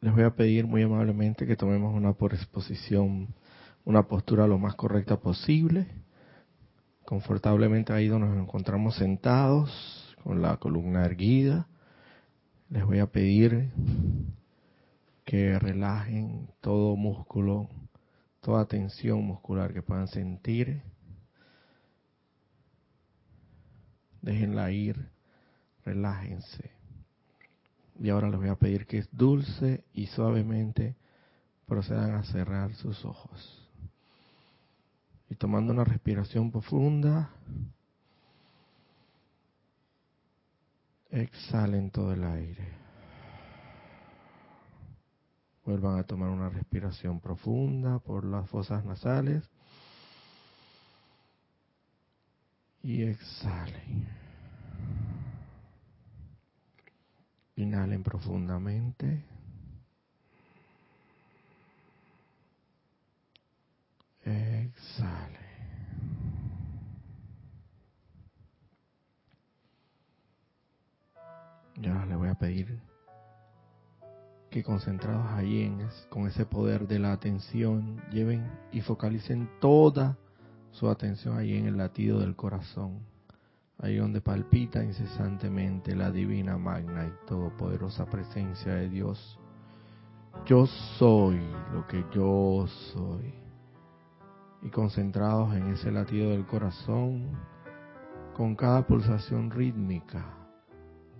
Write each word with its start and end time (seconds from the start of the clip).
les 0.00 0.14
voy 0.14 0.22
a 0.24 0.30
pedir 0.30 0.66
muy 0.66 0.82
amablemente 0.82 1.46
que 1.46 1.56
tomemos 1.56 1.94
una 1.94 2.12
por 2.12 2.34
exposición, 2.34 3.34
una 3.84 4.04
postura 4.04 4.46
lo 4.46 4.58
más 4.58 4.74
correcta 4.76 5.18
posible, 5.18 5.88
confortablemente 7.04 7.92
ahí 7.92 8.06
donde 8.06 8.28
nos 8.28 8.38
encontramos 8.38 8.96
sentados, 8.96 10.06
con 10.22 10.42
la 10.42 10.56
columna 10.58 11.04
erguida. 11.04 11.66
Les 12.70 12.84
voy 12.84 12.98
a 12.98 13.06
pedir 13.06 13.70
que 15.24 15.58
relajen 15.58 16.50
todo 16.60 16.96
músculo, 16.96 17.68
toda 18.40 18.66
tensión 18.66 19.24
muscular 19.24 19.72
que 19.72 19.82
puedan 19.82 20.08
sentir. 20.08 20.82
Déjenla 24.20 24.70
ir, 24.70 25.10
relájense. 25.84 26.77
Y 27.98 28.10
ahora 28.10 28.28
les 28.28 28.38
voy 28.38 28.48
a 28.48 28.56
pedir 28.56 28.86
que 28.86 29.04
dulce 29.10 29.84
y 29.92 30.06
suavemente 30.06 30.96
procedan 31.66 32.14
a 32.14 32.22
cerrar 32.24 32.72
sus 32.74 33.04
ojos. 33.04 33.68
Y 35.28 35.34
tomando 35.34 35.72
una 35.72 35.84
respiración 35.84 36.50
profunda, 36.50 37.30
exhalen 41.10 41.90
todo 41.90 42.12
el 42.12 42.24
aire. 42.24 42.68
Vuelvan 45.64 45.98
a 45.98 46.04
tomar 46.04 46.30
una 46.30 46.48
respiración 46.48 47.20
profunda 47.20 47.98
por 47.98 48.24
las 48.24 48.48
fosas 48.48 48.84
nasales. 48.84 49.44
Y 52.82 53.02
exhalen. 53.02 54.08
Inhalen 57.58 58.04
profundamente. 58.04 59.24
Exhale. 64.24 65.38
Y 71.74 71.88
ahora 71.88 72.06
le 72.06 72.14
voy 72.14 72.28
a 72.28 72.34
pedir 72.34 72.78
que 74.50 74.62
concentrados 74.62 75.26
ahí 75.32 75.62
en 75.62 75.80
con 76.10 76.28
ese 76.28 76.46
poder 76.46 76.86
de 76.86 77.00
la 77.00 77.12
atención, 77.12 78.00
lleven 78.12 78.48
y 78.70 78.82
focalicen 78.82 79.50
toda 79.60 80.16
su 80.70 80.88
atención 80.88 81.36
ahí 81.36 81.56
en 81.56 81.66
el 81.66 81.76
latido 81.76 82.20
del 82.20 82.36
corazón 82.36 83.17
ahí 83.78 83.96
donde 83.96 84.20
palpita 84.20 84.82
incesantemente 84.82 85.94
la 85.94 86.10
divina 86.10 86.58
magna 86.58 87.06
y 87.06 87.26
todopoderosa 87.26 88.06
presencia 88.06 88.74
de 88.74 88.88
Dios. 88.88 89.38
Yo 90.46 90.66
soy 90.98 91.40
lo 91.72 91.86
que 91.86 92.04
yo 92.12 92.66
soy. 92.92 93.34
Y 94.62 94.70
concentrados 94.70 95.54
en 95.54 95.72
ese 95.72 95.92
latido 95.92 96.30
del 96.30 96.44
corazón, 96.44 97.30
con 98.36 98.56
cada 98.56 98.86
pulsación 98.86 99.50
rítmica, 99.50 100.24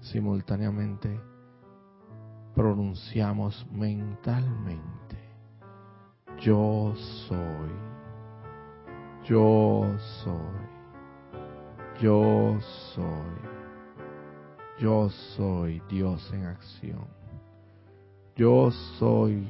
simultáneamente 0.00 1.20
pronunciamos 2.54 3.64
mentalmente, 3.70 5.16
yo 6.40 6.92
soy, 7.28 7.70
yo 9.24 9.84
soy. 10.24 10.67
Yo 12.00 12.60
soy. 12.94 13.58
Yo 14.78 15.08
soy 15.36 15.82
Dios 15.88 16.32
en 16.32 16.44
acción. 16.44 17.08
Yo 18.36 18.70
soy 19.00 19.48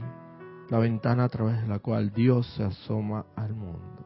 la 0.70 0.78
ventana 0.78 1.24
a 1.24 1.28
través 1.28 1.60
de 1.60 1.68
la 1.68 1.78
cual 1.78 2.10
Dios 2.10 2.46
se 2.56 2.64
asoma 2.64 3.26
al 3.36 3.54
mundo. 3.54 4.02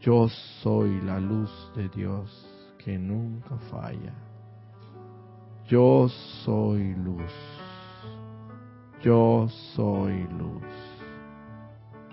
Yo 0.00 0.28
soy 0.62 1.00
la 1.02 1.20
luz 1.20 1.50
de 1.76 1.88
Dios 1.90 2.74
que 2.78 2.98
nunca 2.98 3.56
falla. 3.70 4.14
Yo 5.68 6.08
soy 6.44 6.92
luz. 6.96 7.32
Yo 9.00 9.46
soy 9.76 10.26
luz. 10.26 10.64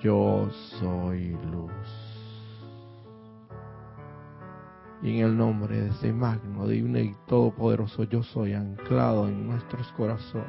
Yo 0.03 0.47
soy 0.79 1.29
luz 1.51 2.06
y 5.01 5.19
en 5.19 5.25
el 5.25 5.37
nombre 5.37 5.79
de 5.79 5.89
ese 5.89 6.11
magno, 6.11 6.67
divino 6.67 6.99
y 6.99 7.15
todopoderoso 7.27 8.03
yo 8.03 8.23
soy 8.23 8.53
anclado 8.53 9.27
en 9.27 9.47
nuestros 9.47 9.91
corazones. 9.93 10.47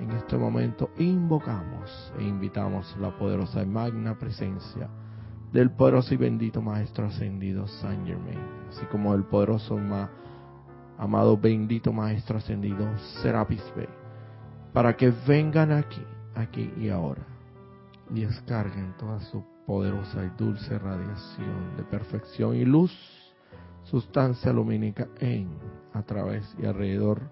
En 0.00 0.10
este 0.12 0.36
momento 0.36 0.90
invocamos 0.98 2.12
e 2.18 2.24
invitamos 2.24 2.96
la 2.98 3.16
poderosa 3.16 3.62
y 3.62 3.66
magna 3.66 4.18
presencia 4.18 4.88
del 5.52 5.70
poderoso 5.70 6.14
y 6.14 6.16
bendito 6.16 6.60
Maestro 6.60 7.06
ascendido 7.06 7.66
San 7.68 8.04
Germain, 8.04 8.40
así 8.70 8.84
como 8.86 9.14
el 9.14 9.24
poderoso 9.24 9.78
amado 10.98 11.36
bendito 11.36 11.92
Maestro 11.92 12.38
ascendido 12.38 12.88
Serapis 13.22 13.62
Bey, 13.76 13.88
para 14.72 14.96
que 14.96 15.12
vengan 15.28 15.70
aquí, 15.70 16.02
aquí 16.34 16.72
y 16.76 16.88
ahora, 16.88 17.22
y 18.12 18.22
descarguen 18.22 18.96
toda 18.98 19.20
su 19.20 19.44
poderosa 19.64 20.24
y 20.24 20.30
dulce 20.36 20.76
radiación 20.76 21.76
de 21.76 21.84
perfección 21.84 22.56
y 22.56 22.64
luz 22.64 22.92
sustancia 23.84 24.52
lumínica 24.52 25.08
en, 25.18 25.48
a 25.92 26.02
través 26.02 26.54
y 26.60 26.66
alrededor 26.66 27.30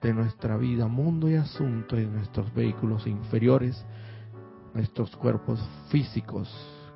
de 0.00 0.14
nuestra 0.14 0.56
vida, 0.56 0.86
mundo 0.86 1.28
y 1.28 1.34
asunto 1.34 1.98
y 1.98 2.06
nuestros 2.06 2.52
vehículos 2.54 3.06
inferiores, 3.06 3.84
nuestros 4.74 5.14
cuerpos 5.16 5.60
físicos, 5.90 6.48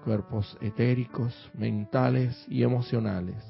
cuerpos 0.04 0.56
etéricos, 0.60 1.34
mentales 1.54 2.46
y 2.48 2.62
emocionales, 2.62 3.44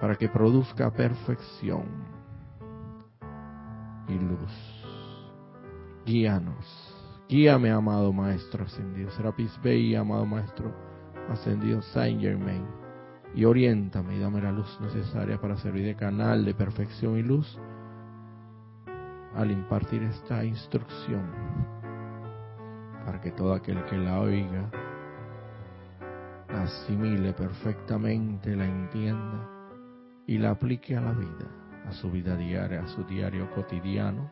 para 0.00 0.16
que 0.16 0.28
produzca 0.28 0.90
perfección 0.90 1.84
y 4.08 4.14
luz. 4.14 4.84
Guíanos. 6.06 6.96
Guíame, 7.28 7.70
amado 7.70 8.12
Maestro 8.12 8.64
Ascendido. 8.64 9.10
Serapis 9.10 9.52
Bey, 9.62 9.94
amado 9.94 10.26
Maestro 10.26 10.74
Ascendido 11.28 11.80
Saint 11.82 12.20
Germain 12.20 12.79
y 13.34 13.44
oriéntame 13.44 14.16
y 14.16 14.20
dame 14.20 14.40
la 14.40 14.52
luz 14.52 14.78
necesaria 14.80 15.40
para 15.40 15.56
servir 15.56 15.84
de 15.84 15.94
canal 15.94 16.44
de 16.44 16.54
perfección 16.54 17.16
y 17.18 17.22
luz 17.22 17.58
al 19.34 19.50
impartir 19.50 20.02
esta 20.02 20.44
instrucción 20.44 21.22
para 23.04 23.20
que 23.20 23.30
todo 23.30 23.54
aquel 23.54 23.84
que 23.84 23.96
la 23.96 24.20
oiga 24.20 24.70
asimile 26.48 27.32
perfectamente, 27.32 28.54
la 28.56 28.66
entienda 28.66 29.48
y 30.26 30.38
la 30.38 30.50
aplique 30.50 30.96
a 30.96 31.00
la 31.00 31.12
vida, 31.12 31.46
a 31.86 31.92
su 31.92 32.10
vida 32.10 32.36
diaria, 32.36 32.82
a 32.82 32.88
su 32.88 33.04
diario 33.04 33.50
cotidiano. 33.52 34.30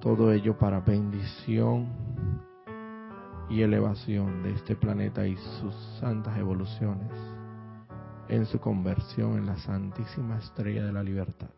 Todo 0.00 0.32
ello 0.32 0.56
para 0.56 0.80
bendición 0.80 1.88
y 3.50 3.62
elevación 3.62 4.42
de 4.42 4.52
este 4.52 4.76
planeta 4.76 5.26
y 5.26 5.36
sus 5.36 5.74
santas 6.00 6.36
evoluciones 6.38 7.10
en 8.28 8.44
su 8.44 8.60
conversión 8.60 9.38
en 9.38 9.46
la 9.46 9.56
santísima 9.56 10.38
estrella 10.38 10.84
de 10.84 10.92
la 10.92 11.02
libertad. 11.02 11.48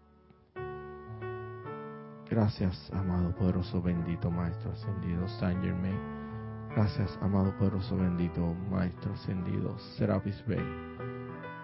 Gracias, 2.30 2.90
amado 2.92 3.34
poderoso 3.34 3.82
bendito 3.82 4.30
Maestro 4.30 4.70
ascendido 4.70 5.26
Saint 5.40 5.60
Germain. 5.64 5.98
Gracias, 6.76 7.18
amado 7.20 7.52
poderoso 7.58 7.96
bendito 7.96 8.54
Maestro 8.70 9.12
ascendido 9.14 9.76
Serapis 9.96 10.44
Bey. 10.46 10.62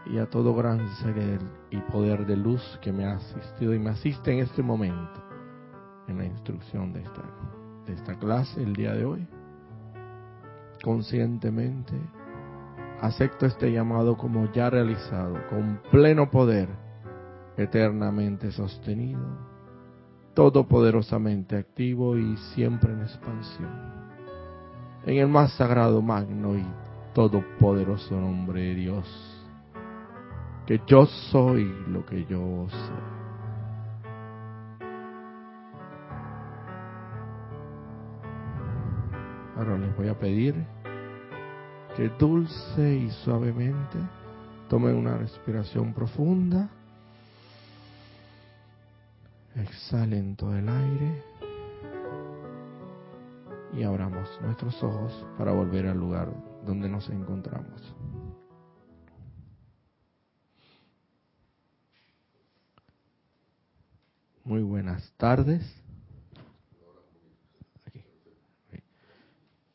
Y 0.06 0.19
a 0.19 0.28
todo 0.28 0.54
gran 0.56 0.88
ser 0.97 1.41
y 1.70 1.78
poder 1.93 2.26
de 2.26 2.37
luz 2.37 2.62
que 2.82 2.93
me 2.93 3.04
ha 3.04 3.14
asistido 3.14 3.75
y 3.75 3.78
me 3.78 3.91
asiste 3.91 4.32
en 4.32 4.41
este 4.41 4.62
momento 4.62 5.22
en 6.08 6.19
la 6.19 6.25
instrucción 6.25 6.93
de 6.93 7.02
esta, 7.02 7.22
de 7.87 7.93
esta 7.93 8.19
clase 8.19 8.61
el 8.61 8.72
día 8.72 8.93
de 8.93 9.05
hoy 9.05 9.26
conscientemente, 10.82 11.94
acepto 13.00 13.46
este 13.46 13.73
llamado 13.73 14.17
como 14.17 14.50
ya 14.52 14.70
realizado, 14.70 15.37
con 15.49 15.81
pleno 15.90 16.31
poder, 16.31 16.69
eternamente 17.56 18.50
sostenido, 18.52 19.20
todopoderosamente 20.34 21.56
activo 21.56 22.17
y 22.17 22.37
siempre 22.55 22.93
en 22.93 23.02
expansión. 23.02 23.96
En 25.06 25.19
el 25.19 25.28
más 25.28 25.52
sagrado, 25.52 26.02
magno 26.02 26.56
y 26.56 26.67
todopoderoso 27.14 28.20
nombre 28.20 28.61
de 28.61 28.75
Dios, 28.75 29.46
que 30.67 30.81
yo 30.87 31.06
soy 31.06 31.64
lo 31.88 32.05
que 32.05 32.25
yo 32.26 32.67
soy. 32.69 33.16
Ahora 39.56 39.79
les 39.79 39.97
voy 39.97 40.08
a 40.08 40.19
pedir 40.19 40.55
que 41.97 42.11
dulce 42.19 42.94
y 42.94 43.11
suavemente 43.11 43.99
tomen 44.69 44.94
una 44.94 45.17
respiración 45.17 45.94
profunda. 45.94 46.69
Exhalen 49.55 50.37
todo 50.37 50.55
el 50.55 50.69
aire 50.69 51.23
y 53.73 53.82
abramos 53.82 54.29
nuestros 54.43 54.82
ojos 54.82 55.26
para 55.38 55.53
volver 55.53 55.87
al 55.87 55.99
lugar 55.99 56.29
donde 56.67 56.91
nos 56.91 57.08
encontramos. 57.08 57.94
Muy 64.44 64.62
buenas 64.62 65.11
tardes. 65.17 65.86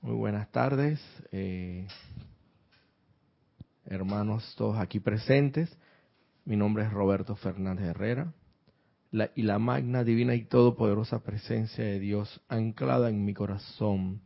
Muy 0.02 0.16
buenas 0.16 0.52
tardes, 0.52 1.00
eh, 1.32 1.86
hermanos 3.86 4.56
todos 4.58 4.80
aquí 4.80 5.00
presentes. 5.00 5.78
Mi 6.44 6.58
nombre 6.58 6.86
es 6.86 6.92
Roberto 6.92 7.36
Fernández 7.36 7.86
Herrera 7.86 8.34
y 9.36 9.44
la 9.44 9.60
magna, 9.60 10.04
divina 10.04 10.34
y 10.34 10.46
todopoderosa 10.46 11.20
presencia 11.20 11.84
de 11.84 12.00
Dios 12.00 12.42
anclada 12.50 13.10
en 13.10 13.24
mi 13.24 13.36
corazón. 13.36 14.22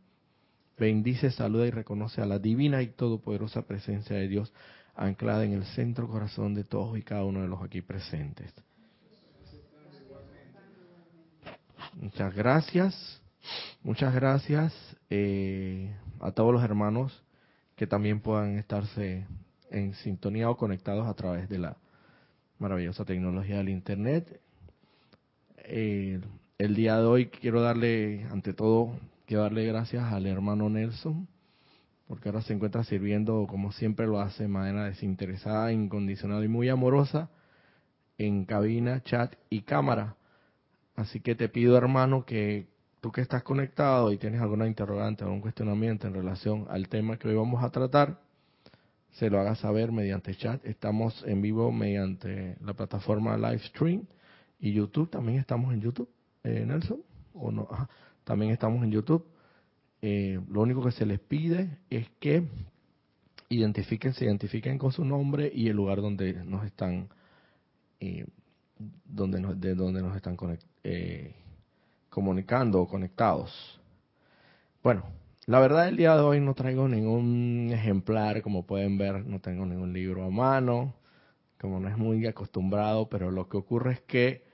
Bendice, 0.78 1.30
saluda 1.30 1.66
y 1.66 1.70
reconoce 1.70 2.22
a 2.22 2.26
la 2.26 2.38
divina 2.38 2.80
y 2.80 2.86
todopoderosa 2.86 3.66
presencia 3.66 4.16
de 4.16 4.28
Dios 4.28 4.54
anclada 4.94 5.44
en 5.44 5.52
el 5.52 5.66
centro 5.66 6.08
corazón 6.08 6.54
de 6.54 6.64
todos 6.64 6.96
y 6.96 7.02
cada 7.02 7.24
uno 7.24 7.42
de 7.42 7.48
los 7.48 7.62
aquí 7.62 7.82
presentes. 7.82 8.50
Muchas 11.92 12.34
gracias, 12.34 13.22
muchas 13.82 14.14
gracias 14.14 14.74
eh, 15.10 15.94
a 16.20 16.32
todos 16.32 16.52
los 16.52 16.62
hermanos 16.62 17.22
que 17.76 17.86
también 17.86 18.20
puedan 18.20 18.58
estarse 18.58 19.26
en 19.70 19.94
sintonía 19.94 20.48
o 20.50 20.56
conectados 20.56 21.06
a 21.06 21.14
través 21.14 21.48
de 21.48 21.58
la 21.58 21.76
maravillosa 22.58 23.04
tecnología 23.04 23.58
del 23.58 23.68
Internet 23.68 24.40
eh, 25.68 26.20
el 26.58 26.74
día 26.76 26.96
de 26.96 27.04
hoy 27.04 27.26
quiero 27.26 27.60
darle, 27.60 28.24
ante 28.30 28.52
todo, 28.52 28.98
quiero 29.26 29.42
darle 29.42 29.66
gracias 29.66 30.04
al 30.04 30.26
hermano 30.26 30.70
Nelson, 30.70 31.26
porque 32.06 32.28
ahora 32.28 32.40
se 32.42 32.52
encuentra 32.52 32.84
sirviendo, 32.84 33.46
como 33.48 33.72
siempre 33.72 34.06
lo 34.06 34.20
hace, 34.20 34.44
de 34.44 34.48
manera 34.48 34.84
desinteresada, 34.84 35.72
incondicional 35.72 36.44
y 36.44 36.48
muy 36.48 36.68
amorosa, 36.68 37.30
en 38.16 38.44
cabina, 38.44 39.02
chat 39.02 39.34
y 39.50 39.62
cámara. 39.62 40.16
Así 40.94 41.20
que 41.20 41.34
te 41.34 41.48
pido, 41.48 41.76
hermano, 41.76 42.24
que 42.24 42.68
que 43.12 43.20
estás 43.20 43.42
conectado 43.42 44.12
y 44.12 44.18
tienes 44.18 44.40
alguna 44.40 44.66
interrogante 44.66 45.24
o 45.24 45.26
algún 45.26 45.40
cuestionamiento 45.40 46.06
en 46.06 46.14
relación 46.14 46.66
al 46.70 46.88
tema 46.88 47.18
que 47.18 47.28
hoy 47.28 47.34
vamos 47.34 47.62
a 47.62 47.70
tratar, 47.70 48.20
se 49.12 49.30
lo 49.30 49.40
hagas 49.40 49.58
saber 49.58 49.92
mediante 49.92 50.34
chat. 50.34 50.64
Estamos 50.64 51.24
en 51.26 51.40
vivo 51.42 51.72
mediante 51.72 52.56
la 52.60 52.74
plataforma 52.74 53.36
Livestream 53.36 54.04
y 54.60 54.72
YouTube, 54.72 55.10
también 55.10 55.38
estamos 55.38 55.72
en 55.72 55.80
YouTube, 55.80 56.08
eh, 56.44 56.64
Nelson, 56.66 57.00
o 57.34 57.50
no, 57.50 57.68
también 58.24 58.52
estamos 58.52 58.82
en 58.84 58.90
YouTube. 58.90 59.24
Eh, 60.02 60.38
lo 60.48 60.62
único 60.62 60.84
que 60.84 60.92
se 60.92 61.06
les 61.06 61.20
pide 61.20 61.78
es 61.90 62.08
que 62.20 62.46
identifiquen, 63.48 64.12
se 64.12 64.24
identifiquen 64.24 64.78
con 64.78 64.92
su 64.92 65.04
nombre 65.04 65.50
y 65.54 65.68
el 65.68 65.76
lugar 65.76 66.00
donde 66.00 66.44
nos 66.44 66.64
están, 66.64 67.08
eh, 68.00 68.26
donde 69.04 69.40
nos, 69.40 69.60
de 69.60 69.74
donde 69.74 70.02
nos 70.02 70.16
están 70.16 70.36
eh, 70.84 71.34
comunicando 72.16 72.80
o 72.80 72.88
conectados. 72.88 73.52
Bueno, 74.82 75.04
la 75.44 75.60
verdad 75.60 75.86
el 75.86 75.98
día 75.98 76.16
de 76.16 76.22
hoy 76.22 76.40
no 76.40 76.54
traigo 76.54 76.88
ningún 76.88 77.68
ejemplar, 77.70 78.40
como 78.40 78.64
pueden 78.64 78.96
ver, 78.96 79.26
no 79.26 79.38
tengo 79.38 79.66
ningún 79.66 79.92
libro 79.92 80.24
a 80.24 80.30
mano, 80.30 80.94
como 81.60 81.78
no 81.78 81.90
es 81.90 81.98
muy 81.98 82.26
acostumbrado, 82.26 83.10
pero 83.10 83.30
lo 83.30 83.50
que 83.50 83.58
ocurre 83.58 83.92
es 83.92 84.00
que 84.00 84.44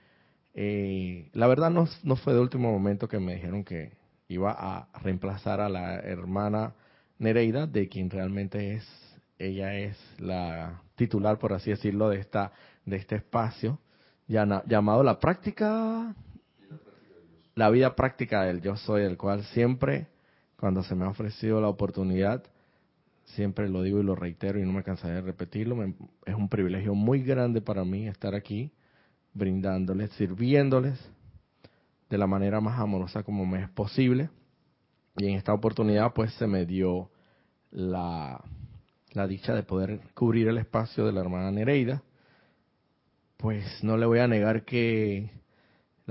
eh, 0.55 1.31
la 1.35 1.47
verdad 1.47 1.71
no, 1.71 2.17
fue 2.17 2.35
de 2.35 2.41
último 2.41 2.73
momento 2.73 3.07
que 3.07 3.21
me 3.21 3.37
dijeron 3.37 3.63
que 3.63 3.93
iba 4.27 4.51
a 4.51 4.89
reemplazar 5.01 5.61
a 5.61 5.69
la 5.69 6.01
hermana 6.01 6.75
Nereida, 7.21 7.69
de 7.69 7.89
quien 7.89 8.11
realmente 8.11 8.75
es, 8.75 8.85
ella 9.39 9.77
es 9.77 9.97
la 10.19 10.83
titular, 10.97 11.39
por 11.39 11.53
así 11.53 11.71
decirlo, 11.71 12.09
de 12.09 12.19
esta, 12.19 12.51
de 12.87 12.97
este 12.97 13.15
espacio, 13.15 13.79
llamado 14.27 15.05
la 15.05 15.21
práctica, 15.21 16.13
la 17.55 17.71
vida 17.71 17.95
práctica 17.95 18.43
del 18.43 18.61
yo 18.61 18.77
soy, 18.77 19.03
el 19.03 19.17
cual 19.17 19.45
siempre, 19.47 20.09
cuando 20.57 20.83
se 20.83 20.95
me 20.95 21.05
ha 21.05 21.09
ofrecido 21.09 21.61
la 21.61 21.69
oportunidad, 21.69 22.45
siempre 23.25 23.69
lo 23.69 23.83
digo 23.83 24.01
y 24.01 24.05
lo 24.05 24.15
reitero 24.15 24.59
y 24.59 24.65
no 24.65 24.73
me 24.73 24.83
cansaré 24.83 25.15
de 25.15 25.21
repetirlo, 25.23 25.83
es 26.25 26.35
un 26.35 26.49
privilegio 26.49 26.95
muy 26.95 27.23
grande 27.23 27.61
para 27.61 27.85
mí 27.85 28.09
estar 28.09 28.35
aquí 28.35 28.73
brindándoles, 29.35 30.11
sirviéndoles 30.13 30.99
de 32.11 32.19
la 32.19 32.27
manera 32.27 32.61
más 32.61 32.79
amorosa 32.79 33.23
como 33.23 33.47
me 33.47 33.63
es 33.63 33.71
posible. 33.71 34.31
Y 35.17 35.29
en 35.29 35.37
esta 35.37 35.53
oportunidad 35.53 36.13
pues 36.13 36.33
se 36.35 36.47
me 36.47 36.67
dio 36.67 37.11
la, 37.71 38.43
la 39.13 39.27
dicha 39.27 39.55
de 39.55 39.63
poder 39.63 40.01
cubrir 40.15 40.49
el 40.49 40.59
espacio 40.59 41.07
de 41.07 41.13
la 41.13 41.21
hermana 41.21 41.51
Nereida. 41.51 42.03
Pues 43.37 43.83
no 43.83 43.97
le 43.97 44.07
voy 44.07 44.21
a 44.21 44.29
negar 44.29 44.65
que 44.65 45.31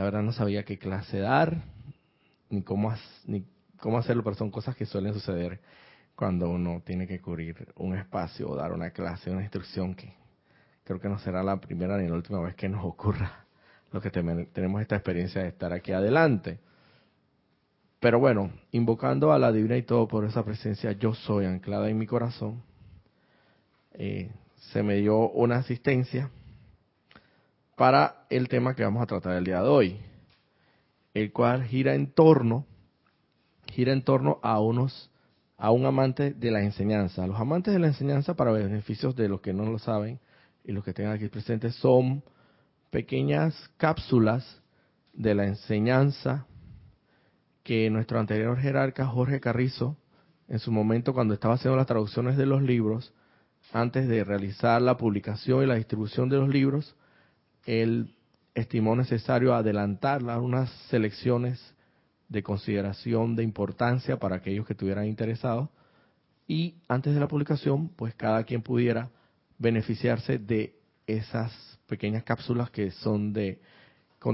la 0.02 0.06
verdad 0.06 0.24
no 0.24 0.32
sabía 0.32 0.66
qué 0.66 0.80
clase 0.80 1.20
dar, 1.20 1.62
ni 2.50 2.64
cómo, 2.64 2.90
hacerlo, 2.90 4.24
pero 4.24 4.36
son 4.36 4.50
cosas 4.50 4.76
que 4.76 4.88
suelen 4.88 5.14
suceder 5.14 5.60
cuando 6.16 6.50
uno 6.50 6.82
tiene 6.84 7.06
que 7.06 7.22
cubrir 7.22 7.72
un 7.76 7.96
espacio 7.96 8.50
o 8.50 8.56
dar 8.56 8.74
una 8.74 8.90
clase, 8.90 9.30
una 9.30 9.44
instrucción 9.44 9.94
que 9.94 10.12
creo 10.86 11.00
que 11.00 11.08
no 11.08 11.20
será 11.20 11.44
la 11.44 11.62
primera 11.62 12.00
ni 12.00 12.08
la 12.08 12.16
última 12.16 12.42
vez 12.42 12.56
que 12.56 12.68
nos 12.68 12.84
ocurra 12.84 13.46
lo 13.92 14.02
que 14.02 14.10
tenemos 14.10 14.82
esta 14.82 14.96
experiencia 14.96 15.44
de 15.44 15.50
estar 15.50 15.72
aquí 15.72 15.92
adelante. 15.92 16.58
Pero 18.00 18.18
bueno, 18.18 18.50
invocando 18.72 19.32
a 19.32 19.38
la 19.38 19.52
divina 19.52 19.78
y 19.78 19.84
todo 19.84 20.08
por 20.08 20.26
esa 20.26 20.44
presencia, 20.44 20.94
yo 20.94 21.14
soy 21.14 21.46
anclada 21.46 21.92
en 21.92 22.00
mi 22.00 22.08
corazón, 22.08 22.64
eh, 23.94 24.32
se 24.72 24.82
me 24.82 24.96
dio 24.96 25.30
una 25.30 25.58
asistencia 25.58 26.32
para 27.82 28.28
el 28.30 28.48
tema 28.48 28.76
que 28.76 28.84
vamos 28.84 29.02
a 29.02 29.08
tratar 29.08 29.38
el 29.38 29.44
día 29.44 29.60
de 29.60 29.68
hoy, 29.68 29.98
el 31.16 31.34
cual 31.34 31.64
gira 31.64 31.96
en 31.96 32.14
torno, 32.14 32.68
gira 33.72 33.92
en 33.92 34.04
torno 34.04 34.40
a 34.44 34.60
unos 34.60 35.10
a 35.58 35.72
un 35.72 35.88
amante 35.88 36.32
de 36.32 36.52
la 36.52 36.62
enseñanza. 36.62 37.26
Los 37.26 37.40
amantes 37.40 37.74
de 37.74 37.80
la 37.80 37.88
enseñanza, 37.88 38.36
para 38.36 38.52
beneficios 38.52 39.16
de 39.16 39.28
los 39.28 39.42
que 39.42 39.52
no 39.52 39.66
lo 39.66 39.80
saben, 39.80 40.20
y 40.64 40.74
los 40.74 40.84
que 40.84 40.94
tengan 40.94 41.14
aquí 41.14 41.28
presentes 41.28 41.74
son 41.78 42.24
pequeñas 42.92 43.56
cápsulas 43.78 44.62
de 45.14 45.34
la 45.34 45.48
enseñanza 45.48 46.46
que 47.64 47.90
nuestro 47.90 48.20
anterior 48.20 48.60
jerarca 48.60 49.08
Jorge 49.08 49.40
Carrizo, 49.40 49.98
en 50.48 50.60
su 50.60 50.72
momento 50.72 51.16
cuando 51.16 51.34
estaba 51.34 51.56
haciendo 51.56 51.78
las 51.78 51.88
traducciones 51.88 52.38
de 52.38 52.46
los 52.46 52.62
libros, 52.62 53.12
antes 53.74 54.08
de 54.08 54.24
realizar 54.24 54.84
la 54.84 54.98
publicación 54.98 55.64
y 55.64 55.66
la 55.66 55.74
distribución 55.74 56.30
de 56.30 56.38
los 56.38 56.48
libros, 56.48 56.96
él 57.66 58.16
estimó 58.54 58.96
necesario 58.96 59.54
adelantar 59.54 60.24
unas 60.24 60.70
selecciones 60.90 61.76
de 62.30 62.44
consideración 62.44 63.36
de 63.36 63.44
importancia 63.44 64.18
para 64.18 64.38
aquellos 64.38 64.66
que 64.66 64.74
estuvieran 64.74 65.06
interesados 65.06 65.70
y 66.48 66.76
antes 66.88 67.14
de 67.14 67.20
la 67.20 67.28
publicación, 67.28 67.90
pues 67.90 68.14
cada 68.16 68.44
quien 68.44 68.62
pudiera 68.62 69.10
beneficiarse 69.58 70.38
de 70.38 70.76
esas 71.08 71.80
pequeñas 71.88 72.24
cápsulas 72.24 72.70
que 72.72 72.92
son 72.92 73.34
de 73.34 73.62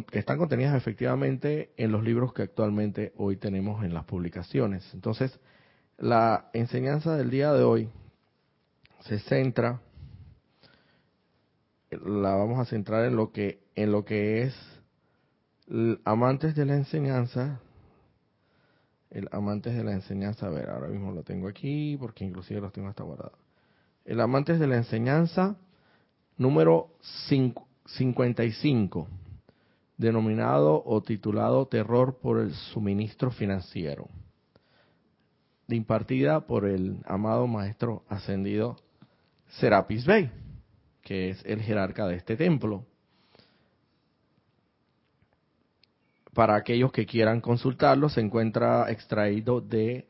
que 0.10 0.20
están 0.20 0.38
contenidas 0.38 0.76
efectivamente 0.76 1.72
en 1.78 1.92
los 1.92 2.04
libros 2.04 2.34
que 2.34 2.42
actualmente 2.42 3.14
hoy 3.18 3.38
tenemos 3.38 3.86
en 3.86 3.94
las 3.94 4.04
publicaciones. 4.04 4.84
Entonces, 4.94 5.40
la 5.98 6.50
enseñanza 6.54 7.16
del 7.16 7.30
día 7.30 7.54
de 7.54 7.64
hoy 7.64 7.90
se 9.02 9.20
centra 9.20 9.80
la 11.91 12.36
vamos 12.36 12.60
a 12.60 12.65
centrar 12.65 13.06
en 13.06 13.15
lo 13.15 13.32
que 13.32 13.60
en 13.75 13.91
lo 13.91 14.06
que 14.06 14.44
es 14.44 14.56
amantes 16.06 16.56
de 16.56 16.65
la 16.65 16.75
enseñanza. 16.75 17.60
El 19.10 19.29
amantes 19.32 19.75
de 19.75 19.84
la 19.84 19.94
enseñanza 19.94 20.48
a 20.48 20.50
ver 20.50 20.70
ahora 20.70 20.89
mismo 20.89 21.12
lo 21.12 21.24
tengo 21.24 21.48
aquí 21.48 21.96
porque 21.98 22.25
inclusive 22.25 22.60
los 22.60 22.74
tengo 22.74 22.89
hasta 22.89 23.03
guardados 23.03 23.48
el 24.08 24.20
Amantes 24.22 24.60
de 24.60 24.67
la 24.67 24.77
Enseñanza 24.77 25.58
número 26.38 26.91
55, 27.01 29.08
denominado 29.98 30.82
o 30.86 31.01
titulado 31.01 31.67
Terror 31.67 32.20
por 32.22 32.39
el 32.39 32.53
suministro 32.53 33.32
financiero, 33.32 34.08
impartida 35.67 36.48
por 36.48 36.65
el 36.65 37.01
amado 37.06 37.48
maestro 37.48 38.03
ascendido 38.08 38.77
Serapis 39.60 40.06
Bey, 40.06 40.32
que 41.08 41.30
es 41.30 41.42
el 41.46 41.62
jerarca 41.62 42.06
de 42.06 42.18
este 42.18 42.36
templo. 42.36 42.86
Para 46.34 46.56
aquellos 46.56 46.92
que 46.92 47.06
quieran 47.06 47.40
consultarlo, 47.40 48.10
se 48.10 48.20
encuentra 48.20 48.92
extraído 48.92 49.62
de 49.62 50.06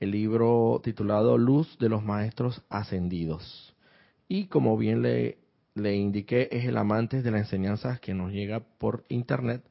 el 0.00 0.10
libro 0.10 0.80
titulado 0.82 1.36
Luz 1.36 1.78
de 1.78 1.90
los 1.90 2.02
Maestros 2.02 2.62
Ascendidos. 2.70 3.76
Y 4.26 4.46
como 4.46 4.78
bien 4.78 5.02
le, 5.02 5.36
le 5.74 5.96
indiqué, 5.96 6.48
es 6.50 6.64
el 6.64 6.78
amante 6.78 7.20
de 7.20 7.30
la 7.30 7.38
enseñanza 7.40 7.98
que 7.98 8.14
nos 8.14 8.32
llega 8.32 8.60
por 8.60 9.04
internet 9.10 9.62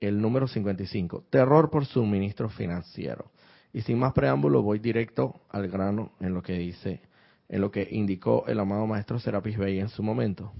el 0.00 0.20
número 0.20 0.48
55, 0.48 1.24
terror 1.30 1.70
por 1.70 1.86
suministro 1.86 2.50
financiero. 2.50 3.30
Y 3.72 3.80
sin 3.80 3.98
más 3.98 4.12
preámbulo, 4.12 4.60
voy 4.60 4.80
directo 4.80 5.40
al 5.48 5.68
grano 5.68 6.12
en 6.20 6.34
lo 6.34 6.42
que 6.42 6.58
dice, 6.58 7.00
en 7.48 7.60
lo 7.60 7.70
que 7.70 7.88
indicó 7.90 8.44
el 8.46 8.60
amado 8.60 8.86
maestro 8.86 9.18
Serapis 9.18 9.56
Bey 9.56 9.78
en 9.78 9.88
su 9.88 10.02
momento. 10.02 10.52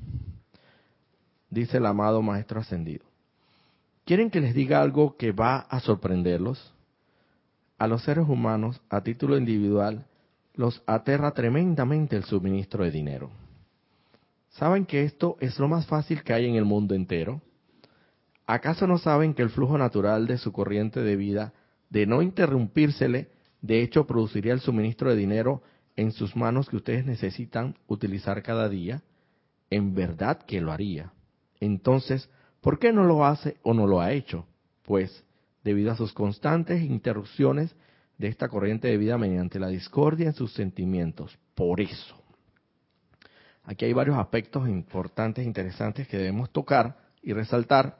Dice 1.51 1.79
el 1.79 1.87
amado 1.87 2.23
maestro 2.23 2.61
ascendido. 2.61 3.05
¿Quieren 4.05 4.31
que 4.31 4.41
les 4.41 4.55
diga 4.55 4.81
algo 4.81 5.17
que 5.17 5.33
va 5.33 5.59
a 5.59 5.81
sorprenderlos? 5.81 6.75
A 7.79 7.87
los 7.87 8.03
seres 8.03 8.27
humanos, 8.29 8.81
a 8.89 9.03
título 9.03 9.37
individual, 9.37 10.07
los 10.55 10.83
aterra 10.87 11.33
tremendamente 11.33 12.17
el 12.17 12.25
suministro 12.25 12.85
de 12.85 12.91
dinero. 12.91 13.31
¿Saben 14.49 14.87
que 14.87 15.05
esto 15.05 15.37
es 15.41 15.59
lo 15.59 15.69
más 15.69 15.87
fácil 15.87 16.23
que 16.23 16.33
hay 16.33 16.47
en 16.47 16.57
el 16.57 16.65
mundo 16.65 16.95
entero? 16.95 17.41
¿Acaso 18.47 18.87
no 18.87 18.99
saben 18.99 19.35
que 19.35 19.43
el 19.43 19.51
flujo 19.51 19.77
natural 19.77 20.27
de 20.27 20.39
su 20.39 20.53
corriente 20.53 21.01
de 21.03 21.17
vida, 21.17 21.53
de 21.91 22.07
no 22.07 22.23
interrumpírsele, 22.23 23.29
de 23.61 23.83
hecho 23.83 24.07
produciría 24.07 24.55
el 24.55 24.61
suministro 24.61 25.11
de 25.11 25.17
dinero 25.17 25.63
en 25.99 26.13
sus 26.13 26.37
manos 26.37 26.69
que 26.69 26.77
ustedes 26.77 27.05
necesitan 27.05 27.75
utilizar 27.89 28.41
cada 28.45 28.69
día? 28.69 29.03
En 29.69 29.97
verdad 29.97 30.39
que 30.43 30.61
lo 30.61 30.71
haría. 30.71 31.13
Entonces, 31.59 32.31
¿por 32.61 32.79
qué 32.79 32.93
no 32.93 33.03
lo 33.03 33.27
hace 33.27 33.57
o 33.65 33.75
no 33.75 33.89
lo 33.89 34.01
ha 34.01 34.13
hecho? 34.13 34.47
Pues, 34.85 35.25
debido 35.65 35.91
a 35.91 35.97
sus 35.97 36.13
constantes 36.13 36.83
interrupciones 36.83 37.75
de 38.17 38.29
esta 38.29 38.49
corriente 38.49 38.87
de 38.87 38.97
vida 38.97 39.19
mediante 39.19 39.59
la 39.59 39.67
discordia 39.67 40.29
en 40.29 40.35
sus 40.35 40.53
sentimientos. 40.53 41.37
Por 41.57 41.81
eso. 41.81 42.23
Aquí 43.65 43.85
hay 43.85 43.93
varios 43.93 44.19
aspectos 44.19 44.69
importantes, 44.69 45.45
e 45.45 45.49
interesantes 45.49 46.07
que 46.07 46.17
debemos 46.17 46.51
tocar 46.51 46.97
y 47.23 47.33
resaltar 47.33 47.99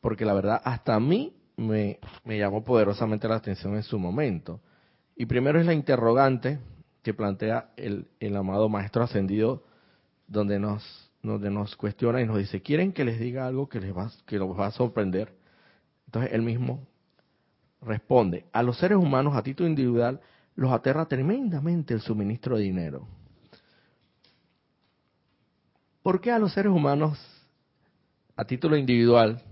porque 0.00 0.24
la 0.24 0.34
verdad 0.34 0.60
hasta 0.64 0.96
a 0.96 1.00
mí 1.00 1.36
me, 1.56 2.00
llamó 2.24 2.64
poderosamente 2.64 3.28
la 3.28 3.36
atención 3.36 3.76
en 3.76 3.84
su 3.84 3.96
momento. 3.96 4.60
Y 5.14 5.26
primero 5.26 5.60
es 5.60 5.66
la 5.66 5.74
interrogante 5.74 6.58
que 7.02 7.14
plantea 7.14 7.70
el, 7.76 8.08
el 8.20 8.36
amado 8.36 8.68
Maestro 8.68 9.02
Ascendido, 9.02 9.64
donde 10.26 10.58
nos, 10.58 11.10
donde 11.22 11.50
nos 11.50 11.76
cuestiona 11.76 12.20
y 12.20 12.26
nos 12.26 12.38
dice, 12.38 12.62
¿quieren 12.62 12.92
que 12.92 13.04
les 13.04 13.18
diga 13.18 13.46
algo 13.46 13.68
que, 13.68 13.80
les 13.80 13.96
va, 13.96 14.10
que 14.26 14.38
los 14.38 14.58
va 14.58 14.66
a 14.66 14.70
sorprender? 14.70 15.34
Entonces 16.06 16.32
él 16.32 16.42
mismo 16.42 16.86
responde, 17.82 18.46
a 18.52 18.62
los 18.62 18.78
seres 18.78 18.98
humanos 18.98 19.36
a 19.36 19.42
título 19.42 19.68
individual 19.68 20.20
los 20.54 20.72
aterra 20.72 21.06
tremendamente 21.06 21.94
el 21.94 22.00
suministro 22.00 22.56
de 22.56 22.64
dinero. 22.64 23.06
¿Por 26.02 26.20
qué 26.20 26.30
a 26.30 26.38
los 26.38 26.52
seres 26.52 26.72
humanos 26.72 27.18
a 28.36 28.44
título 28.44 28.76
individual 28.76 29.42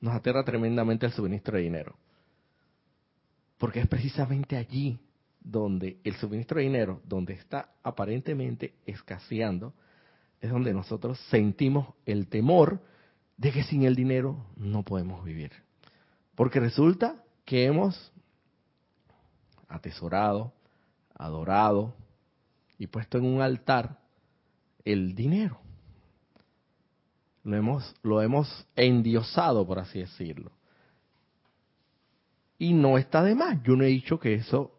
nos 0.00 0.14
aterra 0.14 0.44
tremendamente 0.44 1.06
el 1.06 1.12
suministro 1.12 1.56
de 1.56 1.64
dinero. 1.64 1.96
Porque 3.58 3.80
es 3.80 3.88
precisamente 3.88 4.56
allí 4.56 5.00
donde 5.40 5.98
el 6.04 6.14
suministro 6.16 6.58
de 6.58 6.64
dinero, 6.64 7.00
donde 7.04 7.34
está 7.34 7.70
aparentemente 7.82 8.74
escaseando, 8.86 9.74
es 10.40 10.50
donde 10.50 10.72
nosotros 10.72 11.18
sentimos 11.30 11.94
el 12.06 12.28
temor 12.28 12.80
de 13.36 13.52
que 13.52 13.62
sin 13.64 13.84
el 13.84 13.94
dinero 13.94 14.46
no 14.56 14.82
podemos 14.82 15.24
vivir. 15.24 15.52
Porque 16.34 16.60
resulta 16.60 17.22
que 17.44 17.64
hemos 17.64 18.12
atesorado, 19.68 20.52
adorado 21.14 21.94
y 22.78 22.86
puesto 22.86 23.18
en 23.18 23.24
un 23.24 23.40
altar 23.40 23.98
el 24.84 25.14
dinero 25.14 25.60
lo 27.48 27.56
hemos, 27.56 27.94
lo 28.02 28.20
hemos 28.20 28.66
endiosado, 28.76 29.66
por 29.66 29.78
así 29.78 30.00
decirlo. 30.00 30.52
Y 32.58 32.74
no 32.74 32.98
está 32.98 33.22
de 33.22 33.34
más. 33.34 33.62
Yo 33.62 33.74
no 33.74 33.84
he 33.84 33.88
dicho 33.88 34.18
que 34.18 34.34
eso, 34.34 34.72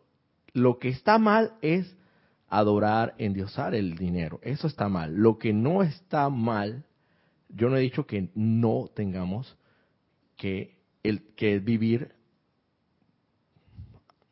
lo 0.59 0.79
que 0.79 0.89
está 0.89 1.17
mal 1.17 1.53
es 1.61 1.95
adorar, 2.49 3.15
endiosar 3.17 3.75
el 3.75 3.95
dinero. 3.95 4.39
Eso 4.43 4.67
está 4.67 4.89
mal. 4.89 5.15
Lo 5.15 5.37
que 5.37 5.53
no 5.53 5.83
está 5.83 6.29
mal, 6.29 6.85
yo 7.49 7.69
no 7.69 7.77
he 7.77 7.81
dicho 7.81 8.05
que 8.05 8.29
no 8.35 8.89
tengamos 8.93 9.57
que, 10.35 10.77
vivir 11.63 12.13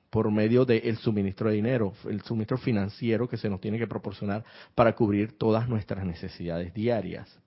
por 0.10 0.32
medio 0.32 0.66
del 0.66 0.98
suministro 0.98 1.50
de 1.50 1.56
dinero, 1.56 1.94
el 2.10 2.22
suministro 2.22 2.58
financiero 2.58 3.28
que 3.28 3.38
se 3.38 3.50
nos 3.50 3.62
tiene 3.62 3.78
que 3.78 3.88
proporcionar 3.88 4.44
para 4.74 4.96
cubrir 4.96 5.38
todas 5.38 5.68
nuestras 5.68 6.06
necesidades 6.06 6.74
diarias. 6.74 7.40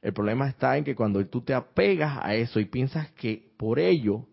El 0.00 0.12
problema 0.12 0.48
está 0.48 0.76
en 0.76 0.84
que 0.84 0.94
cuando 0.94 1.24
tú 1.26 1.42
te 1.42 1.54
apegas 1.54 2.18
a 2.22 2.34
eso 2.34 2.58
y 2.60 2.64
piensas 2.64 3.10
que 3.12 3.52
por 3.56 3.78
ello 3.78 4.26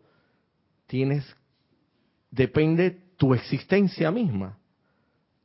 tienes, 0.88 1.26
depende 2.32 3.09
tu 3.20 3.34
existencia 3.34 4.12
misma, 4.12 4.58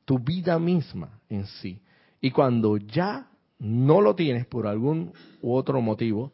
tu 0.04 0.20
vida 0.20 0.60
misma 0.60 1.18
en 1.28 1.44
sí. 1.44 1.82
Y 2.20 2.30
cuando 2.30 2.76
ya 2.76 3.26
no 3.58 4.00
lo 4.00 4.14
tienes 4.14 4.46
por 4.46 4.68
algún 4.68 5.12
u 5.42 5.54
otro 5.54 5.80
motivo, 5.80 6.32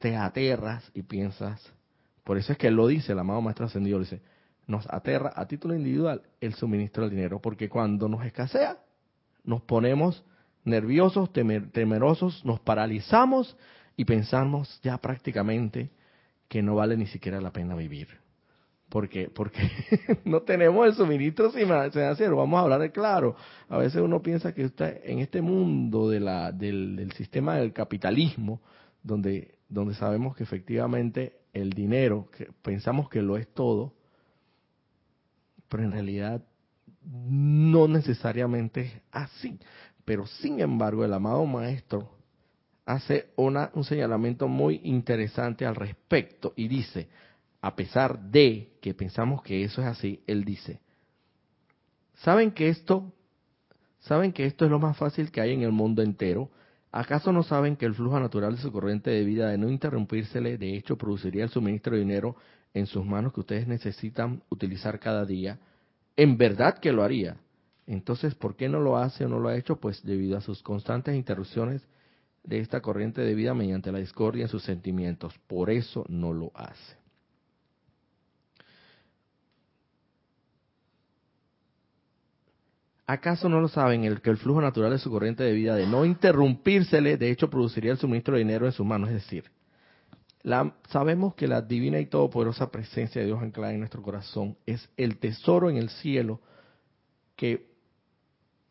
te 0.00 0.16
aterras 0.16 0.90
y 0.92 1.02
piensas, 1.02 1.72
por 2.24 2.38
eso 2.38 2.52
es 2.52 2.58
que 2.58 2.66
él 2.66 2.74
lo 2.74 2.88
dice, 2.88 3.12
el 3.12 3.20
amado 3.20 3.40
Maestro 3.40 3.66
Ascendido 3.66 4.00
dice, 4.00 4.20
nos 4.66 4.84
aterra 4.92 5.32
a 5.36 5.46
título 5.46 5.76
individual 5.76 6.22
el 6.40 6.54
suministro 6.54 7.04
del 7.04 7.12
dinero, 7.12 7.40
porque 7.40 7.68
cuando 7.68 8.08
nos 8.08 8.24
escasea, 8.24 8.78
nos 9.44 9.62
ponemos 9.62 10.24
nerviosos, 10.64 11.32
temerosos, 11.32 12.44
nos 12.44 12.58
paralizamos 12.58 13.56
y 13.96 14.06
pensamos 14.06 14.80
ya 14.82 14.98
prácticamente 14.98 15.92
que 16.48 16.62
no 16.62 16.74
vale 16.74 16.96
ni 16.96 17.06
siquiera 17.06 17.40
la 17.40 17.52
pena 17.52 17.76
vivir. 17.76 18.19
¿Por 18.90 19.08
qué? 19.08 19.30
Porque 19.32 19.60
no 20.24 20.42
tenemos 20.42 20.86
el 20.86 20.94
suministro 20.94 21.50
financiero. 21.52 22.36
Vamos 22.36 22.58
a 22.58 22.64
hablar 22.64 22.80
de 22.80 22.90
claro. 22.90 23.36
A 23.68 23.78
veces 23.78 24.02
uno 24.02 24.20
piensa 24.20 24.52
que 24.52 24.64
está 24.64 24.90
en 24.90 25.20
este 25.20 25.40
mundo 25.40 26.10
del, 26.10 26.26
del 26.58 27.12
sistema 27.12 27.54
del 27.56 27.72
capitalismo, 27.72 28.60
donde, 29.02 29.54
donde 29.68 29.94
sabemos 29.94 30.36
que 30.36 30.42
efectivamente 30.42 31.36
el 31.52 31.70
dinero, 31.70 32.28
que 32.36 32.48
pensamos 32.62 33.08
que 33.08 33.22
lo 33.22 33.36
es 33.36 33.46
todo, 33.54 33.94
pero 35.68 35.84
en 35.84 35.92
realidad 35.92 36.42
no 37.04 37.86
necesariamente 37.86 38.80
es 38.80 38.92
así. 39.12 39.58
Pero 40.04 40.26
sin 40.26 40.60
embargo, 40.60 41.04
el 41.04 41.12
amado 41.14 41.46
maestro 41.46 42.10
hace 42.84 43.30
una, 43.36 43.70
un 43.74 43.84
señalamiento 43.84 44.48
muy 44.48 44.80
interesante 44.82 45.64
al 45.64 45.76
respecto 45.76 46.52
y 46.56 46.66
dice, 46.66 47.08
a 47.60 47.76
pesar 47.76 48.20
de 48.30 48.78
que 48.80 48.94
pensamos 48.94 49.42
que 49.42 49.64
eso 49.64 49.82
es 49.82 49.86
así, 49.86 50.22
él 50.26 50.44
dice, 50.44 50.80
¿saben 52.14 52.52
que 52.52 52.68
esto, 52.68 53.12
saben 54.00 54.32
que 54.32 54.46
esto 54.46 54.64
es 54.64 54.70
lo 54.70 54.78
más 54.78 54.96
fácil 54.96 55.30
que 55.30 55.40
hay 55.40 55.52
en 55.52 55.62
el 55.62 55.72
mundo 55.72 56.02
entero? 56.02 56.50
¿Acaso 56.92 57.32
no 57.32 57.42
saben 57.42 57.76
que 57.76 57.86
el 57.86 57.94
flujo 57.94 58.18
natural 58.18 58.56
de 58.56 58.62
su 58.62 58.72
corriente 58.72 59.10
de 59.10 59.24
vida 59.24 59.48
de 59.48 59.58
no 59.58 59.68
interrumpírsele, 59.68 60.58
de 60.58 60.76
hecho, 60.76 60.96
produciría 60.96 61.44
el 61.44 61.50
suministro 61.50 61.94
de 61.94 62.00
dinero 62.00 62.36
en 62.74 62.86
sus 62.86 63.04
manos 63.04 63.32
que 63.32 63.40
ustedes 63.40 63.68
necesitan 63.68 64.42
utilizar 64.48 64.98
cada 64.98 65.24
día? 65.24 65.58
En 66.16 66.36
verdad 66.36 66.78
que 66.78 66.92
lo 66.92 67.04
haría. 67.04 67.36
Entonces, 67.86 68.34
¿por 68.34 68.56
qué 68.56 68.68
no 68.68 68.80
lo 68.80 68.96
hace 68.96 69.24
o 69.24 69.28
no 69.28 69.38
lo 69.38 69.48
ha 69.48 69.56
hecho? 69.56 69.76
Pues 69.76 70.02
debido 70.02 70.36
a 70.36 70.40
sus 70.40 70.62
constantes 70.62 71.14
interrupciones 71.14 71.86
de 72.42 72.58
esta 72.58 72.80
corriente 72.80 73.20
de 73.20 73.34
vida 73.34 73.54
mediante 73.54 73.92
la 73.92 73.98
discordia 73.98 74.44
en 74.44 74.48
sus 74.48 74.64
sentimientos. 74.64 75.38
Por 75.46 75.70
eso 75.70 76.04
no 76.08 76.32
lo 76.32 76.50
hace. 76.54 76.99
¿Acaso 83.10 83.48
no 83.48 83.60
lo 83.60 83.66
saben 83.66 84.04
el 84.04 84.20
que 84.20 84.30
el 84.30 84.36
flujo 84.36 84.60
natural 84.60 84.92
de 84.92 84.98
su 85.00 85.10
corriente 85.10 85.42
de 85.42 85.52
vida 85.52 85.74
de 85.74 85.84
no 85.84 86.04
interrumpírsele, 86.04 87.16
de 87.16 87.32
hecho 87.32 87.50
produciría 87.50 87.90
el 87.90 87.98
suministro 87.98 88.34
de 88.34 88.44
dinero 88.44 88.66
en 88.66 88.72
sus 88.72 88.86
manos? 88.86 89.08
Es 89.08 89.16
decir, 89.16 89.50
sabemos 90.88 91.34
que 91.34 91.48
la 91.48 91.60
divina 91.60 91.98
y 91.98 92.06
todopoderosa 92.06 92.70
presencia 92.70 93.20
de 93.20 93.26
Dios 93.26 93.42
anclada 93.42 93.72
en 93.72 93.80
nuestro 93.80 94.00
corazón 94.00 94.56
es 94.64 94.88
el 94.96 95.18
tesoro 95.18 95.68
en 95.68 95.78
el 95.78 95.90
cielo 95.90 96.40
que 97.34 97.66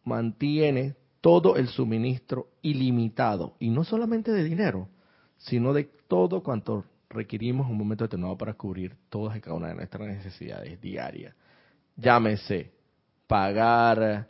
mantiene 0.06 0.96
todo 1.20 1.58
el 1.58 1.68
suministro 1.68 2.48
ilimitado, 2.62 3.58
y 3.60 3.70
no 3.70 3.84
solamente 3.84 4.32
de 4.32 4.46
dinero, 4.46 4.88
sino 5.36 5.74
de 5.74 5.90
todo 6.08 6.44
cuanto 6.44 6.86
requerimos 7.10 7.66
en 7.66 7.74
un 7.74 7.78
momento 7.78 8.06
determinado 8.06 8.38
para 8.38 8.54
cubrir 8.54 8.96
todas 9.10 9.36
y 9.36 9.42
cada 9.42 9.58
una 9.58 9.68
de 9.68 9.76
nuestras 9.76 10.08
necesidades 10.08 10.80
diarias. 10.80 11.36
Llámese 11.98 12.79
pagar 13.30 14.28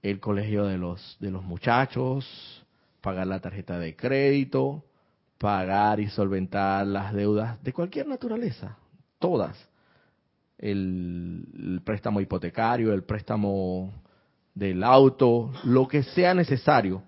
el 0.00 0.20
colegio 0.20 0.64
de 0.64 0.78
los, 0.78 1.18
de 1.20 1.30
los 1.30 1.44
muchachos, 1.44 2.64
pagar 3.02 3.26
la 3.26 3.40
tarjeta 3.40 3.78
de 3.78 3.94
crédito, 3.94 4.86
pagar 5.36 6.00
y 6.00 6.08
solventar 6.08 6.86
las 6.86 7.12
deudas 7.12 7.62
de 7.62 7.74
cualquier 7.74 8.08
naturaleza, 8.08 8.78
todas. 9.18 9.54
el 10.56 11.82
préstamo 11.84 12.22
hipotecario, 12.22 12.94
el 12.94 13.04
préstamo 13.04 13.92
del 14.54 14.82
auto, 14.82 15.52
lo 15.64 15.86
que 15.86 16.02
sea 16.02 16.32
necesario. 16.32 17.02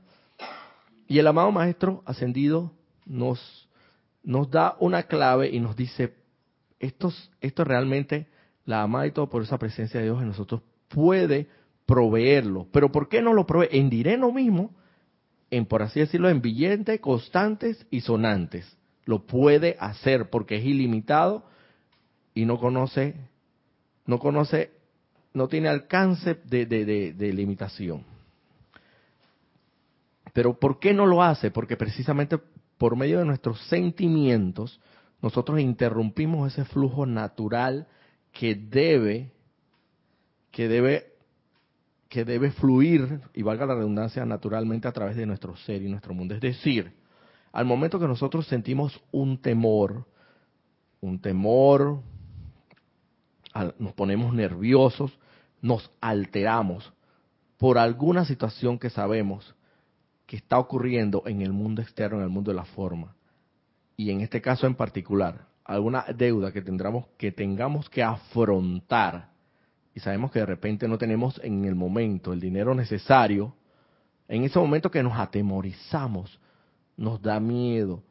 Y 1.07 1.19
el 1.19 1.27
amado 1.27 1.51
Maestro 1.51 2.03
ascendido 2.05 2.71
nos, 3.07 3.67
nos 4.23 4.51
da 4.51 4.77
una 4.79 5.05
clave 5.05 5.49
y 5.49 5.59
nos 5.59 5.75
dice, 5.75 6.15
esto, 6.79 7.11
esto 7.41 7.65
realmente, 7.65 8.27
la 8.67 8.83
amada 8.83 9.07
y 9.07 9.13
todo 9.13 9.31
por 9.31 9.43
esa 9.43 9.57
presencia 9.57 10.01
de 10.01 10.05
Dios 10.05 10.21
en 10.21 10.29
nosotros 10.29 10.61
puede 10.89 11.49
proveerlo. 11.87 12.67
Pero 12.73 12.91
¿por 12.91 13.09
qué 13.09 13.23
no 13.23 13.33
lo 13.33 13.47
provee? 13.47 13.69
En 13.73 13.91
direno 13.91 14.33
mismo, 14.33 14.75
en 15.51 15.67
por 15.67 15.83
así 15.83 16.01
decirlo, 16.01 16.29
en 16.29 16.43
billetes 16.43 17.01
constantes 17.01 17.87
y 17.91 18.01
sonantes. 18.01 18.77
Lo 19.05 19.27
puede 19.27 19.77
hacer 19.81 20.29
porque 20.31 20.57
es 20.57 20.65
ilimitado 20.65 21.45
y 22.35 22.45
no 22.45 22.59
conoce, 22.59 23.15
no 24.05 24.19
conoce, 24.19 24.71
no 25.33 25.49
tiene 25.49 25.69
alcance 25.69 26.39
de, 26.45 26.67
de 26.67 27.33
limitación. 27.33 28.05
Pero 30.35 30.59
¿por 30.59 30.79
qué 30.79 30.93
no 30.93 31.07
lo 31.07 31.23
hace? 31.23 31.51
Porque 31.51 31.77
precisamente 31.77 32.39
por 32.79 32.97
medio 32.97 33.19
de 33.19 33.25
nuestros 33.25 33.61
sentimientos, 33.69 34.81
nosotros 35.21 35.61
interrumpimos 35.61 36.53
ese 36.53 36.65
flujo 36.65 37.07
natural 37.07 37.89
que 38.33 38.55
debe, 38.55 39.33
que 40.51 40.69
debe, 40.69 41.13
que 42.09 42.25
debe 42.25 42.51
fluir, 42.51 43.21
y 43.35 43.43
valga 43.43 43.67
la 43.67 43.75
redundancia, 43.75 44.25
naturalmente 44.25 44.89
a 44.89 44.93
través 44.93 45.17
de 45.17 45.27
nuestro 45.27 45.57
ser 45.57 45.83
y 45.83 45.89
nuestro 45.89 46.15
mundo. 46.15 46.35
Es 46.35 46.41
decir, 46.41 46.93
al 47.53 47.65
momento 47.65 47.99
que 47.99 48.07
nosotros 48.07 48.47
sentimos 48.47 49.01
un 49.11 49.39
temor, 49.39 50.07
un 51.01 51.21
temor, 51.21 52.01
nos 53.79 53.93
ponemos 53.95 54.33
nerviosos, 54.33 55.19
nos 55.61 55.91
alteramos 56.01 56.93
por 57.57 57.79
alguna 57.79 58.25
situación 58.25 58.79
que 58.79 58.91
sabemos 58.91 59.55
que 60.27 60.37
está 60.37 60.59
ocurriendo 60.59 61.23
en 61.27 61.43
el 61.43 61.53
mundo 61.53 61.83
externo, 61.83 62.19
en 62.19 62.25
el 62.25 62.29
mundo 62.29 62.51
de 62.51 62.57
la 62.57 62.65
forma. 62.65 63.17
Y 63.97 64.11
en 64.11 64.21
este 64.21 64.41
caso 64.41 64.67
en 64.67 64.75
particular, 64.75 65.47
alguna 65.65 66.05
deuda 66.17 66.53
que 66.53 66.63
tendremos 66.63 67.07
que 67.17 67.33
tengamos 67.33 67.89
que 67.91 68.03
afrontar 68.03 69.31
y 69.99 70.01
sabemos 70.01 70.31
que 70.31 70.39
de 70.39 70.47
repente 70.47 70.87
no 70.87 70.97
tenemos 70.97 71.41
en 71.43 71.65
el 71.65 71.75
momento 71.75 72.33
el 72.33 72.39
dinero 72.39 72.73
necesario, 72.73 73.53
en 74.29 74.45
ese 74.45 74.57
momento 74.57 74.93
que 74.93 75.03
nos 75.03 75.19
atemorizamos, 75.19 76.39
nos 76.97 77.21
da 77.21 77.41
miedo, 77.41 78.05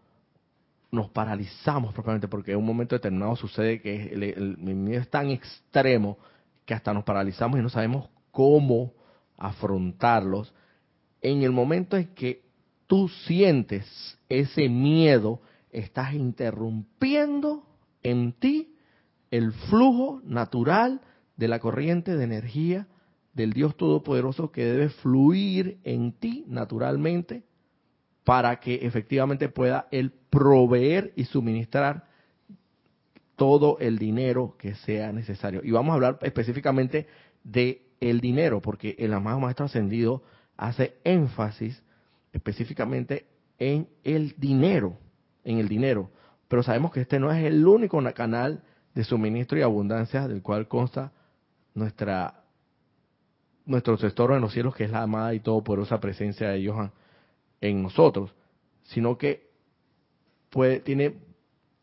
nos 0.91 1.09
paralizamos 1.09 1.93
propiamente 1.93 2.27
porque 2.27 2.51
en 2.51 2.57
un 2.57 2.65
momento 2.65 2.93
determinado 2.93 3.37
sucede 3.37 3.81
que 3.81 4.35
el, 4.35 4.57
miedo 4.57 4.99
es 4.99 5.09
tan 5.09 5.29
extremo 5.29 6.17
que 6.65 6.73
hasta 6.73 6.93
nos 6.93 7.05
paralizamos 7.05 7.57
y 7.57 7.61
no 7.63 7.69
sabemos 7.69 8.09
cómo 8.31 8.91
afrontarlos. 9.37 10.53
En 11.21 11.41
el 11.41 11.53
momento 11.53 11.95
en 11.95 12.13
que 12.13 12.41
tú 12.85 13.07
sientes 13.07 14.17
ese 14.27 14.67
miedo, 14.67 15.39
estás 15.71 16.13
interrumpiendo 16.13 17.63
en 18.03 18.33
ti 18.33 18.75
el 19.31 19.53
flujo 19.53 20.19
natural 20.25 20.99
de 21.37 21.47
la 21.47 21.59
corriente 21.59 22.17
de 22.17 22.23
energía 22.23 22.87
del 23.33 23.53
Dios 23.53 23.77
Todopoderoso 23.77 24.51
que 24.51 24.65
debe 24.65 24.89
fluir 24.89 25.77
en 25.83 26.11
ti 26.11 26.43
naturalmente 26.47 27.43
para 28.23 28.59
que 28.59 28.85
efectivamente 28.85 29.47
pueda 29.47 29.87
Él 29.91 30.11
proveer 30.29 31.13
y 31.15 31.25
suministrar 31.25 32.07
todo 33.35 33.77
el 33.79 33.99
dinero 33.99 34.55
que 34.57 34.75
sea 34.75 35.13
necesario. 35.13 35.61
Y 35.63 35.71
vamos 35.71 35.91
a 35.91 35.93
hablar 35.93 36.19
específicamente 36.23 37.07
de 37.43 37.83
el 38.01 38.19
dinero, 38.19 38.61
porque 38.61 38.95
el 38.99 39.13
amado 39.13 39.39
Maestro 39.39 39.65
Ascendido 39.65 40.23
hace 40.57 40.95
énfasis 41.03 41.81
específicamente 42.33 43.27
en 43.59 43.87
el 44.03 44.35
dinero, 44.37 44.97
en 45.43 45.59
el 45.59 45.69
dinero. 45.69 46.09
Pero 46.47 46.63
sabemos 46.63 46.91
que 46.91 47.01
este 47.01 47.19
no 47.19 47.31
es 47.31 47.43
el 47.45 47.65
único 47.65 48.01
canal 48.13 48.63
de 48.93 49.03
suministro 49.03 49.57
y 49.57 49.61
abundancia 49.61 50.27
del 50.27 50.41
cual 50.41 50.67
consta 50.67 51.11
nuestra 51.77 52.43
nuestro 53.65 53.97
tesoro 53.97 54.35
en 54.35 54.41
los 54.41 54.53
cielos, 54.53 54.75
que 54.75 54.85
es 54.85 54.91
la 54.91 55.03
amada 55.03 55.33
y 55.33 55.41
todopoderosa 55.41 55.99
presencia 55.99 56.49
de 56.49 56.57
Dios 56.57 56.89
en 57.59 57.83
nosotros, 57.83 58.33
sino 58.83 59.17
que 59.17 59.49
puede, 60.49 60.79
tiene 60.79 61.15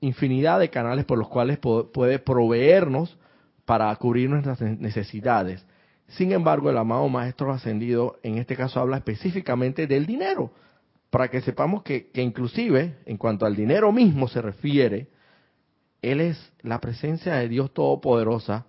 infinidad 0.01 0.59
de 0.59 0.71
canales 0.71 1.05
por 1.05 1.19
los 1.19 1.29
cuales 1.29 1.59
puede 1.59 2.19
proveernos 2.19 3.19
para 3.67 3.95
cubrir 3.97 4.31
nuestras 4.31 4.61
necesidades. 4.63 5.65
Sin 6.09 6.33
embargo, 6.33 6.71
el 6.71 6.79
amado 6.79 7.09
Maestro 7.09 7.53
Ascendido 7.53 8.19
en 8.23 8.39
este 8.39 8.57
caso 8.57 8.81
habla 8.81 8.97
específicamente 8.97 9.87
del 9.87 10.07
dinero, 10.07 10.53
para 11.11 11.29
que 11.29 11.43
sepamos 11.43 11.83
que, 11.83 12.11
que 12.11 12.23
inclusive 12.23 12.97
en 13.05 13.19
cuanto 13.19 13.45
al 13.45 13.55
dinero 13.55 13.93
mismo 13.93 14.27
se 14.27 14.41
refiere, 14.41 15.09
Él 16.01 16.21
es 16.21 16.53
la 16.63 16.81
presencia 16.81 17.35
de 17.35 17.49
Dios 17.49 17.73
Todopoderosa, 17.73 18.67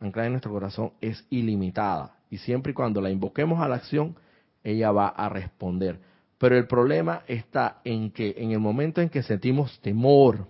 anclada 0.00 0.26
en 0.26 0.32
nuestro 0.32 0.52
corazón, 0.52 0.92
es 1.00 1.24
ilimitada. 1.30 2.16
Y 2.30 2.38
siempre 2.38 2.72
y 2.72 2.74
cuando 2.74 3.00
la 3.00 3.10
invoquemos 3.10 3.60
a 3.60 3.68
la 3.68 3.76
acción, 3.76 4.16
ella 4.62 4.90
va 4.92 5.08
a 5.08 5.28
responder. 5.28 5.98
Pero 6.38 6.56
el 6.56 6.66
problema 6.66 7.22
está 7.26 7.80
en 7.84 8.10
que 8.10 8.34
en 8.38 8.52
el 8.52 8.60
momento 8.60 9.00
en 9.00 9.08
que 9.08 9.22
sentimos 9.22 9.80
temor, 9.80 10.46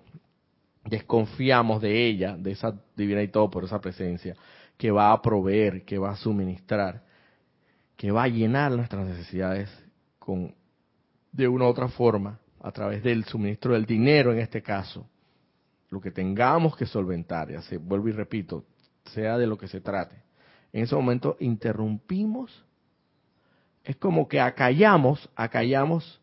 desconfiamos 0.84 1.80
de 1.80 2.06
ella, 2.06 2.36
de 2.36 2.52
esa 2.52 2.74
divina 2.96 3.22
y 3.22 3.28
todo 3.28 3.50
por 3.50 3.64
esa 3.64 3.80
presencia, 3.80 4.34
que 4.76 4.90
va 4.90 5.12
a 5.12 5.22
proveer, 5.22 5.84
que 5.84 5.98
va 5.98 6.10
a 6.10 6.16
suministrar, 6.16 7.02
que 7.96 8.10
va 8.10 8.24
a 8.24 8.28
llenar 8.28 8.72
nuestras 8.72 9.06
necesidades 9.06 9.70
con 10.18 10.54
de 11.32 11.48
una 11.48 11.64
u 11.64 11.68
otra 11.68 11.88
forma, 11.88 12.38
a 12.60 12.72
través 12.72 13.02
del 13.02 13.24
suministro 13.24 13.74
del 13.74 13.86
dinero 13.86 14.32
en 14.32 14.40
este 14.40 14.62
caso, 14.62 15.06
lo 15.90 16.00
que 16.00 16.10
tengamos 16.10 16.76
que 16.76 16.86
solventar, 16.86 17.50
ya 17.50 17.62
se 17.62 17.78
vuelvo 17.78 18.08
y 18.08 18.12
repito, 18.12 18.64
sea 19.08 19.38
de 19.38 19.46
lo 19.46 19.58
que 19.58 19.68
se 19.68 19.80
trate. 19.80 20.16
En 20.72 20.84
ese 20.84 20.94
momento 20.94 21.36
interrumpimos, 21.40 22.64
es 23.84 23.96
como 23.96 24.28
que 24.28 24.40
acallamos, 24.40 25.28
acallamos 25.34 26.20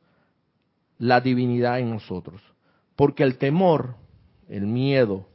la 0.98 1.22
divinidad 1.22 1.80
en 1.80 1.90
nosotros, 1.90 2.42
porque 2.96 3.24
el 3.24 3.38
temor, 3.38 3.96
el 4.48 4.66
miedo 4.66 5.28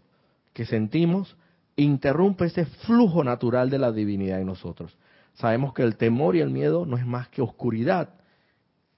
que 0.53 0.65
sentimos 0.65 1.37
interrumpe 1.77 2.47
ese 2.47 2.67
flujo 2.67 3.25
natural 3.25 3.71
de 3.71 3.79
la 3.79 3.93
divinidad 3.93 4.41
en 4.41 4.47
nosotros. 4.47 4.97
Sabemos 5.35 5.73
que 5.75 5.83
el 5.83 5.97
temor 5.97 6.37
y 6.37 6.41
el 6.41 6.51
miedo 6.51 6.87
no 6.87 6.97
es 6.97 7.07
más 7.07 7.29
que 7.29 7.43
oscuridad 7.43 8.11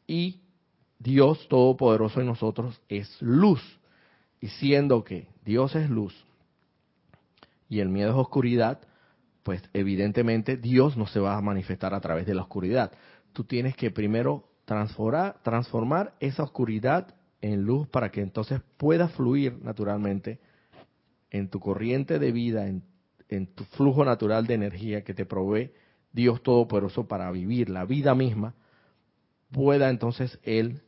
y 0.07 0.41
Dios 0.99 1.49
Todopoderoso 1.49 2.21
en 2.21 2.27
nosotros 2.27 2.81
es 2.88 3.21
luz. 3.21 3.61
Y 4.41 4.49
siendo 4.49 5.05
que 5.05 5.29
Dios 5.45 5.77
es 5.77 5.88
luz 5.88 6.25
y 7.72 7.80
el 7.80 7.88
miedo 7.88 8.11
es 8.11 8.16
oscuridad, 8.16 8.80
pues 9.42 9.62
evidentemente 9.72 10.58
Dios 10.58 10.98
no 10.98 11.06
se 11.06 11.20
va 11.20 11.38
a 11.38 11.40
manifestar 11.40 11.94
a 11.94 12.02
través 12.02 12.26
de 12.26 12.35
la 12.35 12.42
oscuridad. 12.42 12.92
Tú 13.32 13.44
tienes 13.44 13.74
que 13.74 13.90
primero 13.90 14.44
transformar, 14.66 15.38
transformar 15.42 16.12
esa 16.20 16.42
oscuridad 16.42 17.14
en 17.40 17.62
luz 17.62 17.88
para 17.88 18.11
que 18.11 18.20
entonces 18.20 18.61
pueda 18.76 19.08
fluir 19.08 19.56
naturalmente 19.64 20.38
en 21.30 21.48
tu 21.48 21.61
corriente 21.61 22.18
de 22.18 22.30
vida, 22.30 22.66
en, 22.66 22.82
tu 23.54 23.64
flujo 23.64 24.04
natural 24.04 24.46
de 24.46 24.52
energía 24.52 25.02
que 25.02 25.14
te 25.14 25.24
provee 25.24 25.70
Dios 26.12 26.42
Todopoderoso 26.42 27.08
para 27.08 27.30
vivir 27.30 27.70
la 27.70 27.87
vida 27.87 28.14
misma, 28.14 28.52
pueda 29.50 29.88
entonces 29.88 30.38
Él 30.42 30.82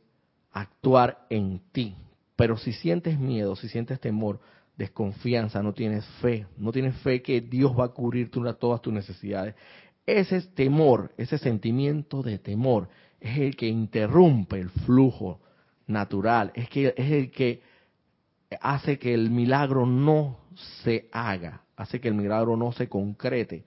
actuar 0.51 1.25
en 1.31 1.63
ti. 1.71 1.95
Pero 2.35 2.57
si 2.57 2.73
sientes 2.73 3.19
miedo, 3.19 3.55
si 3.55 3.69
sientes 3.69 3.99
temor, 3.99 4.39
desconfianza, 4.77 5.63
no 5.63 5.73
tienes 5.73 6.05
fe, 6.21 6.45
no 6.57 6.71
tienes 6.71 6.95
fe 6.97 7.21
que 7.21 7.41
Dios 7.41 7.77
va 7.77 7.85
a 7.85 7.89
cubrir 7.89 8.29
todas 8.29 8.81
tus 8.81 8.93
necesidades, 8.93 9.55
ese 10.05 10.41
temor, 10.41 11.11
ese 11.17 11.37
sentimiento 11.37 12.21
de 12.21 12.37
temor 12.37 12.89
es 13.19 13.37
el 13.37 13.55
que 13.55 13.67
interrumpe 13.67 14.59
el 14.59 14.69
flujo 14.69 15.39
natural, 15.87 16.51
es 16.53 16.67
el 16.97 17.31
que 17.31 17.61
hace 18.61 18.99
que 18.99 19.13
el 19.13 19.31
milagro 19.31 19.85
no 19.85 20.39
se 20.83 21.09
haga, 21.11 21.63
hace 21.75 21.99
que 21.99 22.07
el 22.07 22.13
milagro 22.13 22.55
no 22.55 22.71
se 22.71 22.87
concrete, 22.87 23.65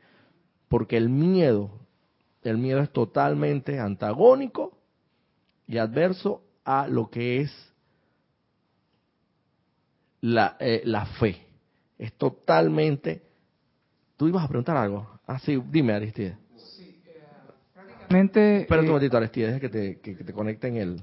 porque 0.68 0.96
el 0.96 1.08
miedo, 1.08 1.70
el 2.42 2.58
miedo 2.58 2.80
es 2.80 2.92
totalmente 2.92 3.80
antagónico 3.80 4.78
y 5.66 5.78
adverso 5.78 6.42
a 6.64 6.86
lo 6.86 7.10
que 7.10 7.40
es 7.40 7.74
la, 10.20 10.56
eh, 10.60 10.82
la 10.84 11.06
fe. 11.06 11.46
Es 11.98 12.12
totalmente... 12.14 13.22
Tú 14.16 14.26
ibas 14.28 14.44
a 14.44 14.48
preguntar 14.48 14.76
algo. 14.76 15.08
Ah, 15.26 15.38
sí, 15.38 15.62
dime, 15.70 15.92
Aristides. 15.92 16.36
Sí, 16.56 17.00
eh, 17.06 17.22
prácticamente... 17.74 18.62
Espera 18.62 18.80
un 18.80 18.86
eh, 18.86 18.90
momentito, 18.90 19.16
Aristides, 19.16 19.60
que 19.60 19.68
te, 19.68 20.00
que, 20.00 20.16
que 20.16 20.24
te 20.24 20.32
conecten 20.32 20.76
el... 20.76 21.02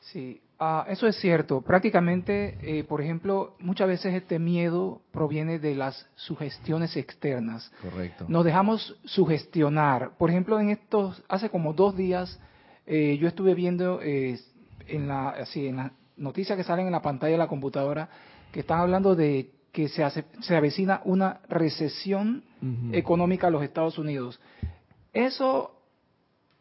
Sí, 0.00 0.40
Ah, 0.60 0.86
eso 0.88 1.06
es 1.06 1.16
cierto. 1.16 1.60
Prácticamente, 1.60 2.58
eh, 2.62 2.82
por 2.82 3.00
ejemplo, 3.00 3.54
muchas 3.60 3.86
veces 3.86 4.12
este 4.14 4.40
miedo 4.40 5.02
proviene 5.12 5.60
de 5.60 5.76
las 5.76 6.08
sugestiones 6.16 6.96
externas. 6.96 7.70
Correcto. 7.80 8.24
Nos 8.26 8.44
dejamos 8.44 8.96
sugestionar. 9.04 10.16
Por 10.18 10.30
ejemplo, 10.30 10.58
en 10.58 10.70
estos, 10.70 11.22
hace 11.28 11.48
como 11.48 11.74
dos 11.74 11.96
días, 11.96 12.40
eh, 12.86 13.16
yo 13.20 13.28
estuve 13.28 13.54
viendo 13.54 14.00
eh, 14.02 14.40
en 14.88 15.06
la, 15.06 15.28
así, 15.30 15.68
en 15.68 15.92
noticias 16.18 16.56
que 16.56 16.64
salen 16.64 16.86
en 16.86 16.92
la 16.92 17.02
pantalla 17.02 17.32
de 17.32 17.38
la 17.38 17.48
computadora 17.48 18.08
que 18.52 18.60
están 18.60 18.80
hablando 18.80 19.14
de 19.14 19.50
que 19.72 19.88
se, 19.88 20.02
hace, 20.02 20.24
se 20.40 20.56
avecina 20.56 21.02
una 21.04 21.40
recesión 21.48 22.44
económica 22.92 23.46
a 23.46 23.50
los 23.50 23.62
Estados 23.62 23.98
Unidos. 23.98 24.40
Eso, 25.12 25.72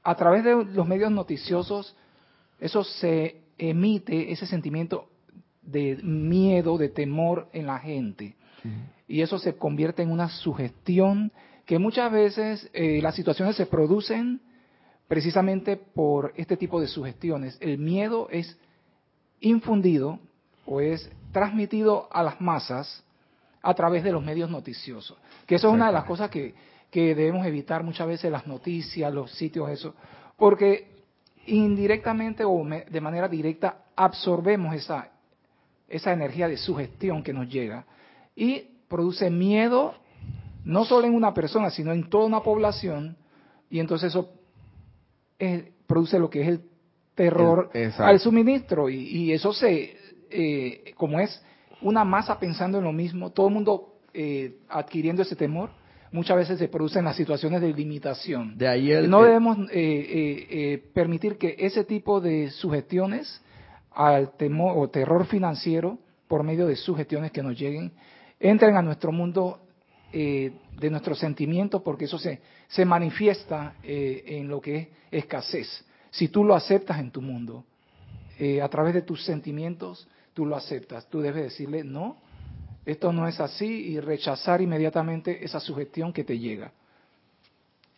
a 0.03 0.15
través 0.15 0.43
de 0.43 0.65
los 0.65 0.87
medios 0.87 1.11
noticiosos, 1.11 1.95
eso 2.59 2.83
se 2.83 3.41
emite 3.57 4.31
ese 4.31 4.45
sentimiento 4.45 5.09
de 5.61 5.97
miedo, 6.03 6.77
de 6.77 6.89
temor 6.89 7.49
en 7.53 7.67
la 7.67 7.79
gente. 7.79 8.35
Y 9.07 9.21
eso 9.21 9.39
se 9.39 9.55
convierte 9.55 10.03
en 10.03 10.11
una 10.11 10.29
sugestión 10.29 11.31
que 11.65 11.79
muchas 11.79 12.11
veces 12.11 12.69
eh, 12.73 13.01
las 13.01 13.15
situaciones 13.15 13.55
se 13.55 13.65
producen 13.65 14.41
precisamente 15.07 15.77
por 15.77 16.33
este 16.35 16.57
tipo 16.57 16.81
de 16.81 16.87
sugestiones. 16.87 17.57
El 17.61 17.77
miedo 17.77 18.27
es 18.29 18.57
infundido 19.39 20.19
o 20.65 20.81
es 20.81 21.09
transmitido 21.31 22.07
a 22.11 22.23
las 22.23 22.41
masas 22.41 23.03
a 23.61 23.73
través 23.73 24.03
de 24.03 24.11
los 24.11 24.23
medios 24.23 24.49
noticiosos. 24.49 25.17
Que 25.45 25.55
eso 25.55 25.67
es 25.67 25.73
una 25.73 25.87
de 25.87 25.93
las 25.93 26.05
cosas 26.05 26.29
que, 26.29 26.53
que 26.91 27.15
debemos 27.15 27.45
evitar 27.45 27.83
muchas 27.83 28.07
veces 28.07 28.31
las 28.31 28.47
noticias, 28.47 29.13
los 29.13 29.31
sitios, 29.31 29.69
eso. 29.69 29.93
Porque 30.35 30.97
indirectamente 31.47 32.43
o 32.45 32.63
de 32.65 33.01
manera 33.01 33.27
directa 33.27 33.85
absorbemos 33.95 34.75
esa, 34.75 35.09
esa 35.87 36.13
energía 36.13 36.47
de 36.47 36.57
sugestión 36.57 37.23
que 37.23 37.33
nos 37.33 37.49
llega 37.49 37.85
y 38.35 38.59
produce 38.87 39.29
miedo 39.29 39.95
no 40.63 40.83
solo 40.83 41.07
en 41.07 41.15
una 41.15 41.33
persona, 41.33 41.69
sino 41.69 41.93
en 41.93 42.09
toda 42.09 42.25
una 42.25 42.41
población, 42.41 43.15
y 43.69 43.79
entonces 43.79 44.09
eso 44.13 44.29
produce 45.87 46.19
lo 46.19 46.29
que 46.29 46.41
es 46.41 46.47
el 46.49 46.61
terror 47.17 47.69
al 47.97 48.19
suministro, 48.19 48.89
y, 48.89 49.33
eso 49.33 49.51
se, 49.51 49.97
eh, 50.29 50.93
como 50.95 51.19
es 51.19 51.43
una 51.81 52.05
masa 52.05 52.39
pensando 52.39 52.77
en 52.77 52.85
lo 52.85 52.93
mismo, 52.93 53.31
todo 53.31 53.47
el 53.47 53.53
mundo 53.53 53.95
eh, 54.13 54.59
adquiriendo 54.69 55.23
ese 55.23 55.35
temor, 55.35 55.71
muchas 56.11 56.37
veces 56.37 56.59
se 56.59 56.67
producen 56.67 57.03
las 57.03 57.17
situaciones 57.17 57.59
de 57.59 57.73
limitación. 57.73 58.57
De 58.57 58.67
ahí 58.67 59.07
no 59.07 59.23
debemos 59.23 59.57
eh, 59.71 60.89
permitir 60.93 61.37
que 61.37 61.55
ese 61.57 61.83
tipo 61.83 62.21
de 62.21 62.51
sugestiones 62.51 63.41
al 63.91 64.37
temor 64.37 64.77
o 64.77 64.89
terror 64.89 65.25
financiero 65.25 65.97
por 66.27 66.43
medio 66.43 66.67
de 66.67 66.75
sugestiones 66.75 67.31
que 67.31 67.41
nos 67.41 67.57
lleguen 67.57 67.91
entren 68.39 68.77
a 68.77 68.83
nuestro 68.83 69.11
mundo 69.11 69.59
eh, 70.13 70.53
de 70.79 70.89
nuestros 70.89 71.19
sentimientos 71.19 71.81
porque 71.81 72.05
eso 72.05 72.17
se, 72.19 72.39
se 72.67 72.85
manifiesta 72.85 73.73
eh, 73.83 74.23
en 74.25 74.47
lo 74.47 74.61
que 74.61 74.77
es 74.77 74.87
escasez. 75.11 75.83
Si 76.11 76.29
tú 76.29 76.43
lo 76.43 76.55
aceptas 76.55 76.99
en 76.99 77.11
tu 77.11 77.21
mundo, 77.21 77.63
eh, 78.39 78.61
a 78.61 78.69
través 78.69 78.93
de 78.93 79.01
tus 79.01 79.23
sentimientos, 79.25 80.07
tú 80.33 80.45
lo 80.45 80.55
aceptas. 80.55 81.07
Tú 81.09 81.21
debes 81.21 81.43
decirle, 81.43 81.83
no, 81.83 82.17
esto 82.85 83.11
no 83.11 83.27
es 83.27 83.39
así 83.39 83.65
y 83.65 83.99
rechazar 83.99 84.61
inmediatamente 84.61 85.43
esa 85.43 85.59
sugestión 85.59 86.13
que 86.13 86.23
te 86.23 86.37
llega. 86.37 86.71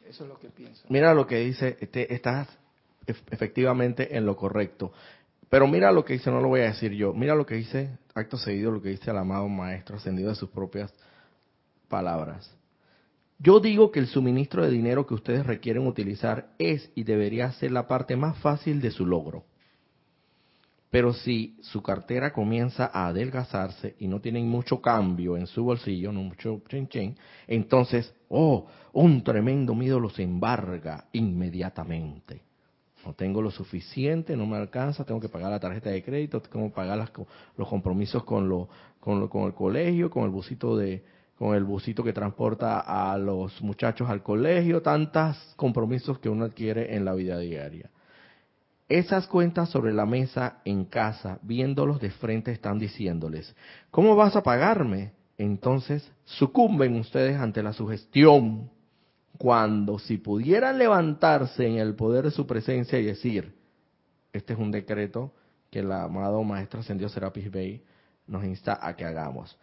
Eso 0.07 0.23
es 0.23 0.29
lo 0.29 0.39
que 0.39 0.49
pienso. 0.49 0.83
Mira 0.89 1.13
lo 1.13 1.27
que 1.27 1.39
dice, 1.39 1.77
este, 1.79 2.13
estás 2.13 2.47
efectivamente 3.05 4.15
en 4.15 4.25
lo 4.25 4.35
correcto. 4.35 4.91
Pero 5.49 5.67
mira 5.67 5.91
lo 5.91 6.05
que 6.05 6.13
dice, 6.13 6.31
no 6.31 6.39
lo 6.41 6.47
voy 6.47 6.61
a 6.61 6.65
decir 6.65 6.91
yo, 6.93 7.13
mira 7.13 7.35
lo 7.35 7.45
que 7.45 7.55
dice, 7.55 7.97
acto 8.13 8.37
seguido, 8.37 8.71
lo 8.71 8.81
que 8.81 8.89
dice 8.89 9.11
el 9.11 9.17
amado 9.17 9.47
Maestro, 9.47 9.97
ascendido 9.97 10.29
de 10.29 10.35
sus 10.35 10.49
propias 10.49 10.93
palabras. 11.87 12.55
Yo 13.41 13.61
digo 13.61 13.89
que 13.89 13.99
el 13.99 14.07
suministro 14.07 14.63
de 14.63 14.69
dinero 14.69 15.07
que 15.07 15.13
ustedes 15.13 15.45
requieren 15.45 15.87
utilizar 15.87 16.49
es 16.59 16.91
y 16.93 17.03
debería 17.03 17.49
ser 17.53 17.71
la 17.71 17.87
parte 17.87 18.17
más 18.17 18.37
fácil 18.39 18.81
de 18.81 18.91
su 18.91 19.05
logro. 19.05 19.45
Pero 20.89 21.13
si 21.13 21.55
su 21.61 21.81
cartera 21.81 22.33
comienza 22.33 22.89
a 22.91 23.07
adelgazarse 23.07 23.95
y 23.99 24.07
no 24.07 24.19
tienen 24.19 24.49
mucho 24.49 24.81
cambio 24.81 25.37
en 25.37 25.47
su 25.47 25.63
bolsillo, 25.63 26.11
no 26.11 26.23
mucho 26.23 26.61
chen 26.67 26.89
chen, 26.89 27.15
entonces, 27.47 28.13
oh, 28.27 28.67
un 28.91 29.23
tremendo 29.23 29.73
miedo 29.73 30.01
los 30.01 30.19
embarga 30.19 31.05
inmediatamente. 31.13 32.41
No 33.05 33.13
tengo 33.13 33.41
lo 33.41 33.51
suficiente, 33.51 34.35
no 34.35 34.47
me 34.47 34.57
alcanza, 34.57 35.05
tengo 35.05 35.21
que 35.21 35.29
pagar 35.29 35.51
la 35.51 35.59
tarjeta 35.61 35.91
de 35.91 36.03
crédito, 36.03 36.41
tengo 36.41 36.67
que 36.67 36.75
pagar 36.75 37.09
los 37.55 37.69
compromisos 37.69 38.25
con, 38.25 38.49
lo, 38.49 38.67
con, 38.99 39.25
con 39.29 39.43
el 39.43 39.53
colegio, 39.53 40.09
con 40.09 40.25
el 40.25 40.31
busito 40.31 40.75
de, 40.75 41.03
con 41.39 41.55
el 41.55 41.63
busito 41.63 42.03
que 42.03 42.11
transporta 42.11 42.81
a 42.81 43.17
los 43.17 43.61
muchachos 43.61 44.09
al 44.09 44.21
colegio, 44.21 44.81
tantos 44.81 45.37
compromisos 45.55 46.19
que 46.19 46.27
uno 46.27 46.43
adquiere 46.43 46.97
en 46.97 47.05
la 47.05 47.13
vida 47.13 47.39
diaria. 47.39 47.89
Esas 48.89 49.25
cuentas 49.25 49.69
sobre 49.69 49.93
la 49.93 50.05
mesa 50.05 50.57
en 50.65 50.83
casa, 50.83 51.39
viéndolos 51.41 52.01
de 52.01 52.09
frente, 52.09 52.51
están 52.51 52.77
diciéndoles, 52.77 53.55
¿cómo 53.89 54.17
vas 54.17 54.35
a 54.35 54.43
pagarme? 54.43 55.13
Entonces 55.37 56.11
sucumben 56.25 56.99
ustedes 56.99 57.37
ante 57.37 57.63
la 57.63 57.71
sugestión, 57.71 58.69
cuando 59.37 59.97
si 59.97 60.17
pudieran 60.17 60.77
levantarse 60.77 61.65
en 61.65 61.77
el 61.77 61.95
poder 61.95 62.25
de 62.25 62.31
su 62.31 62.45
presencia 62.45 62.99
y 62.99 63.05
decir, 63.05 63.55
este 64.33 64.51
es 64.51 64.59
un 64.59 64.71
decreto 64.71 65.31
que 65.71 65.79
el 65.79 65.91
amado 65.93 66.43
Maestro 66.43 66.81
Ascendido 66.81 67.07
Serapis 67.07 67.49
Bey 67.49 67.81
nos 68.27 68.43
insta 68.43 68.77
a 68.81 68.97
que 68.97 69.05
hagamos. 69.05 69.57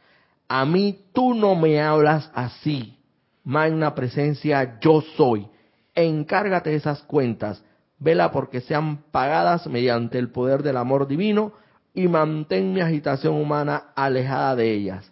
A 0.49 0.65
mí 0.65 1.07
tú 1.13 1.35
no 1.35 1.55
me 1.55 1.81
hablas 1.81 2.31
así. 2.35 2.99
Magna 3.45 3.95
presencia, 3.95 4.79
yo 4.81 5.03
soy. 5.17 5.49
Encárgate 5.95 6.71
de 6.71 6.77
esas 6.77 7.03
cuentas. 7.03 7.63
Vela 7.99 8.31
porque 8.31 8.61
sean 8.61 9.05
pagadas 9.11 9.67
mediante 9.67 10.19
el 10.19 10.31
poder 10.31 10.63
del 10.63 10.77
amor 10.77 11.07
divino 11.07 11.53
y 11.95 12.09
mantén 12.09 12.73
mi 12.73 12.81
agitación 12.81 13.35
humana 13.35 13.93
alejada 13.95 14.55
de 14.55 14.73
ellas. 14.73 15.11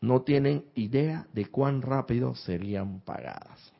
No 0.00 0.22
tienen 0.22 0.64
idea 0.74 1.26
de 1.32 1.46
cuán 1.46 1.82
rápido 1.82 2.34
serían 2.34 3.00
pagadas. 3.00 3.72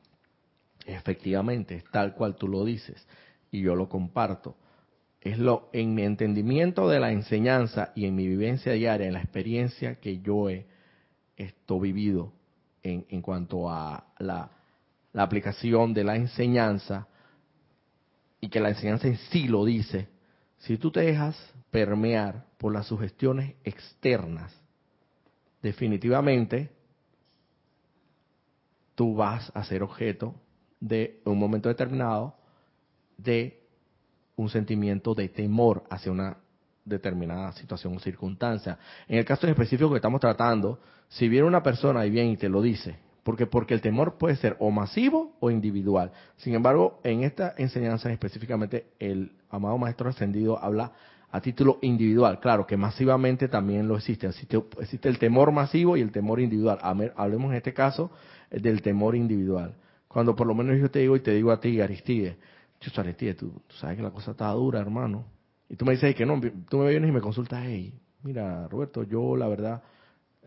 Efectivamente, 0.85 1.83
tal 1.91 2.15
cual 2.15 2.37
tú 2.37 2.49
lo 2.49 2.65
dices, 2.65 3.07
y 3.51 3.63
yo 3.63 3.75
lo 3.75 3.89
comparto 3.89 4.57
es 5.23 5.39
lo 5.39 5.69
en 5.73 5.95
mi 5.95 6.03
entendimiento 6.03 6.89
de 6.89 6.99
la 6.99 7.13
enseñanza 7.13 7.93
y 7.95 8.07
en 8.07 8.17
mi 8.17 8.27
vivencia 8.27 8.73
diaria, 8.73 9.07
en 9.07 9.13
la 9.13 9.21
experiencia 9.21 9.97
que 9.97 10.21
yo 10.21 10.51
he 10.51 10.67
esto 11.37 11.79
vivido 11.81 12.33
en, 12.83 13.07
en 13.09 13.23
cuanto 13.23 13.71
a 13.71 14.05
la, 14.19 14.51
la 15.13 15.23
aplicación 15.23 15.95
de 15.95 16.05
la 16.05 16.17
enseñanza 16.17 17.07
y 18.41 18.49
que 18.49 18.61
la 18.61 18.71
enseñanza 18.71 19.07
en 19.07 19.17
sí 19.17 19.47
lo 19.47 19.65
dice, 19.65 20.09
si 20.59 20.77
tú 20.77 20.91
te 20.91 21.01
dejas 21.01 21.37
permear 21.71 22.45
por 22.59 22.73
las 22.73 22.87
sugestiones 22.87 23.55
externas, 23.63 24.53
definitivamente 25.63 26.71
tú 28.97 29.15
vas 29.15 29.53
a 29.55 29.63
ser 29.65 29.85
objeto 29.85 30.35
de 30.81 31.21
un 31.25 31.39
momento 31.39 31.69
determinado 31.69 32.37
de 33.17 33.62
un 34.43 34.51
sentimiento 34.51 35.15
de 35.15 35.29
temor 35.29 35.85
hacia 35.91 36.13
una 36.13 36.37
determinada 36.85 37.53
situación 37.53 37.97
o 37.97 38.01
circunstancia. 38.01 38.79
En 39.09 39.19
el 39.19 39.25
caso 39.25 39.47
específico 39.47 39.91
que 39.91 39.97
estamos 39.97 40.21
tratando, 40.21 40.79
si 41.09 41.29
viene 41.29 41.47
una 41.47 41.63
persona 41.63 42.05
y 42.05 42.11
viene 42.11 42.33
y 42.33 42.37
te 42.37 42.49
lo 42.49 42.61
dice, 42.61 42.97
porque 43.23 43.47
porque 43.47 43.75
el 43.75 43.81
temor 43.81 44.19
puede 44.19 44.37
ser 44.37 44.57
o 44.59 44.71
masivo 44.71 45.37
o 45.41 45.51
individual. 45.51 46.11
Sin 46.37 46.55
embargo, 46.55 47.01
en 47.05 47.23
esta 47.23 47.55
enseñanza 47.57 48.11
específicamente 48.11 48.87
el 48.99 49.33
amado 49.51 49.79
maestro 49.79 50.09
ascendido 50.09 50.59
habla 50.63 50.93
a 51.31 51.41
título 51.41 51.79
individual. 51.83 52.41
Claro 52.41 52.67
que 52.67 52.77
masivamente 52.77 53.49
también 53.49 53.89
lo 53.89 53.97
existe. 53.97 54.27
Existe, 54.27 54.63
existe 54.81 55.09
el 55.09 55.19
temor 55.19 55.53
masivo 55.53 55.97
y 55.97 56.01
el 56.01 56.11
temor 56.11 56.41
individual. 56.41 56.79
Hablemos 57.17 57.51
en 57.53 57.57
este 57.57 57.73
caso 57.73 58.11
del 58.51 58.83
temor 58.83 59.17
individual. 59.17 59.75
Cuando 60.09 60.37
por 60.37 60.47
lo 60.47 60.55
menos 60.55 60.79
yo 60.79 60.91
te 60.91 60.99
digo 60.99 61.17
y 61.17 61.21
te 61.21 61.31
digo 61.31 61.53
a 61.53 61.61
ti, 61.61 61.81
Aristide, 61.81 62.37
tú, 62.91 63.63
tú 63.67 63.77
sabes 63.77 63.97
que 63.97 64.03
la 64.03 64.11
cosa 64.11 64.33
está 64.33 64.49
dura, 64.51 64.81
hermano. 64.81 65.25
Y 65.69 65.77
tú 65.77 65.85
me 65.85 65.93
dices 65.93 66.15
que 66.15 66.27
no, 66.27 66.41
tú 66.69 66.79
me 66.79 66.91
vienes 66.91 67.09
y 67.09 67.13
me 67.13 67.21
consultas, 67.21 67.63
hey, 67.65 67.99
mira, 68.23 68.69
Roberto, 68.69 69.05
yo 69.05 69.37
la 69.37 69.49
verdad, 69.49 69.83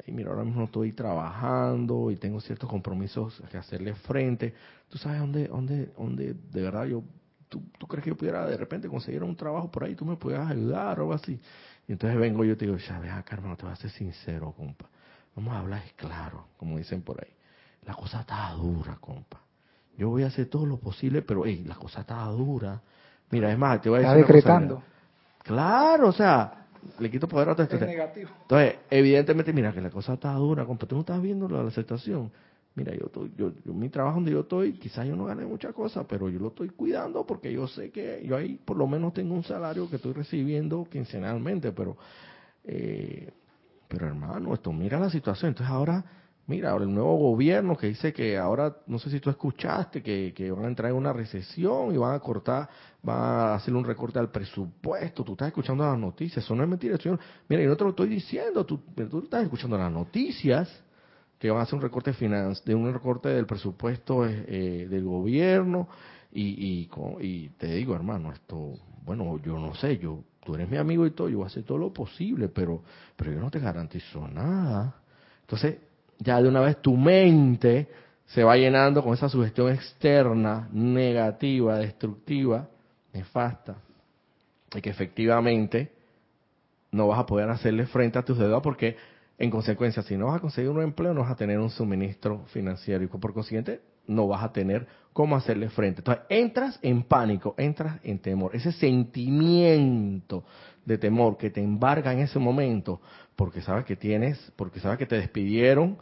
mira, 0.08 0.30
ahora 0.32 0.44
mismo 0.44 0.66
estoy 0.66 0.92
trabajando 0.92 2.12
y 2.12 2.18
tengo 2.18 2.40
ciertos 2.42 2.70
compromisos 2.70 3.42
que 3.50 3.58
hacerle 3.58 3.96
frente. 3.96 4.54
Tú 4.90 4.98
sabes 4.98 5.20
dónde, 5.20 5.48
dónde, 5.48 5.92
dónde, 5.98 6.34
de 6.34 6.62
verdad, 6.62 6.86
yo, 6.86 7.04
tú, 7.50 7.64
tú 7.78 7.88
crees 7.88 8.04
que 8.04 8.10
yo 8.12 8.18
pudiera 8.18 8.46
de 8.46 8.58
repente 8.58 8.88
conseguir 8.88 9.24
un 9.24 9.36
trabajo 9.36 9.72
por 9.72 9.84
ahí, 9.84 9.96
tú 9.96 10.06
me 10.06 10.16
puedas 10.16 10.50
ayudar 10.50 11.00
o 11.00 11.04
algo 11.04 11.14
así. 11.14 11.40
Y 11.88 11.92
entonces 11.92 12.20
vengo 12.20 12.44
yo 12.44 12.54
y 12.54 12.56
te 12.56 12.66
digo, 12.66 12.78
ya, 12.78 13.00
vea, 13.00 13.24
hermano, 13.30 13.56
te 13.56 13.64
voy 13.64 13.74
a 13.74 13.76
ser 13.76 13.92
sincero, 13.92 14.54
compa. 14.56 14.90
Vamos 15.36 15.54
a 15.54 15.60
hablar 15.60 15.84
claro, 15.96 16.48
como 16.58 16.78
dicen 16.78 17.02
por 17.02 17.24
ahí. 17.24 17.32
La 17.84 17.94
cosa 17.94 18.22
está 18.22 18.52
dura, 18.52 18.98
compa. 19.00 19.45
Yo 19.98 20.10
voy 20.10 20.24
a 20.24 20.28
hacer 20.28 20.48
todo 20.48 20.66
lo 20.66 20.78
posible, 20.78 21.22
pero 21.22 21.46
hey, 21.46 21.64
la 21.66 21.76
cosa 21.76 22.02
está 22.02 22.24
dura. 22.26 22.82
Mira, 23.32 23.52
es 23.52 23.58
más, 23.58 23.82
te 23.82 23.90
voy 23.90 24.04
a 24.04 24.10
decir. 24.10 24.22
Está 24.22 24.34
decretando. 24.34 24.84
claro, 25.44 26.10
o 26.10 26.12
sea, 26.12 26.66
le 27.00 27.10
quito 27.10 27.28
poder 27.28 27.50
a 27.50 27.52
otra 27.54 27.66
es 27.66 27.82
negativo. 27.82 28.30
Entonces, 28.44 28.76
evidentemente, 28.90 29.54
mira 29.54 29.74
que 29.74 29.82
la 29.82 29.90
cosa 29.90 30.14
está 30.14 30.34
dura, 30.34 30.66
compa. 30.66 30.86
Tú 30.86 30.96
no 30.96 31.02
estás 31.02 31.22
viendo 31.22 31.48
la, 31.48 31.70
situación. 31.72 32.32
mira, 32.76 32.94
yo, 32.94 33.08
estoy, 33.08 33.32
yo, 33.38 33.52
mi 33.74 33.90
trabajo 33.90 34.16
donde 34.16 34.32
yo 34.32 34.42
estoy, 34.42 34.74
quizás 34.74 35.08
yo 35.08 35.16
no 35.16 35.26
gane 35.26 35.46
muchas 35.46 35.74
cosas, 35.74 36.06
pero 36.08 36.30
yo 36.30 36.40
lo 36.40 36.50
estoy 36.50 36.70
cuidando 36.70 37.26
porque 37.26 37.52
yo 37.52 37.68
sé 37.68 37.90
que 37.90 38.24
yo 38.26 38.36
ahí 38.36 38.60
por 38.64 38.78
lo 38.78 38.88
menos 38.88 39.14
tengo 39.14 39.34
un 39.34 39.44
salario 39.44 39.90
que 39.90 39.96
estoy 39.96 40.14
recibiendo 40.14 40.88
quincenalmente, 40.90 41.72
pero, 41.72 41.98
eh, 42.64 43.32
pero 43.88 44.08
hermano, 44.08 44.54
esto 44.54 44.72
mira 44.72 45.00
la 45.00 45.10
situación. 45.10 45.50
Entonces 45.50 45.74
ahora, 45.74 46.04
mira, 46.48 46.72
ahora 46.72 46.86
el 46.86 46.94
nuevo 46.94 47.16
gobierno 47.18 47.76
que 47.76 47.88
dice 47.88 48.14
que 48.14 48.38
ahora, 48.38 48.78
no 48.88 49.00
sé 49.00 49.10
si 49.10 49.20
tú 49.20 49.30
escuchaste, 49.30 50.02
que, 50.02 50.34
que 50.36 50.52
van 50.52 50.66
a 50.66 50.68
entrar 50.68 50.92
en 50.92 50.98
una 50.98 51.14
recesión 51.14 51.94
y 51.94 51.98
van 51.98 52.16
a 52.16 52.20
cortar, 52.20 52.70
van 53.02 53.18
a 53.18 53.56
hacer 53.56 53.74
un 53.74 53.84
recorte 53.84 54.20
al 54.20 54.30
presupuesto. 54.30 55.24
Tú 55.24 55.34
estás 55.34 55.48
escuchando 55.48 55.84
las 55.86 55.98
noticias, 55.98 56.44
eso 56.44 56.56
no 56.56 56.64
es 56.64 56.70
mentira. 56.70 56.98
Señor. 56.98 57.20
Mira, 57.48 57.64
yo 57.64 57.70
no 57.70 57.78
te 57.78 57.84
lo 57.84 57.90
estoy 57.92 58.10
diciendo, 58.10 58.66
tú, 58.66 58.80
tú 59.10 59.20
estás 59.20 59.44
escuchando 59.44 59.78
las 59.78 59.92
noticias 59.92 60.84
que 61.40 61.50
van 61.50 61.60
a 61.60 61.64
hacer 61.64 61.76
un 61.76 61.82
recorte 61.82 62.12
de 62.12 62.76
un 62.76 62.94
recorte 62.94 63.30
del 63.30 63.46
presupuesto 63.46 64.26
eh, 64.26 64.88
del 64.90 65.04
gobierno 65.04 65.88
y, 66.32 66.88
y, 67.22 67.50
te 67.58 67.68
digo 67.68 67.96
hermano 67.96 68.32
esto 68.32 68.74
bueno 69.04 69.40
yo 69.44 69.58
no 69.60 69.76
sé 69.76 69.98
yo 69.98 70.24
tú 70.44 70.56
eres 70.56 70.70
mi 70.70 70.78
amigo 70.78 71.06
y 71.06 71.12
todo 71.12 71.30
yo 71.30 71.38
voy 71.38 71.46
a 71.46 71.48
hacer 71.48 71.64
todo 71.64 71.78
lo 71.78 71.94
posible 71.94 72.48
pero 72.50 72.82
pero 73.16 73.32
yo 73.32 73.40
no 73.40 73.52
te 73.52 73.60
garantizo 73.60 74.28
nada 74.28 74.96
entonces 75.42 75.78
ya 76.20 76.42
de 76.42 76.48
una 76.48 76.62
vez 76.62 76.82
tu 76.82 76.96
mente 76.96 77.88
se 78.26 78.44
va 78.44 78.58
llenando 78.58 79.04
con 79.04 79.14
esa 79.14 79.30
sugestión 79.30 79.72
externa 79.72 80.68
negativa 80.72 81.78
destructiva 81.78 82.68
nefasta 83.14 83.76
y 84.74 84.82
que 84.82 84.90
efectivamente 84.90 85.92
no 86.92 87.08
vas 87.08 87.20
a 87.20 87.26
poder 87.26 87.50
hacerle 87.50 87.86
frente 87.86 88.18
a 88.18 88.24
tus 88.24 88.38
deudas 88.38 88.62
porque 88.62 88.98
en 89.38 89.52
consecuencia, 89.52 90.02
si 90.02 90.16
no 90.16 90.28
vas 90.28 90.38
a 90.38 90.40
conseguir 90.40 90.70
un 90.70 90.82
empleo, 90.82 91.14
no 91.14 91.22
vas 91.22 91.32
a 91.32 91.36
tener 91.36 91.60
un 91.60 91.70
suministro 91.70 92.46
financiero 92.48 93.04
y 93.04 93.08
por 93.08 93.34
consiguiente 93.34 93.82
no 94.08 94.28
vas 94.28 94.44
a 94.44 94.54
tener 94.54 94.88
cómo 95.12 95.36
hacerle 95.36 95.70
frente. 95.70 96.00
Entonces, 96.00 96.24
entras 96.30 96.80
en 96.82 97.04
pánico, 97.04 97.54
entras 97.58 98.00
en 98.04 98.20
temor. 98.20 98.56
Ese 98.56 98.72
sentimiento 98.72 100.46
de 100.86 100.98
temor 100.98 101.38
que 101.38 101.50
te 101.50 101.62
embarga 101.62 102.14
en 102.14 102.20
ese 102.20 102.40
momento, 102.40 103.02
porque 103.36 103.62
sabes 103.62 103.86
que 103.86 103.96
tienes, 103.96 104.52
porque 104.56 104.80
sabes 104.80 104.98
que 104.98 105.06
te 105.06 105.16
despidieron 105.16 105.98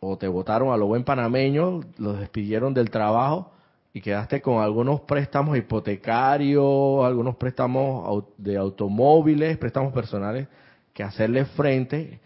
o 0.00 0.16
te 0.16 0.28
votaron 0.28 0.72
a 0.72 0.76
lo 0.76 0.86
buen 0.86 1.04
panameño, 1.04 1.80
los 1.98 2.18
despidieron 2.18 2.74
del 2.74 2.90
trabajo 2.90 3.52
y 3.92 4.00
quedaste 4.00 4.42
con 4.42 4.62
algunos 4.62 5.00
préstamos 5.00 5.56
hipotecarios, 5.56 7.04
algunos 7.04 7.36
préstamos 7.36 8.24
de 8.36 8.56
automóviles, 8.56 9.56
préstamos 9.56 9.92
personales 9.92 10.48
que 10.92 11.02
hacerle 11.02 11.44
frente 11.44 12.20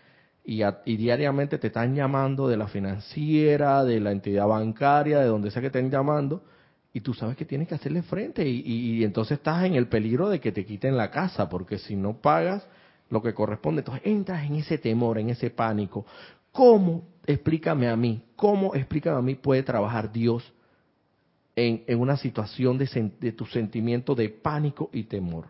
y, 0.44 0.64
diariamente 0.96 1.59
te 1.59 1.68
están 1.68 1.94
llamando 1.94 2.48
de 2.48 2.57
la 2.57 2.66
financiera, 2.66 3.85
de 3.85 4.00
la 4.00 4.11
entidad 4.11 4.48
bancaria, 4.48 5.20
de 5.20 5.26
donde 5.26 5.50
sea 5.50 5.61
que 5.61 5.68
estén 5.68 5.90
llamando, 5.90 6.42
y 6.92 7.03
tú 7.03 7.14
sabes 7.14 7.37
que 7.37 7.44
tienes 7.44 7.68
que 7.68 7.76
hacerle 7.76 8.03
frente 8.03 8.48
y, 8.48 8.62
y, 8.64 9.05
entonces 9.05 9.38
estás 9.38 9.64
en 9.64 9.74
el 9.74 9.87
peligro 9.87 10.29
de 10.29 10.40
que 10.40 10.50
te 10.50 10.64
quiten 10.64 10.96
la 10.96 11.11
casa, 11.11 11.48
porque 11.48 11.79
si 11.79 11.94
no 11.94 12.14
pagas 12.20 12.66
lo 13.11 13.23
que 13.23 13.35
corresponde, 13.35 13.81
entonces 13.81 14.03
entras 14.07 14.44
en 14.44 14.55
ese 14.55 14.79
temor, 14.79 15.18
en 15.18 15.31
ese 15.31 15.51
pánico. 15.51 16.07
¿Cómo, 16.53 17.03
explícame 17.27 17.88
a 17.88 17.96
mí, 17.96 18.23
cómo, 18.37 18.75
explícame 18.75 19.18
a 19.18 19.23
mí, 19.23 19.35
puede 19.35 19.62
trabajar 19.62 20.11
Dios 20.11 20.53
en, 21.55 21.85
en 21.87 22.01
una 22.01 22.16
situación 22.16 22.79
de, 22.79 23.12
de 23.20 23.33
tu 23.33 23.46
sentimiento 23.46 24.14
de 24.14 24.29
pánico 24.29 24.90
y 24.92 25.05
temor? 25.05 25.46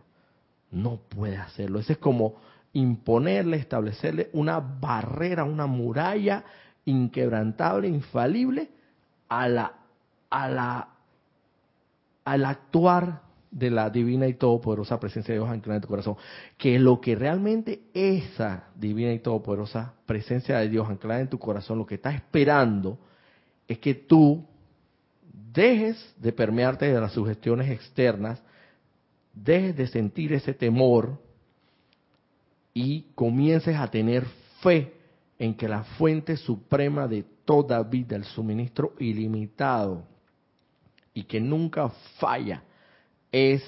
No 0.71 1.01
puede 1.09 1.37
hacerlo. 1.37 1.79
Ese 1.79 1.95
es 1.95 1.99
como 1.99 2.37
imponerle, 2.73 3.57
establecerle 3.57 4.31
una 4.33 4.61
barrera, 4.61 5.45
una 5.45 5.67
muralla 5.67 6.45
inquebrantable, 6.85 7.89
infalible 7.89 8.71
a 9.29 9.49
la, 9.49 9.73
a 10.31 10.49
la, 10.49 10.89
al 12.25 12.45
actuar 12.45 13.30
de 13.51 13.71
la 13.71 13.91
divina 13.91 14.27
y 14.29 14.35
todopoderosa 14.35 15.01
presencia 15.01 15.35
de 15.35 15.41
Dios 15.41 15.51
anclada 15.51 15.77
en 15.77 15.83
tu 15.83 15.89
corazón. 15.89 16.17
Que 16.57 16.79
lo 16.79 17.01
que 17.01 17.15
realmente 17.15 17.83
esa 17.95 18.69
divina 18.75 19.13
y 19.13 19.19
todopoderosa 19.19 19.95
presencia 20.07 20.59
de 20.59 20.69
Dios 20.69 20.89
anclada 20.89 21.21
en 21.21 21.29
tu 21.29 21.39
corazón, 21.39 21.79
lo 21.79 21.87
que 21.87 21.97
está 21.97 22.11
esperando 22.11 22.99
es 23.67 23.79
que 23.79 23.95
tú 23.95 24.45
dejes 25.53 26.15
de 26.19 26.33
permearte 26.33 26.93
de 26.93 27.01
las 27.01 27.13
sugestiones 27.13 27.71
externas, 27.71 28.43
dejes 29.35 29.77
de 29.77 29.87
sentir 29.87 30.33
ese 30.33 30.55
temor, 30.55 31.19
y 32.75 33.03
comiences 33.15 33.77
a 33.77 33.89
tener 33.89 34.25
fe 34.61 34.95
en 35.39 35.55
que 35.55 35.69
la 35.69 35.85
fuente 35.85 36.37
suprema 36.37 37.09
de 37.09 37.25
toda 37.45 37.83
vida, 37.83 38.17
el 38.17 38.25
suministro 38.25 38.95
ilimitado 38.99 40.05
y 41.15 41.25
que 41.25 41.41
nunca 41.41 41.89
falla, 42.19 42.63
es, 43.33 43.63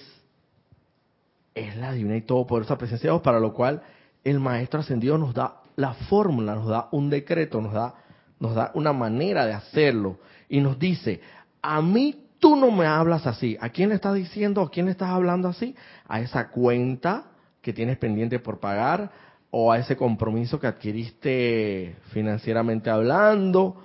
es 1.54 1.76
la 1.76 1.92
divina 1.92 2.16
y 2.16 2.22
todopoderosa 2.22 2.78
presencia 2.78 3.08
de 3.08 3.14
Dios, 3.14 3.22
para 3.22 3.40
lo 3.40 3.52
cual 3.52 3.82
el 4.24 4.40
Maestro 4.40 4.80
Ascendido 4.80 5.18
nos 5.18 5.34
da 5.34 5.62
la 5.76 5.94
fórmula, 5.94 6.54
nos 6.54 6.68
da 6.68 6.88
un 6.92 7.10
decreto, 7.10 7.60
nos 7.60 7.72
da, 7.72 7.94
nos 8.38 8.54
da 8.54 8.70
una 8.74 8.92
manera 8.92 9.46
de 9.46 9.52
hacerlo 9.52 10.18
y 10.48 10.60
nos 10.60 10.78
dice, 10.78 11.20
a 11.60 11.80
mí 11.80 12.26
tú 12.38 12.56
no 12.56 12.70
me 12.70 12.86
hablas 12.86 13.26
así. 13.26 13.56
¿A 13.60 13.68
quién 13.68 13.88
le 13.88 13.94
estás 13.94 14.14
diciendo? 14.14 14.60
¿A 14.62 14.70
quién 14.70 14.86
le 14.86 14.92
estás 14.92 15.10
hablando 15.10 15.48
así? 15.48 15.76
A 16.06 16.20
esa 16.20 16.48
cuenta 16.48 17.24
que 17.60 17.72
tienes 17.72 17.98
pendiente 17.98 18.38
por 18.38 18.58
pagar 18.58 19.10
o 19.50 19.70
a 19.70 19.78
ese 19.78 19.96
compromiso 19.96 20.58
que 20.58 20.66
adquiriste 20.66 21.96
financieramente 22.10 22.90
hablando, 22.90 23.82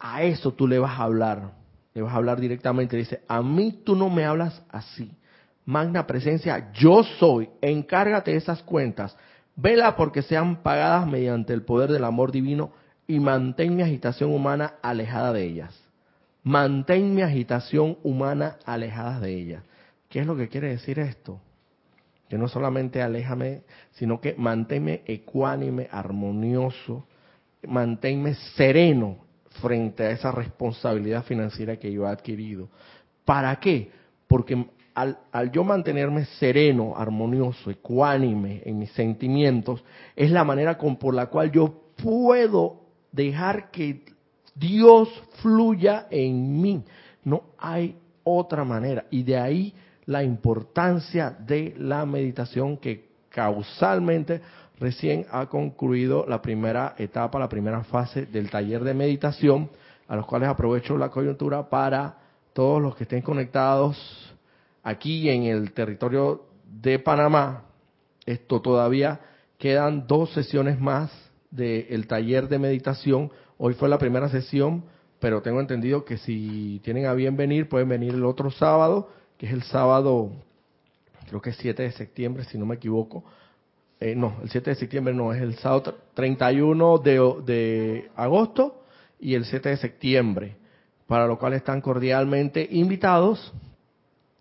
a 0.00 0.22
eso 0.22 0.52
tú 0.52 0.66
le 0.66 0.78
vas 0.78 0.98
a 0.98 1.04
hablar, 1.04 1.52
le 1.94 2.02
vas 2.02 2.12
a 2.12 2.16
hablar 2.16 2.40
directamente, 2.40 2.96
dice, 2.96 3.22
a 3.28 3.42
mí 3.42 3.82
tú 3.84 3.94
no 3.94 4.08
me 4.08 4.24
hablas 4.24 4.62
así. 4.70 5.10
Magna 5.64 6.06
presencia, 6.06 6.72
yo 6.72 7.02
soy, 7.18 7.50
encárgate 7.60 8.32
de 8.32 8.38
esas 8.38 8.62
cuentas, 8.62 9.16
vela 9.54 9.96
porque 9.96 10.22
sean 10.22 10.62
pagadas 10.62 11.06
mediante 11.06 11.52
el 11.52 11.62
poder 11.62 11.90
del 11.90 12.04
amor 12.04 12.32
divino 12.32 12.72
y 13.06 13.20
mantén 13.20 13.76
mi 13.76 13.82
agitación 13.82 14.32
humana 14.32 14.74
alejada 14.82 15.32
de 15.32 15.44
ellas. 15.44 15.78
Mantén 16.42 17.14
mi 17.14 17.22
agitación 17.22 17.98
humana 18.02 18.56
alejada 18.64 19.20
de 19.20 19.34
ellas. 19.34 19.62
¿Qué 20.08 20.20
es 20.20 20.26
lo 20.26 20.36
que 20.36 20.48
quiere 20.48 20.68
decir 20.68 20.98
esto? 20.98 21.40
que 22.32 22.38
no 22.38 22.48
solamente 22.48 23.02
aléjame, 23.02 23.60
sino 23.90 24.18
que 24.18 24.34
manténme 24.38 25.02
ecuánime, 25.04 25.86
armonioso, 25.92 27.04
manténme 27.68 28.34
sereno 28.56 29.21
frente 29.60 30.04
a 30.04 30.10
esa 30.10 30.32
responsabilidad 30.32 31.24
financiera 31.24 31.76
que 31.76 31.92
yo 31.92 32.06
he 32.06 32.10
adquirido. 32.10 32.68
¿Para 33.24 33.56
qué? 33.56 33.90
Porque 34.26 34.66
al, 34.94 35.18
al, 35.30 35.50
yo 35.50 35.64
mantenerme 35.64 36.24
sereno, 36.24 36.94
armonioso, 36.96 37.70
ecuánime 37.70 38.62
en 38.64 38.78
mis 38.78 38.92
sentimientos, 38.92 39.82
es 40.16 40.30
la 40.30 40.44
manera 40.44 40.76
con, 40.76 40.96
por 40.96 41.14
la 41.14 41.26
cual 41.26 41.50
yo 41.50 41.82
puedo 41.96 42.80
dejar 43.10 43.70
que 43.70 44.04
Dios 44.54 45.08
fluya 45.40 46.06
en 46.10 46.60
mí. 46.60 46.84
No 47.24 47.44
hay 47.58 47.96
otra 48.24 48.64
manera. 48.64 49.04
Y 49.10 49.22
de 49.22 49.36
ahí 49.36 49.74
la 50.06 50.22
importancia 50.22 51.30
de 51.30 51.74
la 51.78 52.04
meditación 52.04 52.76
que 52.76 53.12
causalmente 53.28 54.40
recién 54.82 55.26
ha 55.30 55.46
concluido 55.46 56.26
la 56.28 56.42
primera 56.42 56.94
etapa, 56.98 57.38
la 57.38 57.48
primera 57.48 57.84
fase 57.84 58.26
del 58.26 58.50
taller 58.50 58.82
de 58.82 58.94
meditación, 58.94 59.70
a 60.08 60.16
los 60.16 60.26
cuales 60.26 60.48
aprovecho 60.48 60.98
la 60.98 61.08
coyuntura 61.08 61.70
para 61.70 62.18
todos 62.52 62.82
los 62.82 62.96
que 62.96 63.04
estén 63.04 63.22
conectados 63.22 63.96
aquí 64.82 65.30
en 65.30 65.44
el 65.44 65.72
territorio 65.72 66.46
de 66.66 66.98
Panamá. 66.98 67.64
Esto 68.26 68.60
todavía 68.60 69.20
quedan 69.56 70.06
dos 70.06 70.32
sesiones 70.32 70.80
más 70.80 71.10
del 71.50 72.06
taller 72.08 72.48
de 72.48 72.58
meditación. 72.58 73.30
Hoy 73.58 73.74
fue 73.74 73.88
la 73.88 73.98
primera 73.98 74.28
sesión, 74.28 74.84
pero 75.20 75.42
tengo 75.42 75.60
entendido 75.60 76.04
que 76.04 76.18
si 76.18 76.80
tienen 76.82 77.06
a 77.06 77.14
bien 77.14 77.36
venir, 77.36 77.68
pueden 77.68 77.88
venir 77.88 78.14
el 78.14 78.24
otro 78.24 78.50
sábado 78.50 79.08
que 79.38 79.46
es 79.46 79.52
el 79.52 79.64
sábado, 79.64 80.30
creo 81.28 81.42
que 81.42 81.50
es 81.50 81.56
7 81.56 81.82
de 81.82 81.90
septiembre, 81.90 82.44
si 82.44 82.56
no 82.56 82.64
me 82.64 82.76
equivoco. 82.76 83.24
Eh, 84.02 84.16
no, 84.16 84.34
el 84.42 84.50
7 84.50 84.70
de 84.70 84.76
septiembre 84.76 85.14
no, 85.14 85.32
es 85.32 85.40
el 85.40 85.54
sábado 85.58 85.96
31 86.14 86.98
de, 86.98 87.34
de 87.46 88.10
agosto 88.16 88.82
y 89.20 89.34
el 89.34 89.44
7 89.44 89.68
de 89.68 89.76
septiembre, 89.76 90.56
para 91.06 91.28
lo 91.28 91.38
cual 91.38 91.52
están 91.52 91.80
cordialmente 91.80 92.66
invitados 92.68 93.52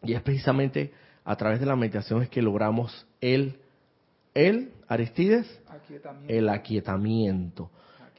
y 0.01 0.13
es 0.13 0.21
precisamente 0.23 0.91
a 1.23 1.35
través 1.35 1.59
de 1.59 1.67
la 1.67 1.75
meditación 1.75 2.23
es 2.23 2.29
que 2.29 2.41
logramos 2.41 3.05
el, 3.21 3.59
el 4.33 4.71
Aristides, 4.87 5.61
el 6.27 6.49
aquietamiento. 6.49 7.69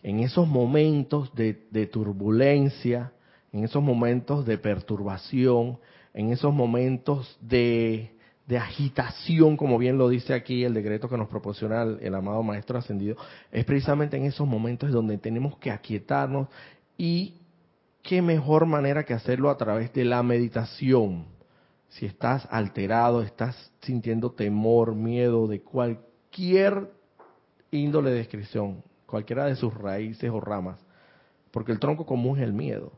En 0.05 0.21
esos 0.21 0.47
momentos 0.47 1.35
de, 1.35 1.67
de 1.73 1.89
turbulencia, 1.89 3.11
en 3.53 3.65
esos 3.65 3.83
momentos 3.83 4.47
de 4.47 4.59
perturbación, 4.59 5.81
en 6.15 6.31
esos 6.31 6.55
momentos 6.55 7.37
de, 7.41 8.13
agitación, 8.59 9.57
como 9.57 9.79
bien 9.79 9.99
lo 9.99 10.09
dice 10.09 10.35
aquí 10.35 10.65
el 10.65 10.75
decreto 10.75 11.09
que 11.09 11.17
nos 11.17 11.29
proporciona 11.29 11.83
el, 11.83 12.15
amado 12.15 12.43
Maestro 12.43 12.79
Ascendido, 12.79 13.17
es 13.51 13.65
precisamente 13.65 14.17
en 14.17 14.25
esos 14.25 14.47
momentos 14.47 14.91
donde 14.91 15.17
tenemos 15.19 15.57
que 15.59 15.71
aquietarnos 15.71 16.49
Y 16.97 17.35
qué 18.03 18.21
mejor 18.21 18.67
manera 18.67 19.05
que 19.05 19.15
hacerlo 19.15 19.49
a 19.49 19.57
través 19.57 19.93
de 19.93 20.05
la 20.05 20.23
meditación. 20.23 21.27
Si 21.89 22.07
estás 22.07 22.49
alterado, 22.51 23.23
estás 23.23 23.71
sintiendo 23.81 24.33
temor, 24.33 24.95
miedo 24.95 25.47
de 25.47 25.61
cualquier 25.61 26.91
índole 27.71 28.11
de 28.11 28.19
descripción, 28.19 28.83
cualquiera 29.07 29.47
de 29.47 29.57
sus 29.57 29.75
raíces 29.75 30.31
o 30.31 30.41
ramas, 30.41 30.79
porque 31.51 31.73
el 31.73 31.79
tronco 31.79 32.07
común 32.07 32.39
es 32.39 32.45
el 32.45 32.53
miedo. 32.53 32.93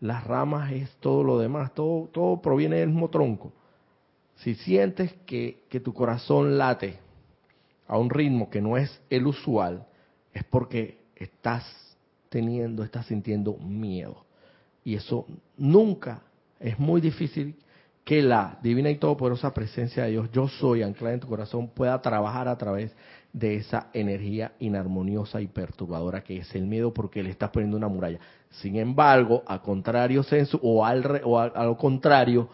Las 0.00 0.24
ramas 0.24 0.72
es 0.72 0.90
todo 1.00 1.22
lo 1.22 1.38
demás, 1.38 1.72
todo, 1.74 2.08
todo 2.12 2.40
proviene 2.42 2.76
del 2.76 2.90
mismo 2.90 3.08
tronco. 3.08 3.52
Si 4.36 4.54
sientes 4.56 5.12
que, 5.26 5.64
que 5.68 5.80
tu 5.80 5.94
corazón 5.94 6.58
late 6.58 6.98
a 7.86 7.98
un 7.98 8.10
ritmo 8.10 8.50
que 8.50 8.60
no 8.60 8.76
es 8.76 9.00
el 9.10 9.26
usual, 9.26 9.86
es 10.32 10.44
porque 10.44 10.98
estás 11.16 11.64
teniendo, 12.28 12.82
estás 12.82 13.06
sintiendo 13.06 13.56
miedo. 13.58 14.24
Y 14.84 14.96
eso 14.96 15.26
nunca 15.56 16.22
es 16.60 16.78
muy 16.78 17.00
difícil 17.00 17.56
que 18.04 18.20
la 18.20 18.58
divina 18.62 18.90
y 18.90 18.96
todopoderosa 18.96 19.54
presencia 19.54 20.04
de 20.04 20.10
Dios, 20.10 20.30
yo 20.30 20.46
soy 20.46 20.82
anclada 20.82 21.14
en 21.14 21.20
tu 21.20 21.26
corazón, 21.26 21.68
pueda 21.68 22.00
trabajar 22.02 22.48
a 22.48 22.58
través 22.58 22.94
de 23.32 23.56
esa 23.56 23.88
energía 23.94 24.52
inarmoniosa 24.60 25.40
y 25.40 25.46
perturbadora 25.48 26.22
que 26.22 26.38
es 26.38 26.54
el 26.54 26.66
miedo 26.66 26.92
porque 26.92 27.22
le 27.22 27.30
estás 27.30 27.50
poniendo 27.50 27.76
una 27.76 27.88
muralla. 27.88 28.20
Sin 28.50 28.76
embargo, 28.76 29.42
a 29.46 29.62
contrario 29.62 30.22
o 30.60 30.84
al 30.84 31.22
o 31.24 31.40
a, 31.40 31.64
lo 31.64 31.76
contrario, 31.76 32.48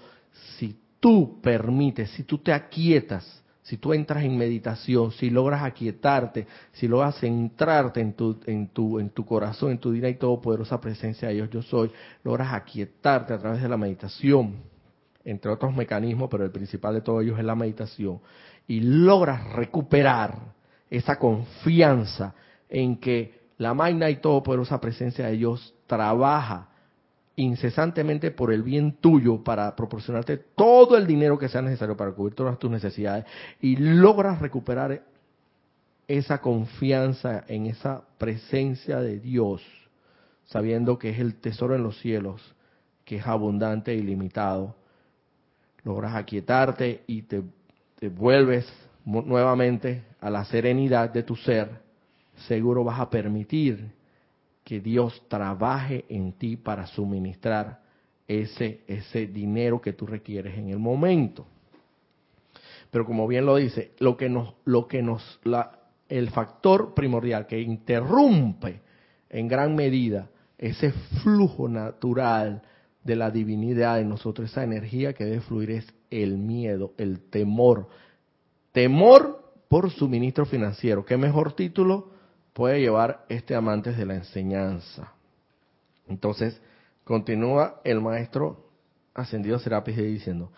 si 0.57 0.79
tú 1.01 1.41
permites, 1.41 2.11
si 2.11 2.25
tú 2.25 2.39
te 2.39 2.53
aquietas, 2.53 3.43
si 3.63 3.79
tú 3.79 3.93
entras 3.93 4.25
en 4.25 4.37
meditación, 4.37 5.13
si 5.13 5.31
logras 5.31 5.63
aquietarte, 5.63 6.47
si 6.73 6.89
logras 6.89 7.19
centrarte 7.19 8.01
en 8.01 8.13
tu, 8.15 8.41
en 8.47 8.69
tu, 8.69 8.99
en 8.99 9.11
tu 9.11 9.25
corazón, 9.25 9.73
en 9.73 9.79
tu 9.79 9.91
divina 9.91 10.09
y 10.09 10.15
todopoderosa 10.15 10.81
presencia 10.81 11.29
de 11.29 11.35
Dios, 11.35 11.51
yo 11.51 11.63
soy, 11.63 11.91
logras 12.25 12.53
aquietarte 12.53 13.33
a 13.33 13.39
través 13.39 13.63
de 13.63 13.69
la 13.69 13.77
meditación, 13.77 14.57
entre 15.25 15.51
otros 15.51 15.75
mecanismos, 15.75 16.29
pero 16.31 16.45
el 16.45 16.51
principal 16.51 16.95
de 16.95 17.01
todos 17.01 17.23
ellos 17.23 17.39
es 17.39 17.45
la 17.45 17.55
meditación, 17.55 18.21
y 18.67 18.81
logras 18.81 19.53
recuperar 19.53 20.55
esa 20.91 21.17
confianza 21.19 22.35
en 22.69 22.97
que 22.97 23.41
la 23.59 23.75
magna 23.75 24.11
y 24.11 24.17
todopoderosa 24.17 24.81
presencia 24.81 25.27
de 25.27 25.37
Dios 25.37 25.75
trabaja 25.87 26.70
incesantemente 27.41 28.31
por 28.31 28.53
el 28.53 28.63
bien 28.63 28.93
tuyo 29.01 29.43
para 29.43 29.75
proporcionarte 29.75 30.37
todo 30.37 30.97
el 30.97 31.07
dinero 31.07 31.39
que 31.39 31.49
sea 31.49 31.63
necesario 31.63 31.97
para 31.97 32.13
cubrir 32.13 32.35
todas 32.35 32.59
tus 32.59 32.71
necesidades 32.71 33.25
y 33.61 33.77
logras 33.77 34.41
recuperar 34.41 35.03
esa 36.07 36.41
confianza 36.41 37.45
en 37.49 37.67
esa 37.67 38.03
presencia 38.19 39.01
de 39.01 39.21
Dios, 39.21 39.63
sabiendo 40.45 40.99
que 40.99 41.11
es 41.11 41.19
el 41.19 41.37
tesoro 41.37 41.75
en 41.75 41.83
los 41.83 41.99
cielos, 42.01 42.55
que 43.05 43.17
es 43.17 43.27
abundante 43.27 43.93
e 43.93 43.97
ilimitado, 43.97 44.77
logras 45.85 46.15
aquietarte 46.17 47.05
y 47.07 47.23
te, 47.23 47.43
te 47.99 48.09
vuelves 48.09 48.71
nuevamente 49.05 50.05
a 50.21 50.29
la 50.29 50.45
serenidad 50.45 51.11
de 51.11 51.23
tu 51.23 51.37
ser, 51.37 51.71
seguro 52.49 52.85
vas 52.85 53.01
a 53.01 53.09
permitir 53.09 53.93
que 54.71 54.79
Dios 54.79 55.21
trabaje 55.27 56.05
en 56.09 56.35
ti 56.35 56.57
para 56.57 56.87
suministrar 56.87 57.81
ese, 58.29 58.83
ese 58.87 59.27
dinero 59.27 59.81
que 59.81 59.95
tú 59.95 60.07
requieres 60.07 60.57
en 60.57 60.69
el 60.69 60.79
momento. 60.79 61.45
Pero 62.93 63.05
como 63.05 63.27
bien 63.27 63.47
lo 63.47 63.57
dice, 63.57 63.91
lo 63.99 64.17
que 64.17 64.29
nos, 64.29 64.55
lo 64.65 64.87
que 64.87 65.03
nos, 65.03 65.41
la, 65.43 65.73
el 66.09 66.31
factor 66.31 66.95
primordial 66.95 67.49
que 67.49 67.61
interrumpe 67.61 68.81
en 69.29 69.49
gran 69.49 69.75
medida 69.75 70.31
ese 70.57 70.93
flujo 71.25 71.69
natural 71.69 72.63
de 73.03 73.17
la 73.17 73.33
divinidad 73.33 74.01
en 74.01 74.09
nosotros, 74.09 74.53
esa 74.53 74.63
energía 74.63 75.15
que 75.15 75.25
debe 75.25 75.41
fluir 75.41 75.73
es 75.73 75.93
el 76.11 76.39
miedo, 76.39 76.93
el 76.97 77.19
temor. 77.29 77.89
Temor 78.71 79.53
por 79.67 79.91
suministro 79.91 80.47
financiero. 80.47 81.05
¿Qué 81.05 81.17
mejor 81.17 81.55
título 81.55 82.10
puede 82.61 82.79
llevar 82.79 83.25
este 83.31 83.55
amantes 83.55 83.97
de 83.97 84.05
la 84.05 84.17
enseñanza? 84.17 85.15
Entonces, 86.07 86.61
continúa 87.05 87.81
el 87.85 88.03
maestro 88.03 88.67
ascendido 89.15 89.59
Serapis 89.59 89.97
diciendo, 89.97 90.53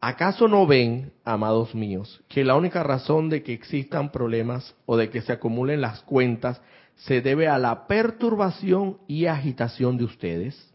¿acaso 0.00 0.48
no 0.48 0.66
ven, 0.66 1.12
amados 1.24 1.72
míos, 1.72 2.20
que 2.26 2.42
la 2.42 2.56
única 2.56 2.82
razón 2.82 3.28
de 3.28 3.44
que 3.44 3.52
existan 3.52 4.10
problemas 4.10 4.74
o 4.86 4.96
de 4.96 5.08
que 5.08 5.22
se 5.22 5.34
acumulen 5.34 5.80
las 5.80 6.02
cuentas 6.02 6.60
se 6.96 7.20
debe 7.20 7.46
a 7.46 7.58
la 7.58 7.86
perturbación 7.86 8.98
y 9.06 9.26
agitación 9.26 9.98
de 9.98 10.04
ustedes? 10.04 10.72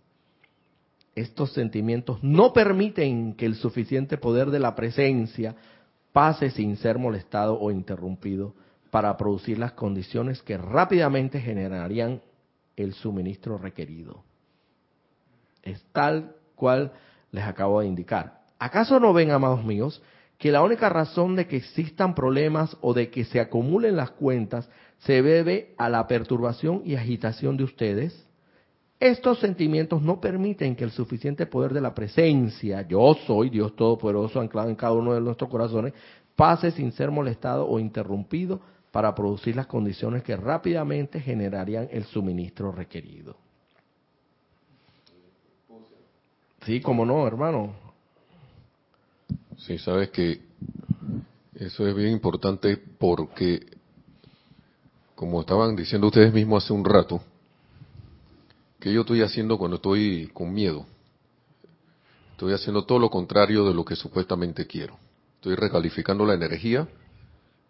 estos 1.13 1.51
sentimientos 1.51 2.23
no 2.23 2.53
permiten 2.53 3.33
que 3.33 3.45
el 3.45 3.55
suficiente 3.55 4.17
poder 4.17 4.49
de 4.51 4.59
la 4.59 4.73
presencia 4.75 5.53
pase 6.13 6.49
sin 6.49 6.77
ser 6.77 6.97
molestado 6.97 7.59
o 7.59 7.71
interrumpido 7.71 8.53
para 8.91 9.15
producir 9.17 9.57
las 9.57 9.71
condiciones 9.71 10.43
que 10.43 10.57
rápidamente 10.57 11.39
generarían 11.39 12.21
el 12.75 12.93
suministro 12.93 13.57
requerido. 13.57 14.23
Es 15.63 15.83
tal 15.93 16.35
cual 16.55 16.91
les 17.31 17.43
acabo 17.45 17.79
de 17.79 17.87
indicar. 17.87 18.41
¿Acaso 18.59 18.99
no 18.99 19.13
ven, 19.13 19.31
amados 19.31 19.63
míos, 19.63 20.03
que 20.37 20.51
la 20.51 20.61
única 20.61 20.89
razón 20.89 21.35
de 21.35 21.47
que 21.47 21.57
existan 21.57 22.13
problemas 22.13 22.75
o 22.81 22.93
de 22.93 23.09
que 23.09 23.23
se 23.23 23.39
acumulen 23.39 23.95
las 23.95 24.11
cuentas 24.11 24.69
se 24.99 25.21
debe 25.21 25.73
a 25.77 25.89
la 25.89 26.05
perturbación 26.07 26.81
y 26.85 26.95
agitación 26.95 27.57
de 27.57 27.63
ustedes? 27.63 28.27
Estos 28.99 29.39
sentimientos 29.39 30.01
no 30.01 30.19
permiten 30.19 30.75
que 30.75 30.83
el 30.83 30.91
suficiente 30.91 31.47
poder 31.47 31.73
de 31.73 31.81
la 31.81 31.95
presencia, 31.95 32.87
yo 32.87 33.15
soy 33.25 33.49
Dios 33.49 33.75
Todopoderoso 33.75 34.39
anclado 34.39 34.69
en 34.69 34.75
cada 34.75 34.93
uno 34.93 35.13
de 35.13 35.21
nuestros 35.21 35.49
corazones, 35.49 35.93
pase 36.35 36.71
sin 36.71 36.91
ser 36.91 37.09
molestado 37.09 37.67
o 37.67 37.79
interrumpido 37.79 38.61
para 38.91 39.15
producir 39.15 39.55
las 39.55 39.67
condiciones 39.67 40.23
que 40.23 40.35
rápidamente 40.35 41.19
generarían 41.19 41.87
el 41.91 42.03
suministro 42.05 42.71
requerido. 42.71 43.37
Sí, 46.65 46.79
como 46.81 47.05
no, 47.05 47.25
hermano. 47.25 47.73
Sí, 49.57 49.77
sabes 49.77 50.09
que 50.09 50.41
eso 51.55 51.87
es 51.87 51.95
bien 51.95 52.11
importante 52.11 52.77
porque, 52.77 53.65
como 55.15 55.41
estaban 55.41 55.75
diciendo 55.75 56.07
ustedes 56.07 56.33
mismos 56.33 56.63
hace 56.63 56.73
un 56.73 56.85
rato, 56.85 57.21
¿Qué 58.81 58.91
yo 58.91 59.01
estoy 59.01 59.21
haciendo 59.21 59.59
cuando 59.59 59.75
estoy 59.75 60.31
con 60.33 60.51
miedo? 60.51 60.87
Estoy 62.31 62.53
haciendo 62.53 62.83
todo 62.83 62.97
lo 62.97 63.11
contrario 63.11 63.63
de 63.63 63.75
lo 63.75 63.85
que 63.85 63.95
supuestamente 63.95 64.65
quiero. 64.65 64.97
Estoy 65.35 65.53
recalificando 65.53 66.25
la 66.25 66.33
energía 66.33 66.87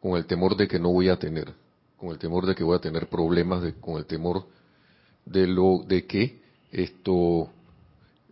con 0.02 0.18
el 0.18 0.26
temor 0.26 0.58
de 0.58 0.68
que 0.68 0.80
no 0.80 0.92
voy 0.92 1.10
a 1.10 1.18
tener, 1.18 1.54
con 1.96 2.10
el 2.10 2.18
temor 2.18 2.46
de 2.46 2.56
que 2.56 2.64
voy 2.64 2.76
a 2.76 2.82
tener 2.82 3.08
problemas, 3.08 3.64
con 3.80 3.98
el 3.98 4.06
temor 4.06 4.46
de 5.26 5.46
lo 5.48 5.84
de 5.88 6.06
que 6.08 6.42
esto 6.72 7.50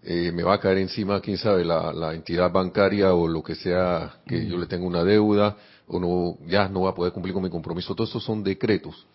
eh, 0.01 0.31
me 0.31 0.43
va 0.43 0.55
a 0.55 0.59
caer 0.59 0.79
encima, 0.79 1.21
quién 1.21 1.37
sabe, 1.37 1.63
la, 1.63 2.13
entidad 2.13 2.51
bancaria 2.51 3.13
o 3.13 3.27
lo 3.27 3.43
que 3.43 3.53
sea, 3.53 4.19
que 4.25 4.47
yo 4.47 4.57
le 4.57 4.65
tenga 4.65 4.85
una 4.85 5.03
deuda 5.03 5.57
o 5.87 5.99
no, 5.99 6.37
ya 6.47 6.67
no 6.67 6.81
va 6.81 6.91
a 6.91 6.95
poder 6.95 7.13
cumplir 7.13 7.33
con 7.33 7.43
mi 7.43 7.49
compromiso. 7.49 7.93
Todo 7.93 8.07
eso 8.07 8.19
son 8.19 8.43
decretos. 8.43 9.05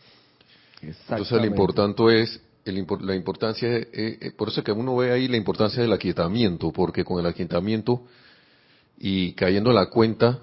Entonces 0.80 1.32
lo 1.32 1.46
importante 1.46 2.22
es 2.22 2.40
la 2.64 3.14
importancia, 3.14 3.68
eh, 3.68 3.88
eh, 3.92 4.32
por 4.36 4.48
eso 4.48 4.62
que 4.62 4.72
uno 4.72 4.96
ve 4.96 5.10
ahí 5.10 5.26
la 5.26 5.36
importancia 5.36 5.82
del 5.82 5.92
aquietamiento, 5.92 6.70
porque 6.72 7.04
con 7.04 7.18
el 7.18 7.26
aquietamiento 7.26 8.02
y 8.98 9.32
cayendo 9.32 9.70
en 9.70 9.76
la 9.76 9.86
cuenta 9.86 10.40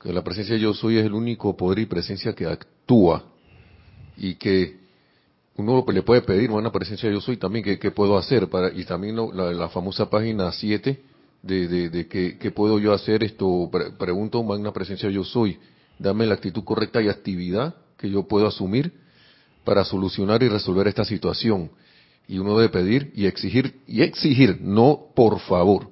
que 0.00 0.12
la 0.12 0.22
presencia 0.22 0.54
de 0.54 0.60
yo 0.60 0.74
soy 0.74 0.98
es 0.98 1.04
el 1.04 1.14
único 1.14 1.56
poder 1.56 1.80
y 1.80 1.86
presencia 1.86 2.32
que 2.32 2.46
actúa 2.46 3.24
y 4.16 4.34
que 4.34 4.78
uno 5.56 5.84
le 5.92 6.02
puede 6.02 6.22
pedir 6.22 6.50
una 6.50 6.72
presencia 6.72 7.08
de 7.08 7.14
yo 7.14 7.20
soy 7.20 7.36
también 7.36 7.64
qué 7.64 7.90
puedo 7.90 8.16
hacer 8.16 8.48
para 8.48 8.72
y 8.72 8.84
también 8.84 9.16
la, 9.16 9.68
famosa 9.68 10.08
página 10.08 10.50
7 10.52 11.02
de, 11.42 11.68
de, 11.68 11.90
de 11.90 12.08
qué 12.08 12.50
puedo 12.50 12.78
yo 12.78 12.92
hacer 12.92 13.22
esto 13.24 13.70
pregunto 13.98 14.42
magna 14.42 14.72
presencia 14.72 15.10
yo 15.10 15.24
soy 15.24 15.58
dame 15.98 16.26
la 16.26 16.34
actitud 16.34 16.64
correcta 16.64 17.02
y 17.02 17.08
actividad 17.08 17.74
que 17.98 18.10
yo 18.10 18.26
puedo 18.26 18.46
asumir 18.46 18.92
para 19.64 19.84
solucionar 19.84 20.42
y 20.42 20.48
resolver 20.48 20.88
esta 20.88 21.04
situación. 21.04 21.70
Y 22.26 22.38
uno 22.38 22.56
debe 22.56 22.70
pedir 22.70 23.12
y 23.14 23.26
exigir, 23.26 23.80
y 23.86 24.02
exigir, 24.02 24.58
no 24.60 25.08
por 25.14 25.38
favor. 25.40 25.88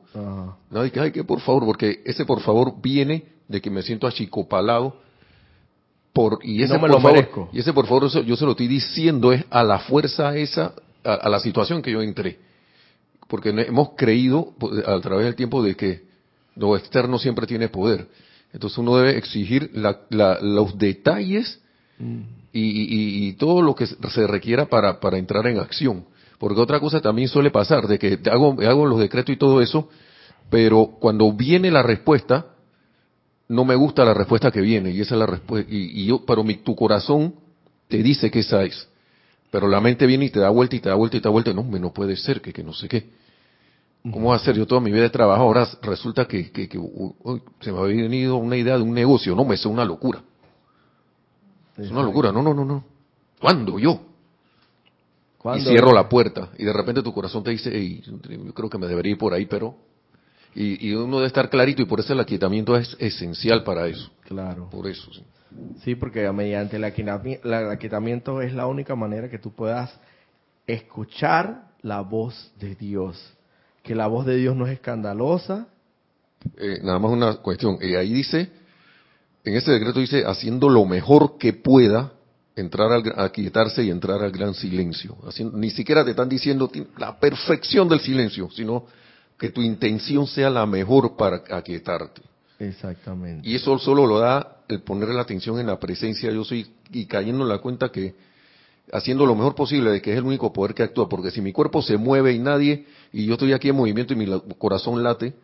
Nadie 0.71 0.91
que, 0.91 1.01
hay 1.01 1.13
que 1.13 1.25
por 1.25 1.41
favor, 1.41 1.65
porque 1.65 2.01
ese 2.05 2.25
por 2.25 2.41
favor 2.41 2.81
viene 2.81 3.38
de 3.49 3.61
que 3.61 3.71
me 3.71 3.83
siento 3.83 4.07
achicopalado 4.07 4.97
por, 6.13 6.39
y 6.43 6.63
ese 6.63 6.79
por 6.79 7.01
favor, 7.01 7.49
y 7.53 7.61
ese 7.61 7.73
por 7.73 7.87
favor 7.87 8.09
yo 8.25 8.37
se 8.37 8.45
lo 8.45 8.53
estoy 8.53 8.69
diciendo 8.69 9.33
es 9.33 9.45
a 9.51 9.63
la 9.65 9.79
fuerza 9.81 10.37
esa, 10.37 10.75
a, 11.05 11.29
la 11.29 11.41
situación 11.41 11.83
que 11.83 11.93
yo 11.93 12.03
entré. 12.03 12.39
Porque 13.29 13.51
hemos 13.51 13.91
creído 13.97 14.55
a 14.87 15.01
través 15.01 15.27
del 15.27 15.35
tiempo 15.35 15.63
de 15.63 15.77
que 15.77 16.03
lo 16.57 16.77
externo 16.77 17.19
siempre 17.19 17.47
tiene 17.47 17.69
poder. 17.69 18.09
Entonces 18.53 18.79
uno 18.79 18.97
debe 18.97 19.19
exigir 19.19 19.71
los 19.75 20.79
detalles 20.79 21.61
mm 21.99 22.39
y, 22.53 23.33
todo 23.35 23.63
lo 23.63 23.75
que 23.75 23.87
se 23.87 24.27
requiera 24.27 24.67
para, 24.67 25.01
para 25.01 25.19
entrar 25.19 25.47
en 25.47 25.59
acción. 25.59 26.05
Porque 26.39 26.61
otra 26.61 26.81
cosa 26.81 27.01
también 27.01 27.29
suele 27.29 27.51
pasar, 27.51 27.87
de 27.87 27.99
que 27.99 28.19
hago, 28.31 28.57
hago 28.63 28.87
los 28.87 29.01
decretos 29.01 29.35
y 29.35 29.39
todo 29.39 29.61
eso, 29.61 29.89
pero 30.51 30.97
cuando 31.01 31.33
viene 31.33 31.71
la 31.71 31.83
respuesta, 31.83 32.47
no 33.49 33.65
me 33.65 33.75
gusta 33.75 34.05
la 34.05 34.15
respuesta 34.15 34.51
que 34.51 34.61
viene, 34.61 34.91
y 34.91 35.01
esa 35.01 35.15
es 35.15 35.19
la 35.19 35.27
respuesta, 35.27 35.71
y, 35.73 36.07
yo, 36.07 36.25
pero 36.25 36.45
mi, 36.45 36.57
tu 36.57 36.77
corazón 36.77 37.35
te 37.89 38.03
dice 38.03 38.31
que 38.31 38.41
esa 38.41 38.63
es. 38.63 38.89
Pero 39.51 39.67
la 39.67 39.81
mente 39.81 40.07
viene 40.07 40.27
y 40.27 40.31
te 40.31 40.41
da 40.41 40.51
vuelta 40.51 40.77
y 40.77 40.81
te 40.81 40.91
da 40.91 40.95
vuelta 40.95 41.17
y 41.17 41.21
te 41.21 41.25
da 41.25 41.31
vuelta, 41.31 41.53
no, 41.55 41.63
no 41.63 41.93
puede 41.93 42.17
ser, 42.17 42.43
que, 42.43 42.53
que 42.53 42.63
no 42.63 42.75
sé 42.75 42.89
qué. 42.89 43.11
¿Cómo 44.03 44.31
va 44.31 44.37
a 44.37 44.39
ser? 44.39 44.55
Yo 44.55 44.67
toda 44.67 44.81
mi 44.81 44.93
vida 44.93 45.03
de 45.03 45.11
trabajo, 45.11 45.43
ahora 45.43 45.67
resulta 45.83 46.27
que, 46.27 46.51
que, 46.51 46.69
se 47.61 47.73
me 47.73 47.79
ha 47.79 47.83
venido 47.83 48.37
una 48.37 48.57
idea 48.57 48.77
de 48.77 48.83
un 48.83 48.93
negocio, 48.93 49.35
no, 49.35 49.45
me 49.45 49.55
es 49.55 49.65
una 49.67 49.85
locura. 49.85 50.23
Es 51.77 51.91
una 51.91 52.03
locura, 52.03 52.33
no, 52.33 52.43
no, 52.43 52.55
no, 52.55 52.65
no. 52.65 52.85
¿Cuándo 53.41 53.79
yo? 53.79 54.01
Y 55.57 55.61
cierro 55.61 55.93
la 55.93 56.09
puerta 56.09 56.51
y 56.59 56.65
de 56.65 56.73
repente 56.73 57.03
tu 57.03 57.13
corazón 57.15 57.43
te 57.45 57.51
dice, 57.51 58.01
yo 58.01 58.55
creo 58.55 58.69
que 58.69 58.79
me 58.79 58.87
debería 58.87 59.13
ir 59.13 59.19
por 59.19 59.33
ahí, 59.33 59.47
pero... 59.47 59.77
Y, 60.55 60.93
uno 60.95 61.17
debe 61.17 61.29
estar 61.29 61.51
clarito 61.51 61.83
y 61.83 61.85
por 61.85 62.01
eso 62.01 62.13
el 62.13 62.21
aquietamiento 62.21 62.77
es 62.77 62.97
esencial 62.99 63.63
para 63.63 63.87
eso. 63.87 64.11
Claro. 64.25 64.69
Por 64.71 64.89
eso, 64.89 65.13
sí. 65.13 65.23
Sí, 65.85 65.95
porque 65.95 66.31
mediante 66.33 66.77
el 66.77 66.85
aquietamiento 66.85 68.43
es 68.43 68.53
la 68.53 68.67
única 68.67 68.95
manera 68.95 69.31
que 69.31 69.39
tú 69.39 69.53
puedas 69.53 69.91
escuchar 70.67 71.69
la 71.83 72.01
voz 72.01 72.53
de 72.59 72.75
Dios. 72.75 73.19
Que 73.83 73.95
la 73.95 74.07
voz 74.07 74.27
de 74.27 74.37
Dios 74.37 74.55
no 74.57 74.67
es 74.67 74.75
escandalosa. 74.75 75.69
Eh, 76.57 76.81
nada 76.83 76.99
más 76.99 77.13
una 77.13 77.37
cuestión. 77.37 77.79
y 77.81 77.95
ahí 77.95 78.13
dice, 78.13 78.51
en 79.45 79.57
ese 79.57 79.73
decreto 79.73 80.01
dice, 80.01 80.25
haciendo 80.27 80.69
lo 80.69 80.85
mejor 80.85 81.39
que 81.39 81.53
pueda 81.53 82.13
entrar 82.55 82.91
a 83.17 83.31
quietarse 83.31 83.85
y 83.85 83.91
entrar 83.91 84.23
al 84.23 84.33
gran 84.33 84.53
silencio. 84.53 85.17
ni 85.53 85.71
siquiera 85.71 86.05
te 86.05 86.11
están 86.11 86.29
diciendo 86.29 86.71
la 86.97 87.19
perfección 87.19 87.89
del 87.89 88.01
silencio, 88.01 88.51
sino 88.51 88.87
que 89.39 89.51
tu 89.51 89.63
intención 89.63 90.27
sea 90.27 90.51
la 90.51 90.67
mejor 90.67 91.17
para 91.17 91.43
aquietarte. 91.51 92.23
Exactamente. 92.59 93.49
Y 93.49 93.55
eso 93.55 93.79
solo 93.79 94.07
lo 94.07 94.19
da 94.19 94.63
el 94.69 94.83
poner 94.83 95.11
la 95.11 95.23
atención 95.23 95.59
en 95.61 95.67
la 95.67 95.79
presencia 95.79 96.31
yo 96.31 96.45
soy 96.45 96.67
y 96.91 97.07
cayendo 97.07 97.45
en 97.45 97.49
la 97.49 97.59
cuenta 97.59 97.91
que 97.91 98.15
haciendo 98.93 99.27
lo 99.27 99.35
mejor 99.35 99.55
posible 99.55 99.91
de 99.91 100.03
que 100.03 100.13
es 100.13 100.19
el 100.19 100.25
único 100.25 100.53
poder 100.53 100.75
que 100.75 100.83
actúa, 100.83 101.09
porque 101.09 101.31
si 101.31 101.41
mi 101.41 101.53
cuerpo 101.53 101.83
se 101.83 101.97
mueve 101.97 102.33
y 102.33 102.39
nadie, 102.39 102.87
y 103.13 103.27
yo 103.27 103.35
estoy 103.35 103.53
aquí 103.53 103.69
en 103.69 103.77
movimiento 103.77 104.15
y 104.15 104.17
mi 104.17 104.27
corazón 104.59 105.03
late, 105.03 105.35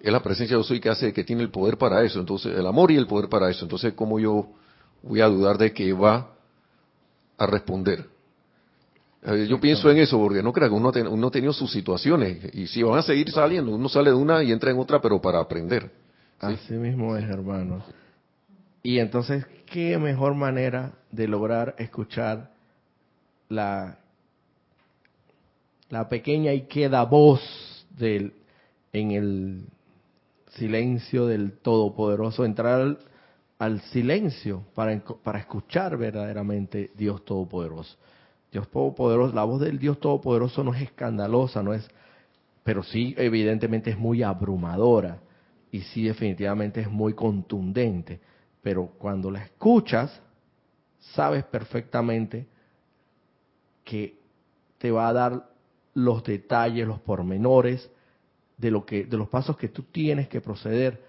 es 0.00 0.12
la 0.12 0.22
presencia 0.22 0.56
yo 0.56 0.62
soy 0.62 0.80
que 0.80 0.88
hace 0.88 1.12
que 1.12 1.24
tiene 1.24 1.42
el 1.42 1.50
poder 1.50 1.76
para 1.76 2.02
eso, 2.04 2.20
entonces 2.20 2.56
el 2.56 2.66
amor 2.66 2.90
y 2.92 2.96
el 2.96 3.06
poder 3.06 3.28
para 3.28 3.50
eso. 3.50 3.64
Entonces, 3.64 3.92
¿cómo 3.94 4.20
yo 4.20 4.48
voy 5.02 5.20
a 5.20 5.26
dudar 5.26 5.58
de 5.58 5.72
que 5.72 5.92
va 5.92 6.30
a 7.36 7.46
responder. 7.46 8.06
Yo 9.22 9.60
pienso 9.60 9.90
en 9.90 9.98
eso 9.98 10.16
porque 10.16 10.42
no 10.42 10.52
creo 10.52 10.68
que 10.68 10.74
uno, 10.74 10.92
uno 11.10 11.26
ha 11.26 11.30
tenido 11.30 11.52
sus 11.52 11.72
situaciones 11.72 12.54
y 12.54 12.68
si 12.68 12.82
van 12.82 12.98
a 12.98 13.02
seguir 13.02 13.30
saliendo, 13.30 13.74
uno 13.74 13.88
sale 13.88 14.10
de 14.10 14.16
una 14.16 14.42
y 14.44 14.52
entra 14.52 14.70
en 14.70 14.78
otra, 14.78 15.00
pero 15.00 15.20
para 15.20 15.40
aprender. 15.40 15.90
Así 16.38 16.74
mismo 16.74 17.16
es, 17.16 17.24
hermano. 17.28 17.82
Y 18.82 19.00
entonces, 19.00 19.44
¿qué 19.66 19.98
mejor 19.98 20.34
manera 20.34 20.92
de 21.10 21.26
lograr 21.26 21.74
escuchar 21.78 22.52
la, 23.48 23.98
la 25.88 26.08
pequeña 26.08 26.52
y 26.52 26.62
queda 26.62 27.04
voz 27.04 27.40
del, 27.98 28.34
en 28.92 29.10
el 29.10 29.64
silencio 30.52 31.26
del 31.26 31.52
Todopoderoso, 31.58 32.44
entrar 32.44 32.96
al 33.58 33.80
silencio 33.82 34.64
para, 34.74 35.02
para 35.24 35.40
escuchar 35.40 35.96
verdaderamente 35.96 36.92
Dios 36.96 37.24
Todopoderoso. 37.24 37.96
Dios 38.50 38.68
Todopoderoso, 38.68 39.34
la 39.34 39.44
voz 39.44 39.60
del 39.60 39.78
Dios 39.78 40.00
Todopoderoso 40.00 40.64
no 40.64 40.74
es 40.74 40.82
escandalosa, 40.82 41.62
no 41.62 41.74
es, 41.74 41.88
pero 42.64 42.82
sí 42.82 43.14
evidentemente 43.18 43.90
es 43.90 43.98
muy 43.98 44.22
abrumadora 44.22 45.18
y 45.70 45.80
sí 45.80 46.04
definitivamente 46.04 46.80
es 46.80 46.90
muy 46.90 47.14
contundente. 47.14 48.20
Pero 48.62 48.86
cuando 48.98 49.30
la 49.30 49.42
escuchas, 49.42 50.20
sabes 50.98 51.44
perfectamente 51.44 52.46
que 53.84 54.18
te 54.78 54.90
va 54.90 55.08
a 55.08 55.12
dar 55.12 55.50
los 55.94 56.22
detalles, 56.24 56.86
los 56.86 57.00
pormenores 57.00 57.90
de 58.56 58.70
lo 58.70 58.84
que, 58.84 59.04
de 59.04 59.16
los 59.16 59.28
pasos 59.28 59.56
que 59.56 59.68
tú 59.68 59.84
tienes 59.84 60.28
que 60.28 60.40
proceder 60.40 61.02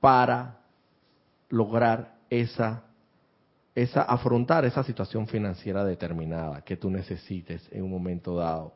para 0.00 0.60
lograr 1.48 2.16
esa, 2.30 2.84
esa, 3.74 4.02
afrontar 4.02 4.64
esa 4.64 4.82
situación 4.84 5.26
financiera 5.26 5.84
determinada 5.84 6.62
que 6.62 6.76
tú 6.76 6.90
necesites 6.90 7.66
en 7.72 7.84
un 7.84 7.90
momento 7.90 8.36
dado. 8.36 8.74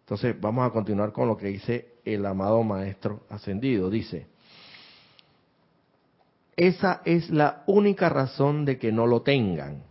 Entonces, 0.00 0.38
vamos 0.38 0.66
a 0.66 0.70
continuar 0.70 1.12
con 1.12 1.28
lo 1.28 1.36
que 1.36 1.46
dice 1.46 1.94
el 2.04 2.26
amado 2.26 2.62
Maestro 2.62 3.22
Ascendido. 3.30 3.88
Dice, 3.88 4.26
esa 6.56 7.00
es 7.04 7.30
la 7.30 7.64
única 7.66 8.08
razón 8.10 8.64
de 8.64 8.78
que 8.78 8.92
no 8.92 9.06
lo 9.06 9.22
tengan. 9.22 9.82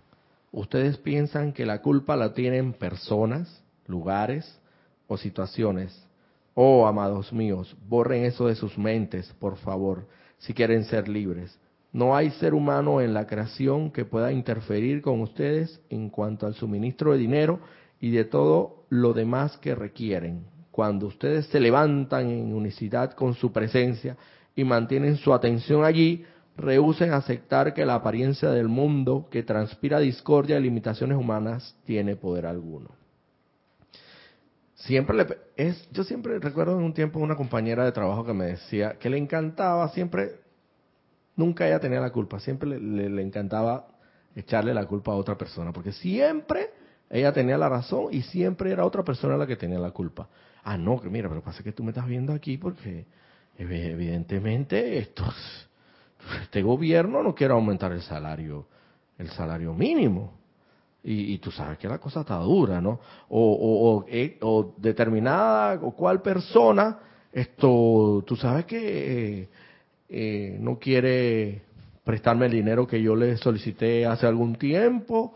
Ustedes 0.52 0.98
piensan 0.98 1.52
que 1.52 1.66
la 1.66 1.82
culpa 1.82 2.16
la 2.16 2.34
tienen 2.36 2.74
personas, 2.74 3.64
lugares 3.88 4.60
o 5.08 5.18
situaciones. 5.18 6.08
Oh, 6.54 6.86
amados 6.86 7.34
míos, 7.34 7.76
borren 7.90 8.26
eso 8.26 8.48
de 8.48 8.56
sus 8.56 8.78
mentes, 8.78 9.34
por 9.40 9.58
favor, 9.58 10.08
si 10.38 10.54
quieren 10.54 10.86
ser 10.86 11.10
libres. 11.10 11.58
No 11.94 12.16
hay 12.16 12.32
ser 12.32 12.56
humano 12.56 13.02
en 13.02 13.14
la 13.14 13.28
creación 13.28 13.92
que 13.92 14.04
pueda 14.04 14.32
interferir 14.32 15.04
con 15.04 15.22
ustedes 15.22 15.80
en 15.92 16.10
cuanto 16.10 16.48
al 16.48 16.56
suministro 16.56 17.12
de 17.12 17.20
dinero 17.20 17.60
y 18.02 18.10
de 18.10 18.26
todo 18.26 18.86
lo 18.90 19.14
demás 19.14 19.58
que 19.58 19.76
requieren. 19.76 20.44
Cuando 20.72 21.06
ustedes 21.06 21.46
se 21.46 21.60
levantan 21.60 22.30
en 22.32 22.52
unicidad 22.52 23.14
con 23.14 23.36
su 23.36 23.52
presencia 23.52 24.18
y 24.56 24.64
mantienen 24.64 25.18
su 25.18 25.36
atención 25.36 25.86
allí, 25.86 26.26
rehúsen 26.58 27.14
aceptar 27.14 27.76
que 27.76 27.86
la 27.86 27.96
apariencia 27.96 28.50
del 28.50 28.68
mundo 28.68 29.28
que 29.30 29.44
transpira 29.44 30.00
discordia 30.00 30.58
y 30.58 30.64
limitaciones 30.64 31.18
humanas 31.18 31.76
tiene 31.86 32.16
poder 32.16 32.48
alguno. 32.48 32.90
Siempre 34.74 35.16
le, 35.16 35.28
es, 35.56 35.88
yo 35.92 36.04
siempre 36.04 36.40
recuerdo 36.40 36.78
en 36.78 36.84
un 36.84 36.94
tiempo 36.94 37.20
una 37.20 37.36
compañera 37.36 37.86
de 37.86 37.92
trabajo 37.92 38.26
que 38.26 38.34
me 38.34 38.46
decía 38.46 38.98
que 39.00 39.12
le 39.12 39.18
encantaba 39.18 39.88
siempre 39.90 40.43
Nunca 41.36 41.68
ella 41.68 41.80
tenía 41.80 42.00
la 42.00 42.12
culpa, 42.12 42.40
siempre 42.40 42.80
le, 42.80 43.22
encantaba 43.22 43.88
echarle 44.36 44.74
la 44.74 44.86
culpa 44.86 45.12
a 45.12 45.16
otra 45.16 45.38
persona, 45.38 45.72
porque 45.72 45.92
siempre 45.92 46.72
ella 47.10 47.32
tenía 47.34 47.58
la 47.58 47.70
razón 47.70 48.08
y 48.12 48.22
siempre 48.22 48.72
era 48.72 48.86
otra 48.86 49.04
persona 49.04 49.38
la 49.38 49.48
que 49.48 49.56
tenía 49.56 49.80
la 49.80 49.92
culpa. 49.92 50.30
Ah, 50.64 50.78
no, 50.78 51.02
que 51.02 51.10
mira, 51.10 51.30
pero 51.30 51.42
pasa 51.42 51.64
que 51.64 51.72
tú 51.72 51.84
me 51.84 51.90
estás 51.90 52.08
viendo 52.08 52.34
aquí 52.34 52.58
porque 52.58 53.06
evidentemente 53.58 54.98
esto, 54.98 55.24
este 56.42 56.62
gobierno 56.62 57.24
no 57.24 57.34
quiere 57.34 57.54
aumentar 57.54 57.92
el 57.92 58.02
salario, 58.02 58.68
el 59.18 59.30
salario 59.30 59.74
mínimo. 59.74 60.44
Y, 61.06 61.38
tú 61.40 61.52
sabes 61.52 61.78
que 61.80 61.90
la 61.90 61.98
cosa 61.98 62.22
está 62.22 62.38
dura, 62.38 62.80
¿no? 62.80 63.02
O, 63.28 63.52
o, 63.52 63.90
o, 63.90 64.06
eh, 64.08 64.38
o 64.40 64.74
determinada 64.78 65.78
o 65.82 65.92
cual 65.92 66.22
persona, 66.22 66.98
esto, 67.34 68.24
tú 68.26 68.38
sabes 68.38 68.64
que 68.64 69.50
eh, 70.10 70.58
no 70.60 70.80
quiere 70.80 71.62
prestarme 72.04 72.48
el 72.48 72.52
dinero 72.52 72.88
que 72.88 73.02
yo 73.02 73.16
le 73.16 73.38
solicité 73.38 74.06
hace 74.06 74.28
algún 74.28 74.56
tiempo. 74.56 75.34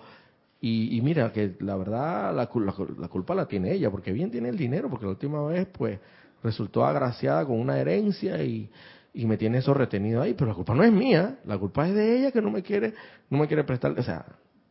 Y, 0.59 0.99
mira, 1.01 1.31
que 1.31 1.55
la 1.59 1.77
verdad 1.77 2.35
la, 2.35 2.49
la, 2.97 3.07
culpa 3.07 3.35
la 3.35 3.45
tiene 3.45 3.71
ella, 3.73 3.91
porque 3.91 4.11
bien 4.11 4.31
tiene 4.31 4.49
el 4.49 4.57
dinero, 4.57 4.89
porque 4.89 5.05
la 5.05 5.11
última 5.11 5.45
vez 5.45 5.67
pues 5.67 5.99
resultó 6.43 6.83
agraciada 6.83 7.45
con 7.45 7.59
una 7.59 7.77
herencia 7.77 8.43
y, 8.43 8.69
y 9.13 9.25
me 9.25 9.37
tiene 9.37 9.59
eso 9.59 9.73
retenido 9.73 10.21
ahí, 10.21 10.33
pero 10.33 10.49
la 10.49 10.55
culpa 10.55 10.75
no 10.75 10.83
es 10.83 10.91
mía, 10.91 11.39
la 11.45 11.57
culpa 11.57 11.87
es 11.87 11.95
de 11.95 12.19
ella 12.19 12.31
que 12.31 12.41
no 12.41 12.51
me 12.51 12.63
quiere, 12.63 12.93
no 13.29 13.37
me 13.39 13.47
quiere 13.47 13.63
prestar, 13.63 13.97
o 13.97 14.03
sea, 14.03 14.25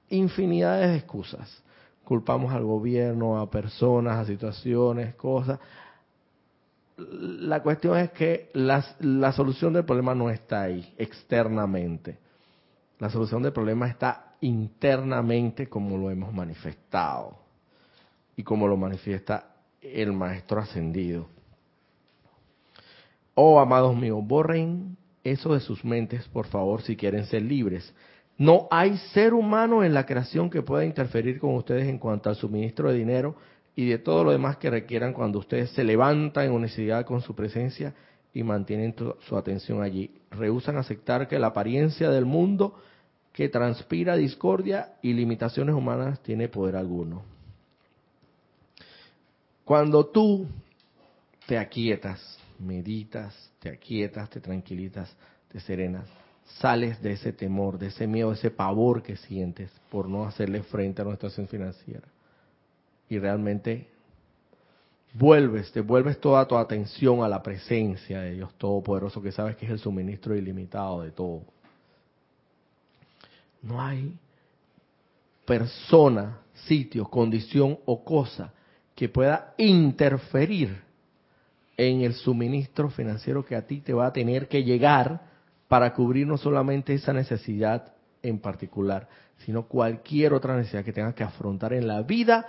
infinidades 0.08 0.90
de 0.90 0.96
excusas. 0.96 1.64
Culpamos 2.04 2.52
al 2.52 2.64
gobierno, 2.64 3.40
a 3.40 3.50
personas, 3.50 4.18
a 4.18 4.24
situaciones, 4.24 5.14
cosas, 5.14 5.58
la 6.96 7.62
cuestión 7.62 7.98
es 7.98 8.10
que 8.12 8.50
la, 8.54 9.32
solución 9.32 9.72
del 9.74 9.84
problema 9.84 10.14
no 10.14 10.30
está 10.30 10.62
ahí, 10.62 10.94
externamente. 10.96 12.18
La 12.98 13.10
solución 13.10 13.42
del 13.42 13.52
problema 13.52 13.86
está 13.88 14.36
internamente 14.40 15.68
como 15.68 15.98
lo 15.98 16.10
hemos 16.10 16.32
manifestado 16.32 17.38
y 18.34 18.42
como 18.42 18.66
lo 18.66 18.76
manifiesta 18.76 19.56
el 19.82 20.12
Maestro 20.12 20.60
Ascendido. 20.60 21.28
Oh, 23.34 23.60
amados 23.60 23.94
míos, 23.94 24.20
borren 24.22 24.96
eso 25.22 25.52
de 25.52 25.60
sus 25.60 25.84
mentes, 25.84 26.26
por 26.28 26.46
favor, 26.46 26.80
si 26.80 26.96
quieren 26.96 27.26
ser 27.26 27.42
libres. 27.42 27.92
No 28.38 28.68
hay 28.70 28.96
ser 29.12 29.34
humano 29.34 29.84
en 29.84 29.92
la 29.92 30.06
creación 30.06 30.48
que 30.48 30.62
pueda 30.62 30.84
interferir 30.84 31.38
con 31.38 31.54
ustedes 31.54 31.88
en 31.88 31.98
cuanto 31.98 32.30
al 32.30 32.36
suministro 32.36 32.90
de 32.90 32.98
dinero 32.98 33.36
y 33.76 33.86
de 33.86 33.98
todo 33.98 34.24
lo 34.24 34.32
demás 34.32 34.56
que 34.56 34.70
requieran 34.70 35.12
cuando 35.12 35.38
ustedes 35.38 35.70
se 35.70 35.84
levantan 35.84 36.46
en 36.46 36.52
unicidad 36.52 37.04
con 37.04 37.20
su 37.20 37.34
presencia 37.34 37.94
y 38.32 38.42
mantienen 38.42 38.94
su 39.28 39.36
atención 39.36 39.82
allí. 39.82 40.10
Rehusan 40.30 40.78
aceptar 40.78 41.28
que 41.28 41.38
la 41.38 41.48
apariencia 41.48 42.10
del 42.10 42.24
mundo 42.24 42.74
que 43.34 43.50
transpira 43.50 44.16
discordia 44.16 44.94
y 45.02 45.12
limitaciones 45.12 45.74
humanas 45.74 46.22
tiene 46.22 46.48
poder 46.48 46.74
alguno. 46.76 47.22
Cuando 49.62 50.06
tú 50.06 50.46
te 51.46 51.58
aquietas, 51.58 52.38
meditas, 52.58 53.52
te 53.58 53.68
aquietas, 53.68 54.30
te 54.30 54.40
tranquilitas, 54.40 55.14
te 55.52 55.60
serenas, 55.60 56.08
sales 56.60 57.02
de 57.02 57.12
ese 57.12 57.34
temor, 57.34 57.78
de 57.78 57.88
ese 57.88 58.06
miedo, 58.06 58.30
de 58.30 58.36
ese 58.36 58.50
pavor 58.50 59.02
que 59.02 59.16
sientes 59.16 59.70
por 59.90 60.08
no 60.08 60.24
hacerle 60.24 60.62
frente 60.62 61.02
a 61.02 61.04
nuestra 61.04 61.28
situación 61.28 61.48
financiera. 61.48 62.08
Y 63.08 63.18
realmente 63.18 63.88
vuelves, 65.14 65.72
te 65.72 65.80
vuelves 65.80 66.20
toda 66.20 66.46
tu 66.46 66.56
atención 66.56 67.22
a 67.22 67.28
la 67.28 67.42
presencia 67.42 68.20
de 68.20 68.32
Dios 68.32 68.54
Todopoderoso, 68.54 69.22
que 69.22 69.32
sabes 69.32 69.56
que 69.56 69.66
es 69.66 69.72
el 69.72 69.78
suministro 69.78 70.36
ilimitado 70.36 71.02
de 71.02 71.10
todo. 71.10 71.42
No 73.62 73.80
hay 73.80 74.14
persona, 75.44 76.40
sitio, 76.52 77.04
condición 77.06 77.78
o 77.84 78.04
cosa 78.04 78.52
que 78.94 79.08
pueda 79.08 79.54
interferir 79.58 80.82
en 81.76 82.00
el 82.02 82.14
suministro 82.14 82.90
financiero 82.90 83.44
que 83.44 83.54
a 83.54 83.66
ti 83.66 83.80
te 83.80 83.92
va 83.92 84.06
a 84.06 84.12
tener 84.12 84.48
que 84.48 84.64
llegar 84.64 85.20
para 85.68 85.92
cubrir 85.92 86.26
no 86.26 86.38
solamente 86.38 86.94
esa 86.94 87.12
necesidad 87.12 87.92
en 88.22 88.38
particular, 88.38 89.08
sino 89.44 89.66
cualquier 89.66 90.32
otra 90.32 90.56
necesidad 90.56 90.84
que 90.84 90.92
tengas 90.92 91.14
que 91.14 91.24
afrontar 91.24 91.72
en 91.72 91.86
la 91.86 92.02
vida. 92.02 92.46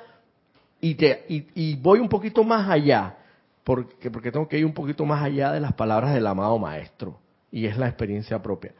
Y, 0.79 0.95
te, 0.95 1.25
y, 1.27 1.75
voy 1.75 1.99
un 1.99 2.09
poquito 2.09 2.43
más 2.43 2.69
allá, 2.69 3.17
porque, 3.63 4.11
porque 4.11 4.31
tengo 4.31 4.47
que 4.47 4.59
ir 4.59 4.65
un 4.65 4.73
poquito 4.73 5.05
más 5.05 5.23
allá 5.23 5.51
de 5.51 5.59
las 5.59 5.73
palabras 5.73 6.13
del 6.13 6.27
amado 6.27 6.57
maestro, 6.59 7.19
y 7.51 7.65
es 7.65 7.77
la 7.77 7.87
experiencia 7.87 8.41
propia. 8.41 8.73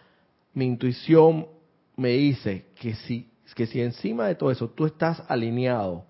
Mi 0.53 0.65
intuición 0.65 1.47
me 1.95 2.09
dice 2.09 2.65
que 2.75 2.93
si, 2.93 3.29
que 3.55 3.65
si 3.65 3.81
encima 3.81 4.27
de 4.27 4.35
todo 4.35 4.51
eso 4.51 4.69
tú 4.69 4.85
estás 4.85 5.23
alineado 5.27 6.05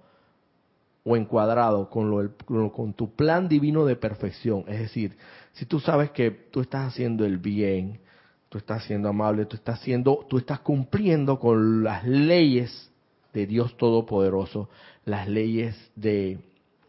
o 1.06 1.16
encuadrado 1.16 1.90
con, 1.90 2.10
lo, 2.10 2.72
con 2.74 2.94
tu 2.94 3.16
plan 3.16 3.48
divino 3.48 3.86
de 3.86 3.96
perfección, 3.96 4.66
es 4.68 4.80
decir, 4.80 5.18
si 5.54 5.66
tú 5.66 5.80
sabes 5.80 6.12
que 6.12 6.32
tú 6.32 6.60
estás 6.60 6.88
haciendo 6.88 7.26
el 7.26 7.38
bien, 7.38 8.02
tú 8.50 8.58
estás 8.58 8.84
siendo 8.84 9.08
amable, 9.08 9.46
tú 9.46 9.56
estás 9.56 9.80
haciendo, 9.80 10.26
tú 10.30 10.38
estás 10.38 10.60
cumpliendo 10.60 11.40
con 11.40 11.84
las 11.84 12.06
leyes 12.06 12.92
de 13.34 13.46
Dios 13.46 13.78
Todopoderoso, 13.78 14.70
las 15.06 15.28
leyes 15.28 15.76
de 15.96 16.40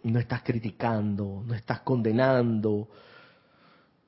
no 0.02 0.18
estás 0.18 0.42
criticando, 0.42 1.42
no 1.46 1.54
estás 1.54 1.80
condenando, 1.80 2.88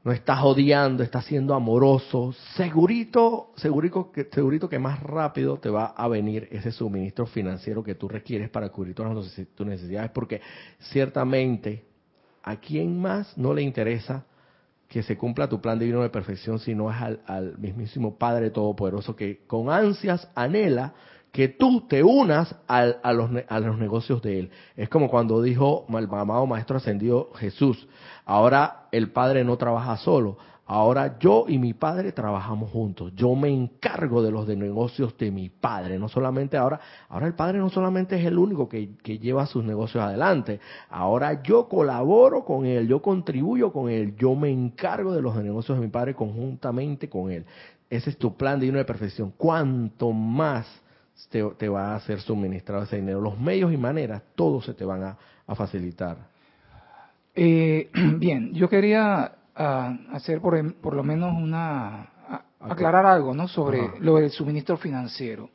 no 0.02 0.12
estás 0.12 0.40
odiando, 0.42 1.02
estás 1.02 1.26
siendo 1.26 1.54
amoroso, 1.54 2.32
segurito, 2.56 3.52
segurito 3.56 4.10
que, 4.10 4.28
segurito 4.32 4.68
que 4.68 4.78
más 4.78 5.02
rápido 5.02 5.58
te 5.58 5.68
va 5.68 5.86
a 5.86 6.08
venir 6.08 6.48
ese 6.50 6.72
suministro 6.72 7.26
financiero 7.26 7.82
que 7.82 7.94
tú 7.94 8.08
requieres 8.08 8.48
para 8.48 8.70
cubrir 8.70 8.94
todas 8.94 9.46
tus 9.54 9.66
necesidades, 9.66 10.10
porque 10.10 10.40
ciertamente 10.78 11.84
a 12.42 12.56
quién 12.56 12.98
más 12.98 13.36
no 13.36 13.52
le 13.52 13.62
interesa 13.62 14.24
que 14.88 15.02
se 15.02 15.16
cumpla 15.16 15.48
tu 15.48 15.60
plan 15.60 15.78
divino 15.78 16.02
de 16.02 16.10
perfección, 16.10 16.58
sino 16.58 16.90
es 16.90 16.96
al, 17.26 17.58
mismísimo 17.58 18.16
Padre 18.16 18.50
Todopoderoso 18.50 19.14
que 19.14 19.44
con 19.46 19.70
ansias 19.70 20.28
anhela 20.34 20.94
que 21.32 21.48
tú 21.48 21.82
te 21.88 22.02
unas 22.02 22.54
a, 22.66 23.12
los, 23.12 23.30
a 23.48 23.60
los 23.60 23.78
negocios 23.78 24.20
de 24.22 24.40
Él. 24.40 24.50
Es 24.76 24.88
como 24.88 25.08
cuando 25.08 25.42
dijo 25.42 25.86
el 25.88 26.08
amado 26.10 26.46
Maestro 26.46 26.76
Ascendido 26.76 27.30
Jesús, 27.34 27.88
ahora 28.24 28.88
el 28.92 29.10
Padre 29.10 29.44
no 29.44 29.56
trabaja 29.56 29.96
solo, 29.96 30.38
Ahora 30.72 31.18
yo 31.18 31.46
y 31.48 31.58
mi 31.58 31.74
padre 31.74 32.12
trabajamos 32.12 32.70
juntos. 32.70 33.12
Yo 33.16 33.34
me 33.34 33.48
encargo 33.48 34.22
de 34.22 34.30
los 34.30 34.46
de 34.46 34.54
negocios 34.54 35.18
de 35.18 35.32
mi 35.32 35.48
padre. 35.48 35.98
No 35.98 36.08
solamente 36.08 36.56
ahora, 36.56 36.78
ahora 37.08 37.26
el 37.26 37.34
padre 37.34 37.58
no 37.58 37.70
solamente 37.70 38.16
es 38.16 38.24
el 38.24 38.38
único 38.38 38.68
que, 38.68 38.94
que, 39.02 39.18
lleva 39.18 39.46
sus 39.46 39.64
negocios 39.64 40.04
adelante. 40.04 40.60
Ahora 40.88 41.42
yo 41.42 41.68
colaboro 41.68 42.44
con 42.44 42.66
él, 42.66 42.86
yo 42.86 43.02
contribuyo 43.02 43.72
con 43.72 43.90
él, 43.90 44.14
yo 44.14 44.36
me 44.36 44.48
encargo 44.48 45.12
de 45.12 45.20
los 45.20 45.34
de 45.34 45.42
negocios 45.42 45.76
de 45.76 45.84
mi 45.84 45.90
padre 45.90 46.14
conjuntamente 46.14 47.08
con 47.08 47.32
él. 47.32 47.44
Ese 47.90 48.10
es 48.10 48.16
tu 48.16 48.36
plan 48.36 48.60
divino 48.60 48.78
de 48.78 48.84
perfección. 48.84 49.32
Cuanto 49.36 50.12
más 50.12 50.68
te, 51.28 51.42
te 51.58 51.68
va 51.68 51.94
a 51.94 52.00
ser 52.00 52.20
suministrado 52.20 52.84
ese 52.84 52.96
dinero, 52.96 53.20
los 53.20 53.38
medios 53.38 53.72
y 53.72 53.76
maneras, 53.76 54.22
todos 54.34 54.64
se 54.64 54.74
te 54.74 54.84
van 54.84 55.02
a, 55.02 55.18
a 55.46 55.54
facilitar. 55.54 56.16
Eh, 57.34 57.90
bien, 58.16 58.52
yo 58.54 58.68
quería 58.68 59.32
hacer 59.54 60.40
por, 60.40 60.74
por, 60.76 60.94
lo 60.94 61.02
menos 61.02 61.34
una 61.36 62.08
aclarar 62.60 63.04
algo, 63.04 63.34
¿no? 63.34 63.46
Sobre 63.46 63.98
lo 64.00 64.16
del 64.16 64.30
suministro 64.30 64.78
financiero. 64.78 65.50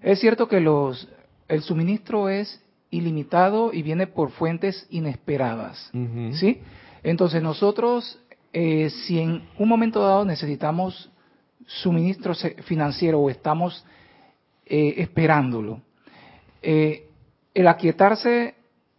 Es 0.00 0.20
cierto 0.20 0.48
que 0.48 0.60
los 0.60 1.08
el 1.48 1.62
suministro 1.62 2.28
es 2.28 2.62
ilimitado 2.90 3.72
y 3.72 3.82
viene 3.82 4.06
por 4.06 4.30
fuentes 4.30 4.86
inesperadas, 4.90 5.90
¿sí? 6.34 6.60
Entonces 7.02 7.42
nosotros, 7.42 8.18
eh, 8.52 8.90
si 8.90 9.18
en 9.18 9.42
un 9.58 9.68
momento 9.68 10.00
dado 10.02 10.24
necesitamos 10.24 11.10
suministro 11.66 12.34
financiero 12.64 13.18
o 13.18 13.30
estamos 13.30 13.84
eh, 14.74 15.02
esperándolo, 15.02 15.82
eh, 16.62 17.06
el 17.52 17.68
aquietarse 17.68 18.54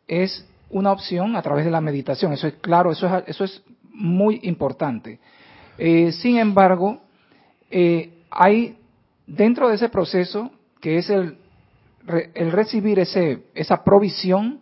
es 0.08 0.48
una 0.70 0.92
opción 0.92 1.36
a 1.36 1.42
través 1.42 1.66
de 1.66 1.72
la 1.72 1.82
meditación. 1.82 2.32
Eso 2.32 2.46
es 2.46 2.54
claro, 2.62 2.92
eso 2.92 3.08
es, 3.08 3.24
eso 3.26 3.44
es 3.44 3.64
muy 3.92 4.40
importante. 4.44 5.20
Eh, 5.80 6.12
sin 6.12 6.38
embargo, 6.38 7.02
hay 8.30 8.78
dentro 9.26 9.68
de 9.68 9.74
ese 9.74 9.90
proceso, 9.90 10.52
que 10.80 11.00
es 11.00 11.10
el, 11.10 11.40
el 12.36 12.52
recibir 12.52 13.00
ese, 13.00 13.46
esa 13.56 13.84
provisión 13.84 14.60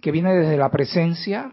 que 0.00 0.12
viene 0.12 0.32
desde 0.36 0.56
la 0.56 0.70
presencia, 0.70 1.52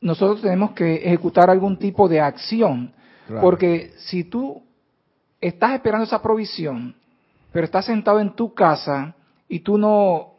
nosotros 0.00 0.40
tenemos 0.40 0.72
que 0.72 0.94
ejecutar 0.94 1.50
algún 1.50 1.78
tipo 1.78 2.08
de 2.08 2.22
acción. 2.22 2.94
Porque 3.42 3.92
si 3.98 4.24
tú 4.24 4.62
estás 5.42 5.74
esperando 5.74 6.06
esa 6.06 6.22
provisión, 6.22 7.03
pero 7.54 7.66
estás 7.66 7.84
sentado 7.84 8.18
en 8.18 8.34
tu 8.34 8.52
casa 8.52 9.14
y 9.48 9.60
tú 9.60 9.78
no 9.78 10.32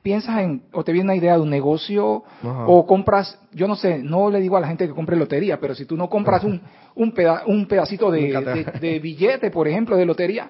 piensas 0.00 0.38
en, 0.38 0.62
o 0.72 0.82
te 0.82 0.90
viene 0.90 1.04
una 1.04 1.16
idea 1.16 1.34
de 1.34 1.42
un 1.42 1.50
negocio, 1.50 2.24
o 2.42 2.86
compras, 2.86 3.38
yo 3.52 3.68
no 3.68 3.76
sé, 3.76 3.98
no 3.98 4.30
le 4.30 4.40
digo 4.40 4.56
a 4.56 4.60
la 4.60 4.68
gente 4.68 4.86
que 4.88 4.94
compre 4.94 5.16
lotería, 5.16 5.60
pero 5.60 5.74
si 5.74 5.84
tú 5.84 5.98
no 5.98 6.08
compras 6.08 6.44
un, 6.44 6.62
un, 6.94 7.12
un 7.46 7.66
pedacito 7.66 8.10
de, 8.10 9.00
billete, 9.02 9.50
por 9.50 9.68
ejemplo, 9.68 9.98
de 9.98 10.06
lotería, 10.06 10.48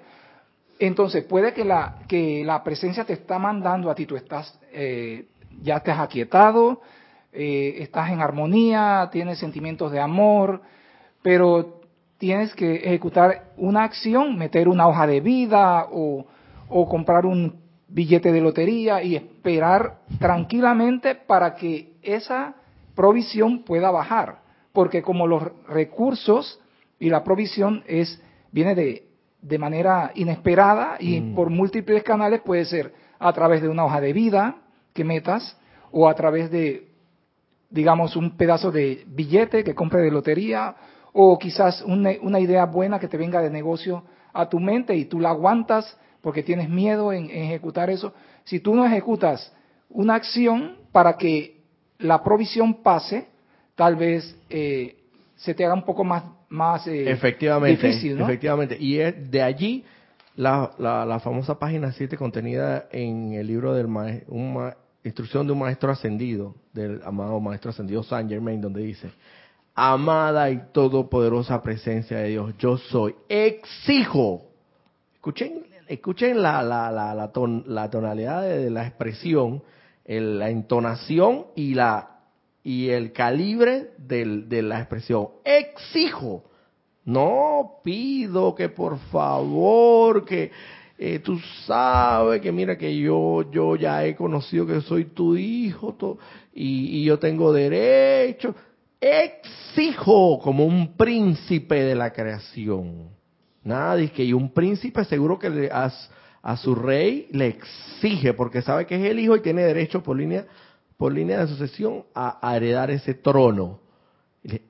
entonces 0.79 1.25
puede 1.25 1.53
que 1.53 1.65
la, 1.65 1.97
que 2.07 2.45
la 2.45 2.63
presencia 2.63 3.05
te 3.05 3.15
está 3.15 3.41
mandando 3.41 3.91
a 3.91 3.95
ti, 3.97 4.07
tú 4.07 4.15
estás, 4.15 4.57
eh, 4.73 5.27
ya 5.61 5.81
te 5.81 5.91
has 5.91 5.99
aquietado, 5.99 6.83
eh, 7.33 7.79
estás 7.81 8.13
en 8.13 8.21
armonía, 8.21 9.09
tienes 9.11 9.41
sentimientos 9.41 9.91
de 9.91 9.99
amor, 9.99 10.63
pero 11.21 11.76
tienes 12.19 12.55
que 12.55 12.77
ejecutar 12.77 13.45
una 13.57 13.85
acción, 13.85 14.37
meter 14.37 14.69
una 14.69 14.89
hoja 14.89 15.07
de 15.07 15.21
vida 15.21 15.87
o, 15.91 16.27
o 16.69 16.89
comprar 16.89 17.27
un 17.27 17.61
billete 17.89 18.33
de 18.33 18.41
lotería 18.41 19.03
y 19.03 19.17
esperar 19.17 19.99
tranquilamente 20.19 21.15
para 21.15 21.55
que 21.55 21.93
esa 22.03 22.55
provisión 22.95 23.63
pueda 23.63 23.91
bajar, 23.91 24.39
porque 24.73 25.03
como 25.03 25.27
los 25.27 25.43
recursos 25.69 26.61
y 26.99 27.11
la 27.11 27.23
provisión 27.23 27.85
es 27.87 28.21
viene 28.51 28.75
de, 28.75 29.07
de 29.43 29.59
manera 29.59 30.13
inesperada 30.15 30.97
y 30.99 31.21
mm. 31.21 31.35
por 31.35 31.51
múltiples 31.51 32.03
canales 32.03 32.41
puede 32.41 32.65
ser 32.65 32.95
a 33.19 33.33
través 33.33 33.63
de 33.63 33.69
una 33.69 33.85
hoja 33.85 34.01
de 34.01 34.13
vida 34.13 34.57
que 34.93 35.05
metas 35.05 35.59
o 35.93 36.09
a 36.09 36.15
través 36.15 36.51
de 36.51 36.89
digamos 37.69 38.17
un 38.17 38.37
pedazo 38.37 38.71
de 38.73 39.05
billete 39.07 39.63
que 39.63 39.75
compre 39.75 40.01
de 40.01 40.11
lotería 40.11 40.75
o 41.19 41.39
quizás 41.39 41.83
una, 41.87 42.11
una 42.21 42.39
idea 42.39 42.67
buena 42.67 42.99
que 42.99 43.09
te 43.09 43.17
venga 43.17 43.41
de 43.41 43.49
negocio 43.49 44.05
a 44.35 44.51
tu 44.51 44.61
mente 44.61 44.95
y 44.95 45.07
tú 45.07 45.19
la 45.19 45.31
aguantas 45.31 45.97
porque 46.21 46.43
tienes 46.43 46.69
miedo 46.69 47.11
en, 47.11 47.31
ejecutar 47.31 47.89
eso. 47.89 48.13
Si 48.45 48.61
tú 48.61 48.75
no 48.75 48.85
ejecutas 48.85 49.51
una 49.89 50.15
acción 50.15 50.77
para 50.93 51.17
que 51.17 51.63
la 51.99 52.23
provisión 52.23 52.83
pase, 52.83 53.29
tal 53.75 53.97
vez 53.97 54.37
eh, 54.51 54.99
se 55.37 55.55
te 55.55 55.65
haga 55.65 55.73
un 55.73 55.87
poco 55.87 56.05
más, 56.05 56.23
más 56.51 56.87
eh, 56.87 57.11
efectivamente, 57.11 57.87
difícil. 57.87 58.21
Efectivamente, 58.21 58.77
y 58.79 58.99
es 58.99 59.31
de 59.31 59.43
allí 59.43 59.85
la, 60.35 60.71
la, 60.77 61.19
famosa 61.21 61.59
página 61.59 61.93
7 61.93 62.19
contenida 62.19 62.89
en 62.93 63.33
el 63.33 63.47
libro 63.47 63.73
del 63.73 63.89
maestro, 63.89 64.35
una 64.35 64.77
instrucción 65.03 65.47
de 65.47 65.55
un 65.55 65.61
maestro 65.61 65.91
ascendido, 65.91 66.57
del 66.75 67.01
amado 67.07 67.41
maestro 67.41 67.71
ascendido 67.71 68.03
Saint 68.03 68.29
Germain, 68.29 68.61
donde 68.61 68.83
dice, 68.83 69.09
amada 69.77 70.51
y 70.51 70.61
todopoderosa 70.73 71.63
presencia 71.63 72.17
de 72.19 72.31
Dios, 72.31 72.55
yo 72.59 72.79
soy, 72.79 73.15
exijo, 73.29 74.43
escuchen 75.15 75.67
escuchen 75.89 76.43
la, 76.43 76.63
la, 76.63 76.91
la, 76.91 77.15
la, 77.15 77.91
tonalidad 77.91 78.43
de, 78.43 78.71
la 78.71 78.87
expresión, 78.87 79.63
la 80.07 80.51
entonación 80.51 81.47
y, 81.55 81.75
la, 81.75 82.23
y 82.65 82.89
el 82.89 83.13
calibre 83.13 83.91
de 83.99 84.63
la 84.63 84.81
expresión. 84.81 85.29
Exijo, 85.45 86.45
no 87.05 87.81
pido 87.85 88.55
que 88.55 88.69
por 88.69 88.99
favor, 88.99 90.25
que 90.25 90.51
eh, 90.99 91.19
tú 91.19 91.39
sabes 91.67 92.41
que 92.41 92.51
mira 92.51 92.79
que 92.79 92.97
yo 92.97 93.51
yo 93.51 93.77
ya 93.77 94.05
he 94.05 94.17
conocido 94.17 94.67
que 94.67 94.81
soy 94.81 95.05
tu 95.05 95.37
hijo 95.37 96.19
y, 96.55 97.05
yo 97.05 97.19
tengo 97.19 97.53
derecho. 97.53 98.55
Exijo 99.01 100.39
como 100.41 100.65
un 100.65 100.97
príncipe 100.97 101.83
de 101.83 101.95
la 101.95 102.13
creación. 102.13 103.11
Nada, 103.63 103.97
dice 103.97 104.13
que 104.13 104.25
y 104.25 104.33
un 104.33 104.53
príncipe 104.53 105.05
seguro 105.05 105.39
que 105.39 105.71
a, 105.73 106.57
su 106.57 106.75
rey 106.75 107.29
le 107.33 107.49
exige 107.49 108.33
porque 108.33 108.63
sabe 108.63 108.87
que 108.87 108.95
es 108.95 109.11
el 109.11 109.19
hijo 109.19 109.37
y 109.37 109.41
tiene 109.43 109.63
derecho 109.63 110.03
por 110.03 110.17
línea 110.17 110.47
por 110.97 111.13
línea 111.13 111.41
de 111.41 111.49
sucesión 111.49 112.05
a, 112.15 112.57
heredar 112.57 112.91
ese 112.91 113.15
trono. 113.15 113.81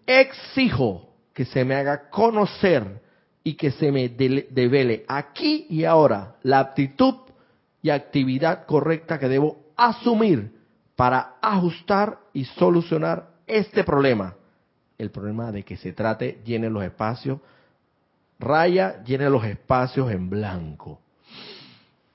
Exijo 0.07 1.15
que 1.33 1.45
se 1.45 1.65
me 1.65 1.75
haga 1.75 2.09
conocer 2.11 3.03
y 3.45 3.55
que 3.55 3.71
se 3.71 3.93
me 3.93 4.09
devele 4.09 5.05
aquí 5.07 5.67
y 5.69 5.85
ahora 5.85 6.37
la 6.43 6.59
aptitud 6.59 7.15
y 7.83 7.91
actividad 7.91 8.67
correcta 8.67 9.21
que 9.21 9.29
debo 9.29 9.67
asumir 9.77 10.57
para 10.97 11.37
ajustar 11.41 12.19
y 12.33 12.45
solucionar 12.45 13.36
este 13.47 13.85
problema. 13.85 14.35
El 14.99 15.11
problema 15.11 15.53
de 15.53 15.63
que 15.63 15.77
se 15.77 15.93
trate 15.93 16.39
llene 16.45 16.71
los 16.71 16.83
espacios, 16.83 17.41
raya, 18.39 19.03
llene 19.05 19.29
los 19.29 19.45
espacios 19.45 20.11
en 20.11 20.31
blanco. 20.31 21.01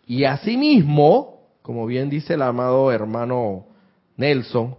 Y 0.08 0.26
asimismo, 0.26 1.42
como 1.62 1.86
bien 1.86 2.10
dice 2.10 2.34
el 2.34 2.42
amado 2.42 2.92
hermano 2.92 3.66
Nelson, 4.18 4.76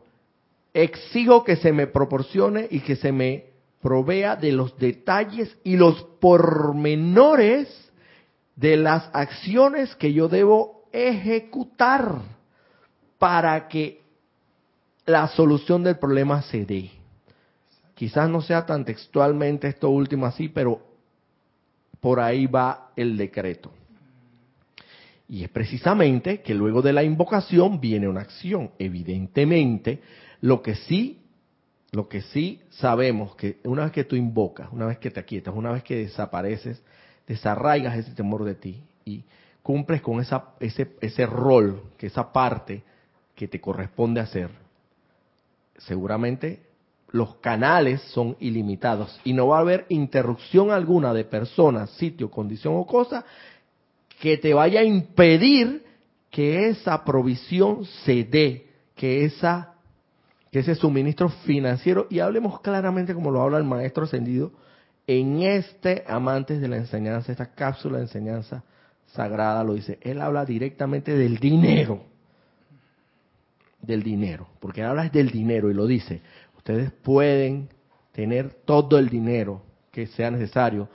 exijo 0.75 1.45
que 1.45 1.57
se 1.57 1.73
me 1.73 1.87
proporcione 1.87 2.67
y 2.71 2.81
que 2.81 2.97
se 2.97 3.13
me 3.13 3.47
provea 3.81 4.37
de 4.37 4.53
los 4.53 4.77
detalles 4.79 5.57
y 5.65 5.77
los 5.77 6.03
pormenores 6.21 7.69
de 8.57 8.77
las 8.77 9.11
acciones 9.13 9.95
que 9.97 10.13
yo 10.13 10.29
debo 10.29 10.85
ejecutar 10.93 12.21
para 13.19 13.69
que 13.69 14.02
la 15.07 15.29
solución 15.29 15.83
del 15.83 15.99
problema 15.99 16.43
se 16.43 16.65
dé. 16.65 16.91
Quizás 17.95 18.29
no 18.29 18.41
sea 18.41 18.67
tan 18.67 18.85
textualmente 18.85 19.69
esto 19.69 19.91
último 19.91 20.27
así, 20.27 20.49
pero 20.49 20.81
por 22.01 22.21
ahí 22.21 22.47
va 22.47 22.91
el 22.97 23.17
decreto. 23.17 23.73
Y 25.29 25.45
es 25.45 25.51
precisamente 25.51 26.43
que 26.43 26.55
luego 26.55 26.83
de 26.83 26.93
la 26.93 27.03
invocación 27.03 27.81
viene 27.81 28.09
una 28.09 28.21
acción. 28.21 28.71
Evidentemente, 28.79 30.03
lo 30.41 30.63
que 30.63 30.75
sí 30.75 31.23
lo 31.93 32.09
que 32.09 32.23
sí 32.23 32.63
sabemos 32.71 33.37
que 33.37 33.59
una 33.65 33.85
vez 33.85 33.93
que 33.93 34.05
tú 34.05 34.17
invocas, 34.17 34.69
una 34.73 34.87
vez 34.87 34.99
que 34.99 35.11
te 35.11 35.21
aquietas, 35.21 35.55
una 35.55 35.71
vez 35.71 35.83
que 35.83 35.97
desapareces, 35.97 36.83
desarraigas 37.27 37.99
ese 37.99 38.13
temor 38.13 38.45
de 38.45 38.55
ti 38.55 38.83
y 39.05 39.25
cumples 39.63 40.01
con 40.01 40.19
esa, 40.19 40.55
ese, 40.59 40.97
ese 41.03 41.27
rol, 41.27 41.83
que 41.99 42.07
esa 42.07 42.33
parte 42.33 42.83
que 43.35 43.47
te 43.47 43.61
corresponde 43.61 44.23
hacer, 44.23 44.51
seguramente 45.79 46.63
los 47.11 47.37
canales 47.37 48.01
son 48.13 48.37
ilimitados 48.41 49.21
y 49.25 49.33
no 49.35 49.49
va 49.49 49.59
a 49.59 49.61
haber 49.61 49.87
interrupción 49.89 50.71
alguna 50.71 51.13
de 51.13 51.25
personas, 51.25 51.91
sitio, 51.91 52.31
condición 52.31 52.75
o 52.77 52.87
cosa 52.87 53.25
que 54.21 54.39
te 54.39 54.55
vaya 54.55 54.81
a 54.81 54.85
impedir 54.85 55.85
que 56.31 56.69
esa 56.69 57.05
provisión 57.05 57.85
se 58.05 58.25
dé, 58.25 58.67
que 58.95 59.25
esa 59.25 59.73
que 60.53 60.59
ese 60.59 60.75
suministro 60.75 61.31
financiero, 61.31 62.07
y 62.11 62.21
hablemos 62.21 62.61
claramente 62.61 63.15
como 63.15 63.31
lo 63.31 63.41
habla 63.41 63.57
el 63.57 63.65
maestro 63.65 64.05
ascendido, 64.05 64.53
en 65.07 65.43
este 65.43 66.05
Amantes 66.07 66.61
de 66.61 66.69
la 66.69 66.77
Enseñanza, 66.77 67.33
esta 67.33 67.55
cápsula 67.55 67.97
de 67.97 68.05
enseñanza 68.05 68.63
sagrada, 69.07 69.65
lo 69.65 69.73
dice, 69.73 69.99
él 70.03 70.21
habla 70.21 70.45
directamente 70.45 71.17
del 71.17 71.39
dinero, 71.39 72.05
del 73.83 74.03
dinero, 74.03 74.47
porque 74.61 74.81
él 74.81 74.87
habla 74.87 75.09
del 75.09 75.31
dinero 75.31 75.71
y 75.71 75.75
lo 75.75 75.87
dice, 75.87 76.23
ustedes 76.57 76.93
pueden 76.93 77.69
tener 78.13 78.55
todo 78.65 78.99
el 78.99 79.09
dinero 79.09 79.63
que 79.91 80.07
sea 80.07 80.31
necesario, 80.31 80.89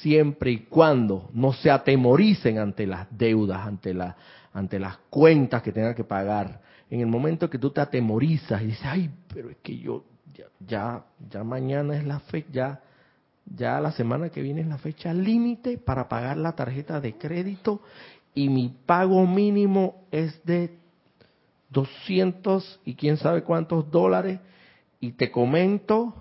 siempre 0.00 0.50
y 0.50 0.58
cuando 0.60 1.28
no 1.34 1.52
se 1.52 1.70
atemoricen 1.70 2.58
ante 2.58 2.86
las 2.86 3.06
deudas, 3.10 3.66
ante, 3.66 3.92
la, 3.92 4.16
ante 4.52 4.78
las 4.78 4.96
cuentas 5.10 5.62
que 5.62 5.72
tengan 5.72 5.94
que 5.94 6.04
pagar, 6.04 6.60
en 6.90 7.00
el 7.00 7.06
momento 7.06 7.50
que 7.50 7.58
tú 7.58 7.70
te 7.70 7.80
atemorizas 7.80 8.62
y 8.62 8.66
dices, 8.66 8.84
ay, 8.84 9.10
pero 9.32 9.50
es 9.50 9.56
que 9.58 9.76
yo, 9.78 10.04
ya, 10.66 11.04
ya, 11.30 11.44
mañana 11.44 11.96
es 11.96 12.04
la 12.04 12.20
fecha, 12.20 12.48
ya, 12.52 12.80
ya 13.44 13.80
la 13.80 13.92
semana 13.92 14.30
que 14.30 14.42
viene 14.42 14.62
es 14.62 14.66
la 14.66 14.78
fecha 14.78 15.12
límite 15.12 15.78
para 15.78 16.08
pagar 16.08 16.36
la 16.36 16.52
tarjeta 16.52 17.00
de 17.00 17.14
crédito 17.14 17.82
y 18.34 18.48
mi 18.48 18.74
pago 18.86 19.26
mínimo 19.26 20.06
es 20.10 20.42
de 20.44 20.78
200 21.70 22.80
y 22.84 22.94
quién 22.94 23.16
sabe 23.16 23.42
cuántos 23.42 23.90
dólares 23.90 24.40
y 25.00 25.12
te 25.12 25.30
comento 25.30 26.14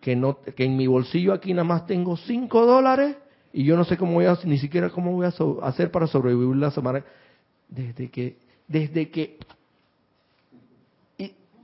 que 0.00 0.16
no 0.16 0.40
que 0.40 0.64
en 0.64 0.76
mi 0.76 0.86
bolsillo 0.86 1.32
aquí 1.32 1.52
nada 1.52 1.64
más 1.64 1.86
tengo 1.86 2.16
5 2.16 2.66
dólares 2.66 3.16
y 3.52 3.64
yo 3.64 3.76
no 3.76 3.84
sé 3.84 3.96
cómo 3.96 4.14
voy 4.14 4.26
a 4.26 4.38
ni 4.44 4.58
siquiera 4.58 4.90
cómo 4.90 5.12
voy 5.12 5.26
a 5.26 5.66
hacer 5.66 5.90
para 5.90 6.06
sobrevivir 6.06 6.56
la 6.56 6.70
semana 6.70 7.04
desde 7.68 8.10
que 8.10 8.38
desde 8.66 9.10
que 9.10 9.38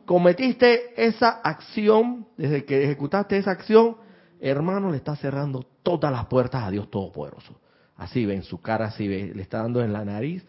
cometiste 0.09 1.07
esa 1.07 1.29
acción, 1.29 2.27
desde 2.39 2.65
que 2.65 2.83
ejecutaste 2.83 3.37
esa 3.37 3.51
acción, 3.51 3.99
hermano, 4.41 4.91
le 4.91 4.97
está 4.97 5.15
cerrando 5.17 5.67
todas 5.83 6.11
las 6.11 6.25
puertas 6.27 6.65
a 6.65 6.71
Dios 6.71 6.91
Todopoderoso. 6.91 7.61
Así 7.95 8.25
ve 8.25 8.35
en 8.35 8.43
su 8.43 8.59
cara, 8.63 8.87
así 8.87 9.07
ve, 9.07 9.33
le 9.35 9.43
está 9.43 9.59
dando 9.59 9.83
en 9.83 9.93
la 9.93 10.07
nariz 10.07 10.47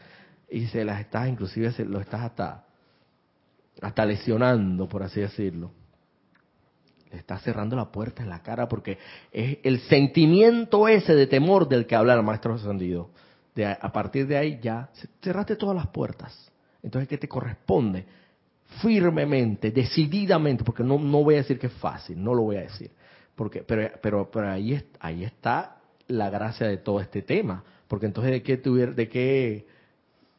y 0.52 0.68
se 0.68 0.84
las 0.84 1.00
estás, 1.00 1.28
inclusive 1.28 1.72
se, 1.72 1.86
lo 1.86 2.00
estás 2.00 2.22
hasta, 2.22 2.66
hasta 3.82 4.06
lesionando, 4.06 4.88
por 4.88 5.04
así 5.04 5.22
decirlo. 5.22 5.72
Le 7.12 7.18
está 7.18 7.40
cerrando 7.40 7.76
la 7.76 7.92
puerta 7.92 8.22
en 8.22 8.30
la 8.30 8.44
cara 8.44 8.68
porque 8.68 8.98
es 9.32 9.58
el 9.64 9.80
sentimiento 9.82 10.88
ese 10.88 11.16
de 11.16 11.28
temor 11.28 11.68
del 11.68 11.88
que 11.88 11.96
habla 11.96 12.14
el 12.14 12.24
maestro 12.24 12.54
ascendido. 12.54 13.10
De, 13.56 13.66
a 13.66 13.92
partir 13.92 14.28
de 14.28 14.38
ahí 14.38 14.60
ya 14.62 14.90
cerraste 15.22 15.56
todas 15.56 15.76
las 15.76 15.88
puertas. 15.88 16.52
Entonces, 16.84 17.10
¿qué 17.10 17.18
te 17.18 17.28
corresponde? 17.28 18.06
firmemente, 18.82 19.72
decididamente, 19.72 20.64
porque 20.64 20.84
no, 20.84 21.00
no 21.00 21.24
voy 21.24 21.36
a 21.36 21.38
decir 21.38 21.60
que 21.60 21.68
es 21.68 21.74
fácil, 21.74 22.24
no 22.24 22.34
lo 22.34 22.44
voy 22.44 22.58
a 22.58 22.62
decir, 22.62 22.92
porque, 23.36 23.64
pero, 23.64 23.90
pero, 24.02 24.30
pero 24.32 24.50
ahí, 24.50 24.82
ahí 25.00 25.24
está 25.24 25.78
la 26.08 26.30
gracia 26.30 26.68
de 26.68 26.78
todo 26.78 27.00
este 27.02 27.22
tema, 27.22 27.64
porque 27.88 28.06
entonces 28.06 28.32
de 28.32 28.44
qué 28.44 28.58
tuviera, 28.58 28.92
de 28.92 29.10
qué, 29.10 29.68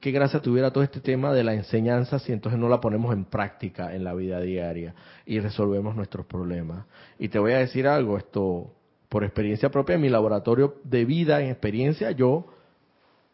qué 0.00 0.10
gracia 0.10 0.40
tuviera 0.40 0.72
todo 0.72 0.82
este 0.82 1.00
tema 1.00 1.32
de 1.32 1.44
la 1.44 1.54
enseñanza 1.54 2.18
si 2.18 2.32
entonces 2.32 2.58
no 2.58 2.68
la 2.68 2.80
ponemos 2.80 3.12
en 3.12 3.26
práctica 3.26 3.94
en 3.94 4.02
la 4.02 4.14
vida 4.14 4.40
diaria 4.40 4.94
y 5.26 5.40
resolvemos 5.40 5.94
nuestros 5.94 6.26
problemas. 6.26 6.86
Y 7.18 7.28
te 7.28 7.38
voy 7.38 7.52
a 7.52 7.58
decir 7.58 7.86
algo, 7.86 8.16
esto, 8.16 8.72
por 9.08 9.24
experiencia 9.24 9.70
propia, 9.70 9.96
en 9.96 10.00
mi 10.00 10.08
laboratorio 10.08 10.76
de 10.84 11.04
vida, 11.04 11.42
en 11.42 11.50
experiencia, 11.50 12.10
yo 12.12 12.46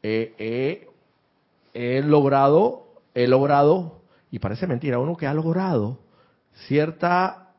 he, 0.02 0.88
he 1.72 2.02
logrado, 2.02 2.86
he 3.14 3.26
logrado 3.28 4.00
y 4.30 4.38
parece 4.38 4.66
mentira, 4.66 4.98
uno 4.98 5.16
que 5.16 5.26
ha 5.26 5.34
logrado 5.34 5.98
cierta 6.66 7.52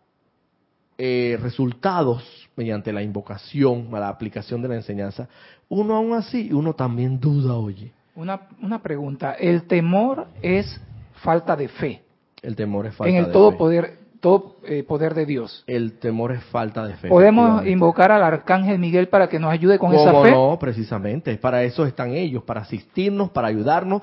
eh, 0.97 1.37
resultados 1.41 2.23
mediante 2.55 2.91
la 2.91 3.03
invocación, 3.03 3.89
la 3.91 4.09
aplicación 4.09 4.61
de 4.61 4.67
la 4.67 4.75
enseñanza, 4.75 5.29
uno 5.69 5.95
aún 5.95 6.13
así, 6.13 6.51
uno 6.51 6.73
también 6.73 7.19
duda, 7.19 7.55
oye. 7.55 7.93
Una, 8.17 8.41
una 8.61 8.81
pregunta, 8.81 9.33
el 9.33 9.67
temor 9.67 10.27
es 10.41 10.81
falta 11.21 11.55
de 11.55 11.67
fe. 11.67 12.01
El 12.41 12.55
temor 12.55 12.87
es 12.87 12.95
falta 12.95 13.05
de 13.05 13.11
fe. 13.11 13.19
En 13.19 13.25
el 13.25 13.31
todo 13.31 13.57
poder, 13.57 13.99
todo 14.19 14.57
eh, 14.65 14.83
poder 14.83 15.13
de 15.13 15.25
Dios. 15.25 15.63
El 15.67 15.99
temor 15.99 16.31
es 16.31 16.43
falta 16.45 16.85
de 16.85 16.95
fe. 16.95 17.09
¿Podemos 17.09 17.65
invocar 17.65 18.11
al 18.11 18.23
arcángel 18.23 18.79
Miguel 18.79 19.07
para 19.07 19.29
que 19.29 19.39
nos 19.39 19.51
ayude 19.51 19.77
con 19.77 19.93
esa 19.93 20.11
fe? 20.23 20.31
No, 20.31 20.57
precisamente. 20.59 21.37
Para 21.37 21.63
eso 21.63 21.85
están 21.85 22.11
ellos, 22.11 22.43
para 22.43 22.61
asistirnos, 22.61 23.29
para 23.29 23.47
ayudarnos, 23.47 24.01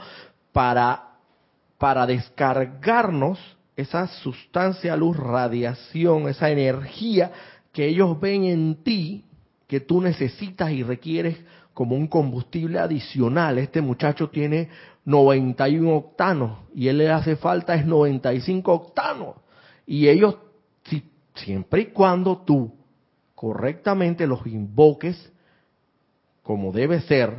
para 0.53 1.15
para 1.85 2.07
descargarnos 2.07 3.39
esa 3.77 4.07
sustancia, 4.07 4.97
luz, 4.97 5.17
radiación, 5.17 6.29
esa 6.29 6.51
energía 6.51 7.33
que 7.73 7.89
ellos 7.89 8.19
ven 8.21 8.45
en 8.45 8.77
ti, 8.77 9.25
que 9.67 9.81
tú 9.81 10.01
necesitas 10.01 10.71
y 10.71 10.83
requieres 10.83 11.37
como 11.75 11.97
un 11.97 12.07
combustible 12.07 12.79
adicional. 12.79 13.59
Este 13.59 13.83
muchacho 13.83 14.31
tiene 14.31 14.71
91 15.05 15.95
octanos 15.95 16.59
y 16.75 16.89
él 16.89 16.99
le 16.99 17.11
hace 17.11 17.37
falta 17.37 17.75
es 17.75 17.85
95 17.85 18.73
octanos. 18.73 19.37
Y 19.87 20.09
ellos, 20.09 20.39
si, 20.85 21.03
siempre 21.35 21.83
y 21.83 21.87
cuando 21.87 22.39
tú 22.39 22.73
correctamente 23.35 24.27
los 24.27 24.47
invoques 24.47 25.33
como 26.43 26.73
debe 26.73 27.01
ser, 27.01 27.35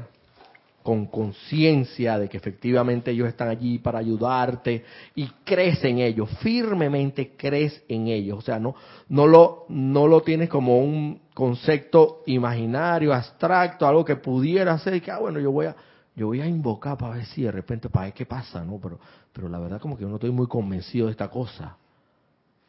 con 0.85 1.07
conciencia 1.07 2.19
de 2.19 2.29
que 2.29 2.37
efectivamente 2.37 3.09
ellos 3.09 3.27
están 3.27 3.49
allí 3.49 3.79
para 3.79 3.97
ayudarte 3.97 4.85
y 5.15 5.25
crees 5.43 5.83
en 5.83 5.97
ellos, 5.97 6.29
firmemente 6.41 7.31
crees 7.35 7.83
en 7.89 8.05
ellos, 8.05 8.37
o 8.37 8.41
sea, 8.41 8.59
no 8.59 8.75
no 9.09 9.25
lo 9.25 9.65
no 9.69 10.05
lo 10.05 10.21
tienes 10.21 10.47
como 10.47 10.77
un 10.77 11.21
concepto 11.33 12.21
imaginario, 12.27 13.15
abstracto, 13.15 13.87
algo 13.87 14.05
que 14.05 14.15
pudiera 14.17 14.77
ser 14.77 15.01
que 15.01 15.09
ah 15.09 15.17
bueno, 15.17 15.39
yo 15.39 15.51
voy 15.51 15.65
a 15.65 15.75
yo 16.15 16.27
voy 16.27 16.41
a 16.41 16.45
invocar 16.45 16.99
para 16.99 17.15
ver 17.15 17.25
si 17.25 17.41
de 17.41 17.51
repente, 17.51 17.89
para 17.89 18.05
ver 18.05 18.13
qué 18.13 18.27
pasa, 18.27 18.63
¿no? 18.63 18.79
Pero, 18.79 18.99
pero 19.33 19.49
la 19.49 19.57
verdad 19.57 19.81
como 19.81 19.97
que 19.97 20.03
yo 20.03 20.07
no 20.07 20.17
estoy 20.17 20.29
muy 20.29 20.45
convencido 20.45 21.07
de 21.07 21.13
esta 21.13 21.29
cosa. 21.29 21.77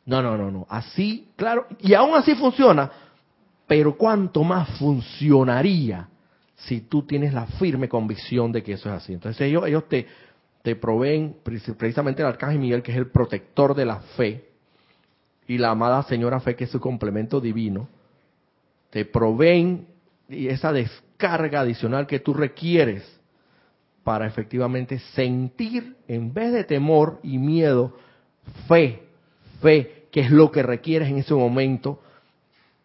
No, 0.07 0.23
no, 0.23 0.39
no, 0.39 0.51
no. 0.51 0.67
Así, 0.71 1.33
claro, 1.37 1.67
y 1.81 1.93
aún 1.93 2.15
así 2.17 2.35
funciona, 2.35 2.91
pero 3.67 3.95
cuánto 3.95 4.43
más 4.43 4.71
funcionaría 4.79 6.09
si 6.57 6.83
tú 6.83 7.03
tienes 7.03 7.33
la 7.33 7.47
firme 7.47 7.89
convicción 7.89 8.53
de 8.53 8.63
que 8.63 8.73
eso 8.73 8.89
es 8.89 8.97
así. 8.97 9.13
Entonces 9.13 9.41
ellos, 9.43 9.67
ellos 9.67 9.89
te, 9.89 10.07
te 10.63 10.75
proveen 10.77 11.37
precisamente 11.43 12.23
el 12.23 12.29
Arcángel 12.29 12.59
Miguel, 12.59 12.83
que 12.83 12.93
es 12.93 12.99
el 12.99 13.11
protector 13.11 13.75
de 13.75 13.85
la 13.85 14.01
fe, 14.17 14.47
y 15.49 15.59
la 15.59 15.71
amada 15.71 16.03
Señora 16.05 16.41
Fe, 16.41 16.57
que 16.57 16.65
es 16.65 16.71
su 16.71 16.81
complemento 16.81 17.41
divino, 17.41 17.89
te 18.91 19.05
proveen 19.05 19.87
esa 20.29 20.73
descarga 20.73 21.61
adicional 21.61 22.07
que 22.07 22.21
tú 22.21 22.35
requieres 22.35 23.21
para 24.03 24.27
efectivamente 24.27 24.99
sentir, 25.15 25.97
en 26.09 26.33
vez 26.33 26.53
de 26.53 26.65
temor 26.65 27.21
y 27.23 27.39
miedo, 27.39 27.97
fe, 28.69 29.03
fe, 29.61 30.07
que 30.11 30.21
es 30.21 30.31
lo 30.31 30.51
que 30.51 30.63
requieres 30.63 31.09
en 31.09 31.19
ese 31.19 31.35
momento 31.35 32.01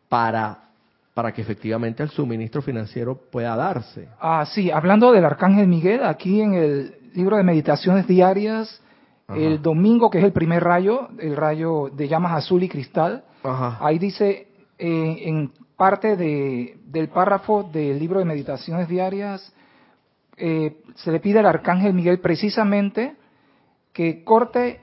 para, 0.09 0.70
para 1.13 1.33
que 1.33 1.41
efectivamente 1.41 2.03
el 2.03 2.09
suministro 2.09 2.61
financiero 2.61 3.15
pueda 3.15 3.55
darse. 3.55 4.07
Ah, 4.19 4.45
sí, 4.45 4.71
hablando 4.71 5.11
del 5.11 5.25
Arcángel 5.25 5.67
Miguel, 5.67 6.03
aquí 6.03 6.41
en 6.41 6.53
el 6.53 6.95
libro 7.13 7.37
de 7.37 7.43
meditaciones 7.43 8.07
diarias, 8.07 8.81
el 9.35 9.61
domingo, 9.61 10.09
que 10.09 10.17
es 10.17 10.25
el 10.25 10.33
primer 10.33 10.61
rayo, 10.61 11.07
el 11.17 11.37
rayo 11.37 11.89
de 11.89 12.09
llamas 12.09 12.33
azul 12.33 12.63
y 12.63 12.69
cristal, 12.69 13.23
ahí 13.43 13.97
dice 13.97 14.47
eh, 14.77 15.17
en 15.25 15.51
parte 15.77 16.17
de, 16.17 16.77
del 16.85 17.07
párrafo 17.07 17.63
del 17.63 17.97
libro 17.97 18.19
de 18.19 18.25
meditaciones 18.25 18.89
diarias, 18.89 19.53
eh, 20.37 20.77
se 20.95 21.11
le 21.11 21.19
pide 21.19 21.39
al 21.39 21.45
arcángel 21.45 21.93
Miguel 21.93 22.19
precisamente 22.19 23.15
que 23.93 24.23
corte 24.23 24.79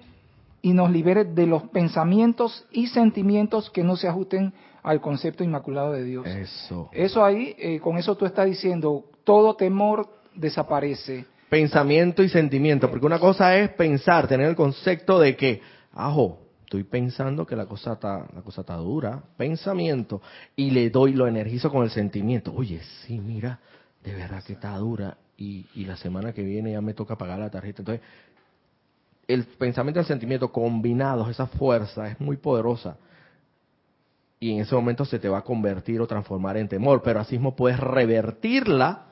y 0.63 0.73
nos 0.73 0.91
libere 0.91 1.25
de 1.25 1.47
los 1.47 1.65
pensamientos 1.65 2.67
y 2.71 2.89
sentimientos 2.89 3.71
que 3.71 3.85
no 3.85 3.97
se 3.97 4.09
ajusten 4.09 4.53
al 4.89 5.03
concepto 5.03 5.45
inmaculado 5.45 5.93
de 5.93 6.03
Dios. 6.03 6.27
Eso. 6.27 6.89
Eso 6.93 7.23
ahí, 7.23 7.55
eh, 7.59 7.79
con 7.79 7.99
eso 7.99 8.17
tú 8.17 8.25
estás 8.25 8.47
diciendo, 8.47 9.05
todo 9.23 9.55
temor 9.55 10.09
desaparece. 10.35 11.27
Pensamiento 11.51 12.23
y 12.23 12.31
sentimiento, 12.31 12.89
porque 12.89 13.05
una 13.05 13.19
cosa 13.19 13.55
es 13.59 13.69
pensar, 13.71 14.27
tener 14.27 14.49
el 14.49 14.57
concepto 14.57 15.19
de 15.19 15.37
que, 15.37 15.61
ajo, 15.93 16.39
estoy 16.65 16.85
pensando 16.85 17.47
que 17.47 17.55
la 17.55 17.67
cosa 17.67 17.93
está, 17.93 18.27
la 18.35 18.41
cosa 18.41 18.63
está 18.63 18.77
dura, 18.77 19.23
pensamiento, 19.37 20.23
y 20.57 20.71
le 20.71 20.89
doy, 20.89 21.13
lo 21.13 21.27
energizo 21.27 21.71
con 21.71 21.85
el 21.85 21.91
sentimiento. 21.91 22.55
Oye, 22.55 22.81
sí, 23.03 23.19
mira, 23.19 23.61
de 24.03 24.15
verdad 24.15 24.43
que 24.43 24.55
está 24.55 24.75
dura, 24.79 25.19
y, 25.37 25.67
y 25.75 25.85
la 25.85 25.99
semana 25.99 26.33
que 26.33 26.43
viene 26.43 26.73
ya 26.73 26.81
me 26.81 26.95
toca 26.95 27.19
pagar 27.19 27.39
la 27.39 27.51
tarjeta. 27.51 27.83
Entonces, 27.83 28.03
el 29.27 29.45
pensamiento 29.45 30.01
y 30.01 30.03
el 30.03 30.07
sentimiento 30.07 30.51
combinados, 30.51 31.29
esa 31.29 31.47
fuerza 31.47 32.09
es 32.09 32.19
muy 32.19 32.39
poderosa. 32.39 32.97
Y 34.41 34.53
en 34.53 34.61
ese 34.61 34.75
momento 34.75 35.05
se 35.05 35.19
te 35.19 35.29
va 35.29 35.39
a 35.39 35.45
convertir 35.45 36.01
o 36.01 36.07
transformar 36.07 36.57
en 36.57 36.69
temor, 36.69 37.03
pero 37.03 37.21
así 37.21 37.35
mismo 37.37 37.57
puedes 37.57 37.79
revertirla 37.79 39.07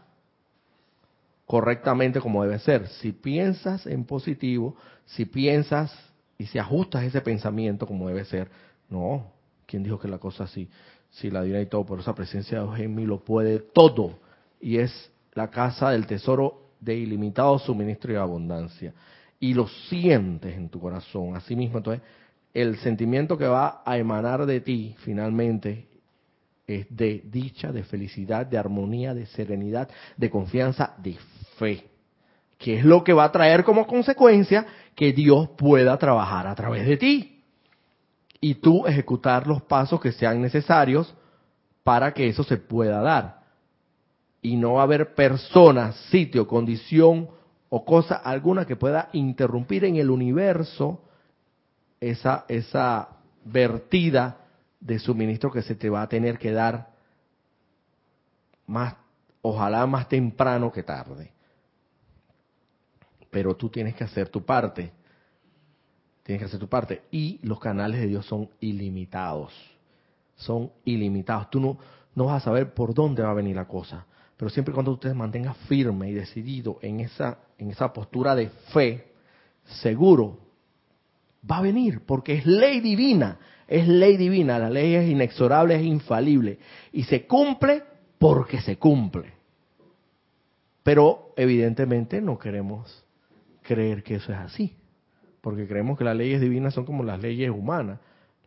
correctamente 1.47 2.21
como 2.21 2.43
debe 2.43 2.59
ser. 2.59 2.89
Si 2.89 3.13
piensas 3.13 3.87
en 3.87 4.05
positivo, 4.05 4.77
si 5.07 5.25
piensas 5.25 5.97
y 6.39 6.47
si 6.47 6.59
ajustas 6.59 7.05
ese 7.05 7.21
pensamiento 7.21 7.87
como 7.87 8.09
debe 8.09 8.25
ser, 8.25 8.49
no, 8.91 9.27
¿quién 9.67 9.83
dijo 9.83 9.99
que 9.99 10.09
la 10.09 10.19
cosa 10.19 10.45
así? 10.45 10.69
Si 11.11 11.31
la 11.31 11.43
divina 11.43 11.61
y 11.61 11.67
todo 11.67 11.85
por 11.85 12.01
esa 12.01 12.15
presencia 12.15 12.59
de 12.59 12.65
Dios 12.65 12.81
en 12.81 12.95
mí 12.95 13.07
lo 13.07 13.21
puede 13.21 13.59
todo 13.59 14.19
y 14.61 14.79
es 14.79 15.11
la 15.35 15.49
casa 15.51 15.91
del 15.91 16.07
tesoro 16.07 16.61
de 16.81 16.95
ilimitado 16.95 17.59
suministro 17.59 18.13
y 18.13 18.17
abundancia 18.17 18.93
y 19.39 19.55
lo 19.55 19.67
sientes 19.89 20.55
en 20.57 20.69
tu 20.69 20.81
corazón, 20.81 21.37
así 21.37 21.55
mismo 21.57 21.79
entonces 21.79 22.03
el 22.57 22.79
sentimiento 22.79 23.37
que 23.37 23.47
va 23.47 23.83
a 23.85 23.99
emanar 23.99 24.47
de 24.47 24.63
ti 24.63 24.95
finalmente 25.01 25.89
es 26.67 26.87
de 26.89 27.21
dicha, 27.27 27.71
de 27.71 27.85
felicidad, 27.85 28.47
de 28.47 28.57
armonía, 28.57 29.13
de 29.13 29.27
serenidad, 29.27 29.91
de 30.17 30.31
confianza, 30.31 30.95
de 30.97 31.19
fe, 31.59 31.85
que 32.57 32.79
es 32.79 32.85
lo 32.85 33.05
que 33.05 33.13
va 33.13 33.25
a 33.25 33.33
traer 33.33 33.63
como 33.63 33.87
consecuencia 33.87 34.67
que 34.95 35.13
Dios 35.13 35.51
pueda 35.59 35.99
trabajar 35.99 36.47
a 36.47 36.55
través 36.55 36.87
de 36.87 36.97
ti 36.97 37.43
y 38.41 38.55
tú 38.55 38.87
ejecutar 38.87 39.47
los 39.47 39.61
pasos 39.61 40.01
que 40.01 40.13
sean 40.13 40.41
necesarios 40.41 41.15
para 41.85 42.15
que 42.15 42.27
eso 42.27 42.43
se 42.43 42.57
pueda 42.57 43.03
dar. 43.03 43.43
Y 44.41 44.57
no 44.57 44.75
va 44.75 44.81
a 44.81 44.85
haber 44.85 45.15
persona, 45.15 45.93
sitio, 46.11 46.49
condición 46.49 47.29
o 47.69 47.85
cosa 47.85 48.15
alguna 48.15 48.65
que 48.65 48.77
pueda 48.77 49.11
interrumpir 49.13 49.85
en 49.85 49.97
el 49.97 50.09
universo 50.09 51.03
esa, 52.01 52.45
esa 52.49 53.09
vertida 53.45 54.39
de 54.81 54.99
suministro 54.99 55.51
que 55.51 55.63
se 55.63 55.75
te 55.75 55.91
va 55.91 56.03
a 56.03 56.09
tener 56.09 56.39
que 56.39 56.53
dar 56.53 56.91
más, 58.67 58.95
ojalá 59.43 59.87
más 59.87 60.09
temprano 60.09 60.73
que 60.73 60.83
tarde 60.83 61.37
pero 63.37 63.55
tú 63.55 63.69
tienes 63.69 63.95
que 63.95 64.03
hacer 64.03 64.31
tu 64.31 64.47
parte. 64.47 64.91
Tienes 66.23 66.41
que 66.41 66.47
hacer 66.47 66.59
tu 66.59 66.71
parte. 66.71 67.03
Y 67.11 67.39
los 67.43 67.61
canales 67.61 68.01
de 68.01 68.07
Dios 68.07 68.25
son 68.25 68.49
ilimitados. 68.61 69.53
Son 70.37 70.73
ilimitados. 70.87 71.51
Tú 71.51 71.61
no, 71.61 71.77
no 72.15 72.25
vas 72.25 72.41
a 72.43 72.45
saber 72.47 72.73
por 72.73 72.95
dónde 72.95 73.23
va 73.23 73.33
a 73.33 73.35
venir 73.35 73.55
la 73.55 73.69
cosa. 73.69 74.07
Pero 74.39 74.49
siempre 74.49 74.73
y 74.73 74.75
cuando 74.75 74.93
usted 74.93 75.13
mantenga 75.13 75.53
firme 75.69 76.09
y 76.09 76.15
decidido 76.15 76.79
en 76.81 77.01
esa, 77.01 77.41
en 77.59 77.71
esa 77.71 77.93
postura 77.93 78.35
de 78.35 78.49
fe, 78.73 79.13
seguro, 79.83 80.39
va 81.51 81.59
a 81.59 81.63
venir, 81.63 82.03
porque 82.07 82.35
es 82.35 82.47
ley 82.47 82.81
divina. 82.81 83.39
Es 83.69 83.89
ley 83.89 84.17
divina. 84.17 84.59
La 84.59 84.71
ley 84.71 84.95
es 84.95 85.09
inexorable, 85.09 85.77
es 85.77 85.83
infalible. 85.83 86.59
Y 86.93 87.05
se 87.05 87.27
cumple 87.27 87.83
porque 88.19 88.61
se 88.61 88.79
cumple. 88.79 89.33
Pero 90.83 91.33
evidentemente 91.37 92.21
no 92.21 92.39
queremos 92.39 93.05
creer 93.63 94.03
que 94.03 94.17
eso 94.17 94.33
es 94.33 94.39
así, 94.39 94.77
porque 95.41 95.67
creemos 95.67 95.99
que 95.99 96.05
las 96.05 96.17
leyes 96.17 96.41
divinas 96.41 96.75
son 96.75 96.85
como 96.85 97.03
las 97.03 97.21
leyes 97.21 97.51
humanas. 97.51 97.99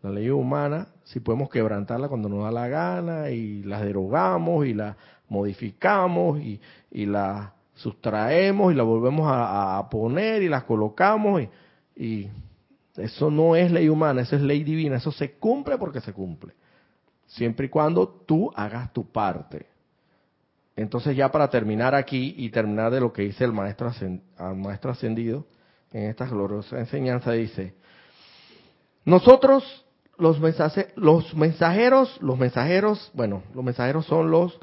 Las 0.01 0.13
leyes 0.13 0.31
humanas, 0.31 0.87
si 1.03 1.19
podemos 1.19 1.49
quebrantarlas 1.49 2.09
cuando 2.09 2.29
nos 2.29 2.45
da 2.45 2.51
la 2.51 2.69
gana 2.69 3.31
y 3.31 3.63
las 3.63 3.81
derogamos 3.81 4.65
y 4.65 4.73
las 4.73 4.95
modificamos 5.27 6.39
y, 6.39 6.61
y 6.89 7.05
las 7.05 7.51
sustraemos 7.75 8.71
y 8.71 8.75
las 8.75 8.85
volvemos 8.85 9.27
a, 9.29 9.85
poner 9.89 10.41
y 10.41 10.49
las 10.49 10.63
colocamos 10.63 11.43
y 11.95 12.27
eso 12.99 13.31
no 13.31 13.55
es 13.55 13.71
ley 13.71 13.89
humana, 13.89 14.21
eso 14.21 14.35
es 14.35 14.41
ley 14.41 14.63
divina, 14.63 14.97
eso 14.97 15.11
se 15.11 15.33
cumple 15.33 15.77
porque 15.77 16.01
se 16.01 16.13
cumple. 16.13 16.53
Siempre 17.27 17.67
y 17.67 17.69
cuando 17.69 18.07
tú 18.07 18.51
hagas 18.55 18.91
tu 18.91 19.11
parte. 19.11 19.67
Entonces 20.75 21.15
ya 21.15 21.29
para 21.29 21.49
terminar 21.49 21.93
aquí 21.93 22.33
y 22.37 22.49
terminar 22.49 22.91
de 22.91 23.01
lo 23.01 23.11
que 23.11 23.23
dice 23.23 23.43
el 23.43 23.51
maestro, 23.51 23.91
ascendido 24.89 25.45
en 25.91 26.03
esta 26.09 26.25
gloriosa 26.25 26.79
enseñanza, 26.79 27.33
dice, 27.33 27.75
nosotros 29.03 29.85
los, 30.17 30.39
los 30.95 31.35
mensajeros, 31.35 32.17
los 32.21 32.37
mensajeros, 32.37 33.11
bueno, 33.13 33.43
los 33.53 33.63
mensajeros 33.63 34.05
son 34.05 34.31
los 34.31 34.57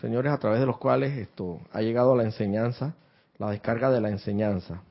señores 0.00 0.32
a 0.32 0.38
través 0.38 0.60
de 0.60 0.66
los 0.66 0.78
cuales 0.78 1.16
esto 1.16 1.60
ha 1.72 1.80
llegado 1.80 2.12
a 2.12 2.16
la 2.16 2.24
enseñanza, 2.24 2.94
la 3.38 3.50
descarga 3.50 3.90
de 3.90 4.00
la 4.00 4.10
enseñanza. 4.10 4.82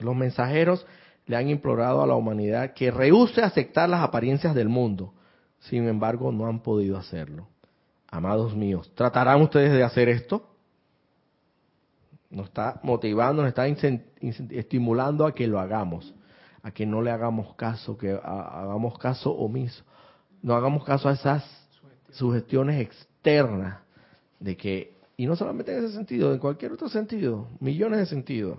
Los 0.00 0.16
mensajeros 0.16 0.86
le 1.28 1.36
han 1.36 1.48
implorado 1.48 2.02
a 2.02 2.06
la 2.06 2.16
humanidad 2.16 2.72
que 2.72 2.90
rehúse 2.90 3.42
aceptar 3.42 3.88
las 3.88 4.02
apariencias 4.02 4.54
del 4.54 4.68
mundo, 4.68 5.12
sin 5.60 5.86
embargo 5.86 6.32
no 6.32 6.46
han 6.46 6.60
podido 6.60 6.96
hacerlo. 6.96 7.46
Amados 8.10 8.56
míos, 8.56 8.90
¿tratarán 8.94 9.42
ustedes 9.42 9.72
de 9.72 9.84
hacer 9.84 10.08
esto? 10.08 10.48
Nos 12.30 12.46
está 12.46 12.80
motivando, 12.82 13.42
nos 13.42 13.50
está 13.50 13.66
estimulando 14.50 15.26
a 15.26 15.34
que 15.34 15.46
lo 15.46 15.60
hagamos, 15.60 16.14
a 16.62 16.70
que 16.70 16.86
no 16.86 17.02
le 17.02 17.10
hagamos 17.10 17.54
caso, 17.54 17.98
que 17.98 18.10
hagamos 18.10 18.98
caso 18.98 19.30
omiso, 19.30 19.84
no 20.42 20.54
hagamos 20.54 20.82
caso 20.84 21.10
a 21.10 21.12
esas 21.12 21.44
sugestiones 22.10 22.80
externas 22.80 23.80
de 24.40 24.56
que, 24.56 24.94
y 25.18 25.26
no 25.26 25.36
solamente 25.36 25.76
en 25.76 25.84
ese 25.84 25.94
sentido, 25.94 26.32
en 26.32 26.38
cualquier 26.38 26.72
otro 26.72 26.88
sentido, 26.88 27.48
millones 27.60 28.00
de 28.00 28.06
sentidos. 28.06 28.58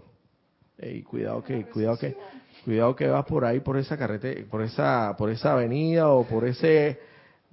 Ey, 0.78 1.02
cuidado 1.04 1.44
que, 1.44 1.66
cuidado 1.66 1.98
que, 1.98 2.16
cuidado 2.64 2.96
que 2.96 3.08
vas 3.08 3.26
por 3.26 3.46
ahí 3.46 3.60
por 3.60 3.78
esa 3.78 3.98
carretera, 3.98 4.42
por 4.50 4.62
esa, 4.62 5.16
por 5.18 5.30
esa 5.30 5.54
avenida 5.54 6.10
o 6.10 6.26
por 6.26 6.46
ese 6.46 7.00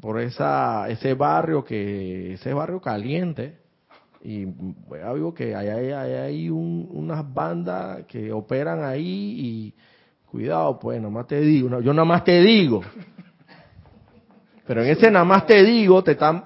por 0.01 0.21
esa 0.21 0.89
ese 0.89 1.15
barrio 1.15 1.65
que 1.65 2.35
ese 2.35 2.53
barrio 2.53 2.81
caliente. 2.81 3.59
Y 4.23 4.45
bueno, 4.45 5.15
digo 5.15 5.35
que 5.35 5.55
hay, 5.55 5.69
hay, 5.69 5.93
hay 5.93 6.51
unas 6.51 7.33
bandas 7.33 8.05
que 8.07 8.33
operan 8.33 8.83
ahí 8.83 9.37
y 9.39 9.75
cuidado 10.31 10.79
pues 10.79 10.99
nada 10.99 11.11
más 11.11 11.27
te 11.27 11.41
digo 11.41 11.81
yo 11.81 11.93
nada 11.93 12.05
más 12.05 12.25
te 12.25 12.41
digo. 12.43 12.83
Pero 14.67 14.83
en 14.83 14.91
ese 14.91 15.11
nada 15.11 15.25
más 15.25 15.47
te 15.47 15.63
digo 15.63 16.03
te 16.03 16.13
están 16.13 16.45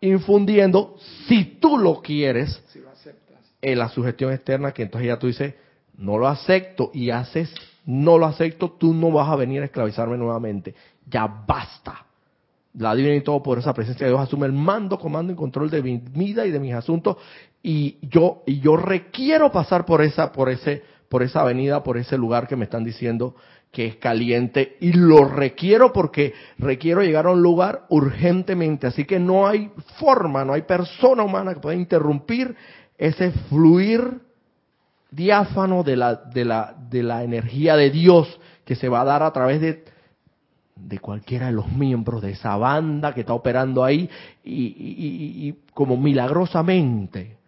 infundiendo 0.00 0.96
si 1.26 1.58
tú 1.60 1.78
lo 1.78 2.00
quieres 2.00 2.62
en 3.62 3.78
la 3.78 3.88
sugestión 3.88 4.32
externa 4.32 4.72
que 4.72 4.82
entonces 4.82 5.08
ya 5.08 5.18
tú 5.18 5.26
dices, 5.26 5.54
no 5.96 6.18
lo 6.18 6.28
acepto 6.28 6.90
y 6.94 7.10
haces, 7.10 7.52
no 7.90 8.18
lo 8.18 8.26
acepto, 8.26 8.70
tú 8.72 8.94
no 8.94 9.10
vas 9.10 9.28
a 9.28 9.36
venir 9.36 9.62
a 9.62 9.64
esclavizarme 9.64 10.16
nuevamente. 10.16 10.74
Ya 11.08 11.26
basta. 11.26 12.06
La 12.74 12.94
divina 12.94 13.16
y 13.16 13.22
todo 13.22 13.42
por 13.42 13.58
esa 13.58 13.74
presencia 13.74 14.06
de 14.06 14.12
Dios 14.12 14.22
asume 14.22 14.46
el 14.46 14.52
mando, 14.52 14.96
comando 14.96 15.32
y 15.32 15.36
control 15.36 15.70
de 15.70 15.82
mi 15.82 15.98
vida 15.98 16.46
y 16.46 16.52
de 16.52 16.60
mis 16.60 16.72
asuntos 16.72 17.16
y 17.62 17.98
yo 18.02 18.42
y 18.46 18.60
yo 18.60 18.76
requiero 18.76 19.50
pasar 19.50 19.84
por 19.84 20.02
esa 20.02 20.30
por 20.30 20.48
ese 20.48 20.82
por 21.08 21.24
esa 21.24 21.40
avenida, 21.40 21.82
por 21.82 21.98
ese 21.98 22.16
lugar 22.16 22.46
que 22.46 22.54
me 22.54 22.64
están 22.64 22.84
diciendo 22.84 23.34
que 23.72 23.86
es 23.86 23.96
caliente 23.96 24.76
y 24.80 24.92
lo 24.92 25.24
requiero 25.24 25.92
porque 25.92 26.32
requiero 26.58 27.02
llegar 27.02 27.26
a 27.26 27.32
un 27.32 27.42
lugar 27.42 27.86
urgentemente, 27.88 28.86
así 28.86 29.04
que 29.04 29.18
no 29.18 29.48
hay 29.48 29.70
forma, 29.98 30.44
no 30.44 30.52
hay 30.52 30.62
persona 30.62 31.24
humana 31.24 31.54
que 31.54 31.60
pueda 31.60 31.76
interrumpir 31.76 32.54
ese 32.96 33.32
fluir 33.48 34.29
diáfano 35.10 35.82
de 35.82 35.96
la, 35.96 36.14
de 36.14 36.44
la, 36.44 36.74
de 36.88 37.02
la 37.02 37.24
energía 37.24 37.76
de 37.76 37.90
Dios 37.90 38.40
que 38.64 38.74
se 38.74 38.88
va 38.88 39.00
a 39.00 39.04
dar 39.04 39.22
a 39.22 39.32
través 39.32 39.60
de, 39.60 39.84
de 40.76 40.98
cualquiera 40.98 41.46
de 41.46 41.52
los 41.52 41.70
miembros 41.72 42.22
de 42.22 42.32
esa 42.32 42.56
banda 42.56 43.14
que 43.14 43.20
está 43.20 43.34
operando 43.34 43.84
ahí 43.84 44.08
y, 44.44 44.58
y 44.58 45.54
como 45.74 45.96
milagrosamente 45.96 47.40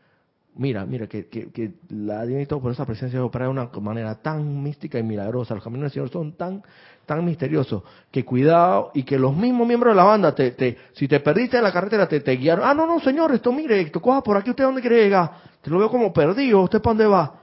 Mira, 0.55 0.85
mira, 0.85 1.07
que, 1.07 1.29
que, 1.29 1.51
que 1.51 1.73
la 1.89 2.27
divinidad 2.27 2.59
por 2.59 2.71
esa 2.71 2.85
presencia 2.85 3.25
opera 3.25 3.47
de 3.47 3.51
una 3.51 3.71
manera 3.81 4.17
tan 4.17 4.63
mística 4.63 4.99
y 4.99 5.03
milagrosa. 5.03 5.55
Los 5.55 5.65
caminos 5.65 5.85
del 5.85 5.93
Señor 5.93 6.11
son 6.11 6.33
tan, 6.33 6.63
tan 7.07 7.25
misteriosos 7.25 7.83
que 8.11 8.23
cuidado 8.23 8.91
y 8.93 9.03
que 9.03 9.19
los 9.19 9.35
mismos 9.35 9.67
miembros 9.67 9.93
de 9.93 9.97
la 9.97 10.05
banda, 10.05 10.35
te, 10.35 10.77
si 10.93 11.09
te 11.09 11.21
perdiste 11.21 11.57
en 11.57 11.63
la 11.63 11.73
carretera, 11.73 12.07
te, 12.07 12.21
te 12.21 12.33
guiaron. 12.33 12.67
Ah, 12.69 12.75
no, 12.75 12.87
no, 12.87 13.01
señor, 13.01 13.33
esto 13.33 13.51
mire, 13.51 13.81
esto 13.81 14.03
coja 14.03 14.23
por 14.23 14.37
aquí, 14.37 14.51
¿usted 14.51 14.65
dónde 14.65 14.83
quiere 14.83 15.05
llegar? 15.05 15.31
Te 15.63 15.71
lo 15.71 15.79
veo 15.79 15.91
como 15.91 16.13
perdido, 16.13 16.61
¿usted 16.61 16.83
para 16.83 16.91
dónde 16.91 17.07
va? 17.07 17.35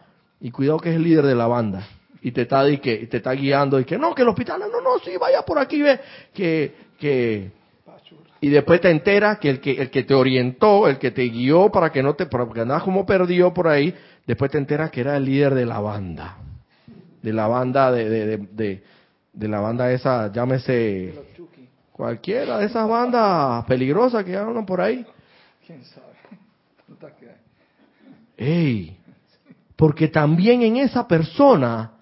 Y 0.42 0.52
cuidado 0.52 0.80
que 0.80 0.90
es 0.90 0.96
el 0.96 1.04
líder 1.04 1.26
de 1.26 1.36
la 1.36 1.48
banda. 1.48 1.88
Y 2.22 2.32
te 2.32 2.42
está, 2.42 2.68
y 2.70 2.80
que, 2.80 3.08
te 3.08 3.18
está 3.18 3.32
guiando 3.32 3.80
y 3.80 3.86
que 3.86 3.98
no, 3.98 4.14
que 4.14 4.24
el 4.24 4.30
hospital, 4.30 4.60
no, 4.60 4.82
no, 4.82 5.00
sí, 5.00 5.12
vaya 5.20 5.42
por 5.44 5.58
aquí, 5.58 5.82
ve, 5.82 6.00
que, 6.34 6.76
que, 7.00 7.52
y 8.42 8.50
después 8.50 8.80
te 8.80 8.90
enteras 8.90 9.38
que 9.40 9.50
el 9.50 9.60
que 9.60 9.72
el 9.72 9.90
que 9.90 10.04
te 10.04 10.14
orientó, 10.14 10.88
el 10.88 10.98
que 10.98 11.12
te 11.12 11.24
guió 11.24 11.70
para 11.70 11.92
que 11.92 12.02
no 12.02 12.16
te 12.16 12.26
porque 12.26 12.62
andabas 12.62 12.84
como 12.84 13.06
perdido 13.06 13.54
por 13.54 13.68
ahí, 13.68 13.94
después 14.26 14.50
te 14.52 14.58
enteras 14.58 14.92
que 14.92 15.02
era 15.02 15.18
el 15.18 15.26
líder 15.26 15.56
de 15.56 15.66
la 15.66 15.80
banda, 15.80 16.38
de 17.22 17.34
la 17.34 17.48
banda 17.48 17.92
de 17.92 18.10
de, 18.10 18.38
de, 18.38 18.84
de, 19.34 19.48
la 19.48 19.60
banda 19.60 19.92
esa, 19.92 20.32
llámese 20.32 21.14
cualquiera 21.92 22.60
de 22.60 22.68
esas 22.68 22.88
bandas 22.88 23.66
peligrosas 23.66 24.24
que 24.24 24.38
andan 24.38 24.66
por 24.66 24.80
ahí. 24.80 25.06
¿Quién 25.66 25.84
sabe? 25.84 26.06
Ey, 28.38 28.99
porque 29.80 30.10
también 30.10 30.62
en 30.62 30.76
esa 30.76 31.08
persona 31.08 31.94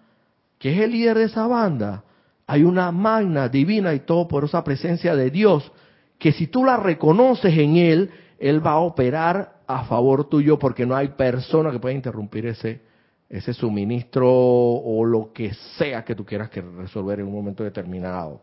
que 0.58 0.74
es 0.74 0.80
el 0.80 0.94
líder 0.94 1.20
de 1.20 1.26
esa 1.26 1.46
banda 1.46 2.04
hay 2.48 2.64
una 2.64 2.92
magna 2.92 3.50
divina 3.50 3.94
y 3.94 4.00
todo 4.00 4.28
por 4.28 4.46
esa 4.46 4.64
presencia 4.64 5.16
de 5.16 5.30
Dios 5.30 5.72
que 6.18 6.32
si 6.32 6.48
tú 6.48 6.66
la 6.66 6.78
reconoces 6.78 7.56
en 7.56 7.78
Él, 7.78 8.10
Él 8.40 8.66
va 8.66 8.72
a 8.72 8.80
operar 8.80 9.60
a 9.68 9.84
favor 9.84 10.28
tuyo 10.28 10.58
porque 10.58 10.88
no 10.88 10.96
hay 10.96 11.10
persona 11.10 11.70
que 11.70 11.78
pueda 11.78 11.94
interrumpir 11.94 12.48
ese, 12.48 12.82
ese 13.30 13.54
suministro 13.54 14.28
o 14.28 15.06
lo 15.06 15.32
que 15.32 15.54
sea 15.78 16.04
que 16.04 16.16
tú 16.16 16.26
quieras 16.26 16.50
que 16.50 16.62
resolver 16.62 17.20
en 17.20 17.28
un 17.28 17.34
momento 17.34 17.64
determinado. 17.64 18.42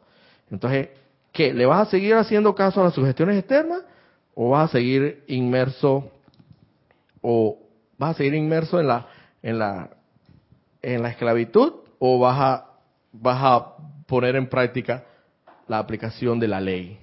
Entonces, 0.49 0.91
¿qué? 1.33 1.53
¿Le 1.53 1.67
vas 1.67 1.89
a 1.89 1.91
seguir 1.91 2.15
haciendo 2.15 2.55
caso 2.55 2.81
a 2.81 2.85
las 2.85 2.95
sugestiones 2.95 3.37
externas 3.37 3.83
o 4.37 4.51
vas 4.51 4.71
a 4.71 4.73
seguir 4.75 5.25
inmerso 5.27 6.09
o 7.21 7.59
vas 7.99 8.11
a 8.13 8.19
seguir 8.19 8.35
inmerso 8.35 8.79
en 8.79 8.87
la 8.87 9.09
en 9.45 9.59
la 9.59 9.91
en 10.83 11.03
la 11.03 11.11
esclavitud 11.11 11.73
o 11.99 12.19
vas 12.19 12.41
a 12.41 12.71
vas 13.13 13.39
a 13.41 13.77
poner 14.07 14.37
en 14.37 14.49
práctica 14.49 15.05
la 15.69 15.79
aplicación 15.79 16.41
de 16.41 16.49
la 16.49 16.61
ley? 16.61 16.99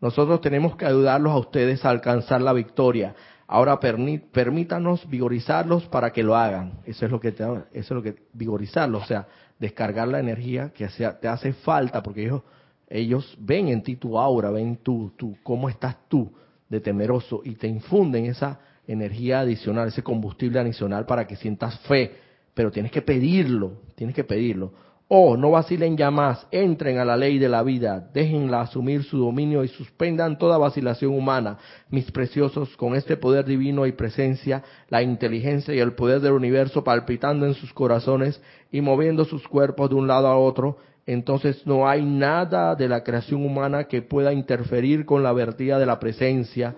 Nosotros 0.00 0.40
tenemos 0.40 0.76
que 0.76 0.86
ayudarlos 0.86 1.32
a 1.32 1.38
ustedes 1.38 1.84
a 1.84 1.90
alcanzar 1.90 2.40
la 2.40 2.52
victoria. 2.52 3.14
Ahora 3.48 3.80
permítanos 3.80 5.08
vigorizarlos 5.08 5.86
para 5.86 6.12
que 6.12 6.22
lo 6.22 6.36
hagan. 6.36 6.80
Eso 6.84 7.06
es 7.06 7.10
lo 7.10 7.20
que 7.20 7.32
te, 7.32 7.44
eso 7.44 7.64
es 7.72 7.90
lo 7.90 8.02
que 8.02 8.16
vigorizarlos, 8.32 9.04
o 9.04 9.06
sea, 9.06 9.26
descargar 9.58 10.08
la 10.08 10.20
energía 10.20 10.70
que 10.70 10.88
te 10.88 11.28
hace 11.28 11.52
falta, 11.52 12.02
porque 12.02 12.24
ellos, 12.24 12.42
ellos 12.88 13.36
ven 13.40 13.68
en 13.68 13.82
ti 13.82 13.96
tu 13.96 14.18
aura, 14.18 14.50
ven 14.50 14.78
tú, 14.82 15.12
tú, 15.16 15.36
cómo 15.42 15.68
estás 15.68 15.96
tú 16.08 16.32
de 16.68 16.80
temeroso 16.80 17.40
y 17.44 17.54
te 17.54 17.68
infunden 17.68 18.26
esa 18.26 18.58
energía 18.86 19.40
adicional, 19.40 19.88
ese 19.88 20.02
combustible 20.02 20.58
adicional 20.58 21.06
para 21.06 21.26
que 21.26 21.36
sientas 21.36 21.78
fe, 21.80 22.12
pero 22.54 22.70
tienes 22.70 22.92
que 22.92 23.02
pedirlo, 23.02 23.72
tienes 23.94 24.14
que 24.14 24.24
pedirlo. 24.24 24.72
Oh, 25.08 25.36
no 25.36 25.52
vacilen 25.52 25.96
ya 25.96 26.10
más, 26.10 26.48
entren 26.50 26.98
a 26.98 27.04
la 27.04 27.16
ley 27.16 27.38
de 27.38 27.48
la 27.48 27.62
vida, 27.62 28.10
déjenla 28.12 28.62
asumir 28.62 29.04
su 29.04 29.18
dominio 29.18 29.62
y 29.62 29.68
suspendan 29.68 30.36
toda 30.36 30.58
vacilación 30.58 31.12
humana. 31.12 31.58
Mis 31.90 32.10
preciosos, 32.10 32.76
con 32.76 32.96
este 32.96 33.16
poder 33.16 33.44
divino 33.44 33.86
y 33.86 33.92
presencia, 33.92 34.64
la 34.88 35.02
inteligencia 35.02 35.72
y 35.72 35.78
el 35.78 35.92
poder 35.92 36.20
del 36.20 36.32
universo 36.32 36.82
palpitando 36.82 37.46
en 37.46 37.54
sus 37.54 37.72
corazones 37.72 38.42
y 38.72 38.80
moviendo 38.80 39.24
sus 39.24 39.46
cuerpos 39.46 39.90
de 39.90 39.94
un 39.94 40.08
lado 40.08 40.26
a 40.26 40.36
otro, 40.36 40.78
entonces 41.06 41.64
no 41.66 41.88
hay 41.88 42.04
nada 42.04 42.74
de 42.74 42.88
la 42.88 43.04
creación 43.04 43.46
humana 43.46 43.84
que 43.84 44.02
pueda 44.02 44.32
interferir 44.32 45.06
con 45.06 45.22
la 45.22 45.32
vertida 45.32 45.78
de 45.78 45.86
la 45.86 46.00
presencia 46.00 46.74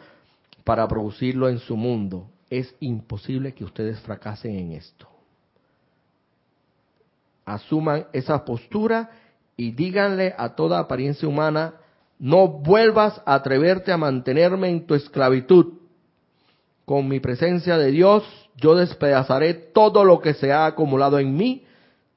para 0.68 0.86
producirlo 0.86 1.48
en 1.48 1.58
su 1.58 1.76
mundo. 1.76 2.30
Es 2.50 2.74
imposible 2.80 3.54
que 3.54 3.64
ustedes 3.64 3.98
fracasen 4.00 4.54
en 4.56 4.72
esto 4.72 5.08
asuman 7.48 8.06
esa 8.12 8.44
postura 8.44 9.10
y 9.56 9.72
díganle 9.72 10.34
a 10.36 10.54
toda 10.54 10.78
apariencia 10.78 11.26
humana, 11.26 11.74
no 12.18 12.48
vuelvas 12.48 13.20
a 13.24 13.34
atreverte 13.34 13.90
a 13.90 13.96
mantenerme 13.96 14.68
en 14.68 14.86
tu 14.86 14.94
esclavitud. 14.94 15.74
Con 16.84 17.08
mi 17.08 17.20
presencia 17.20 17.76
de 17.76 17.90
Dios, 17.90 18.24
yo 18.56 18.74
despedazaré 18.74 19.54
todo 19.54 20.04
lo 20.04 20.20
que 20.20 20.34
se 20.34 20.52
ha 20.52 20.66
acumulado 20.66 21.18
en 21.18 21.34
mí. 21.34 21.64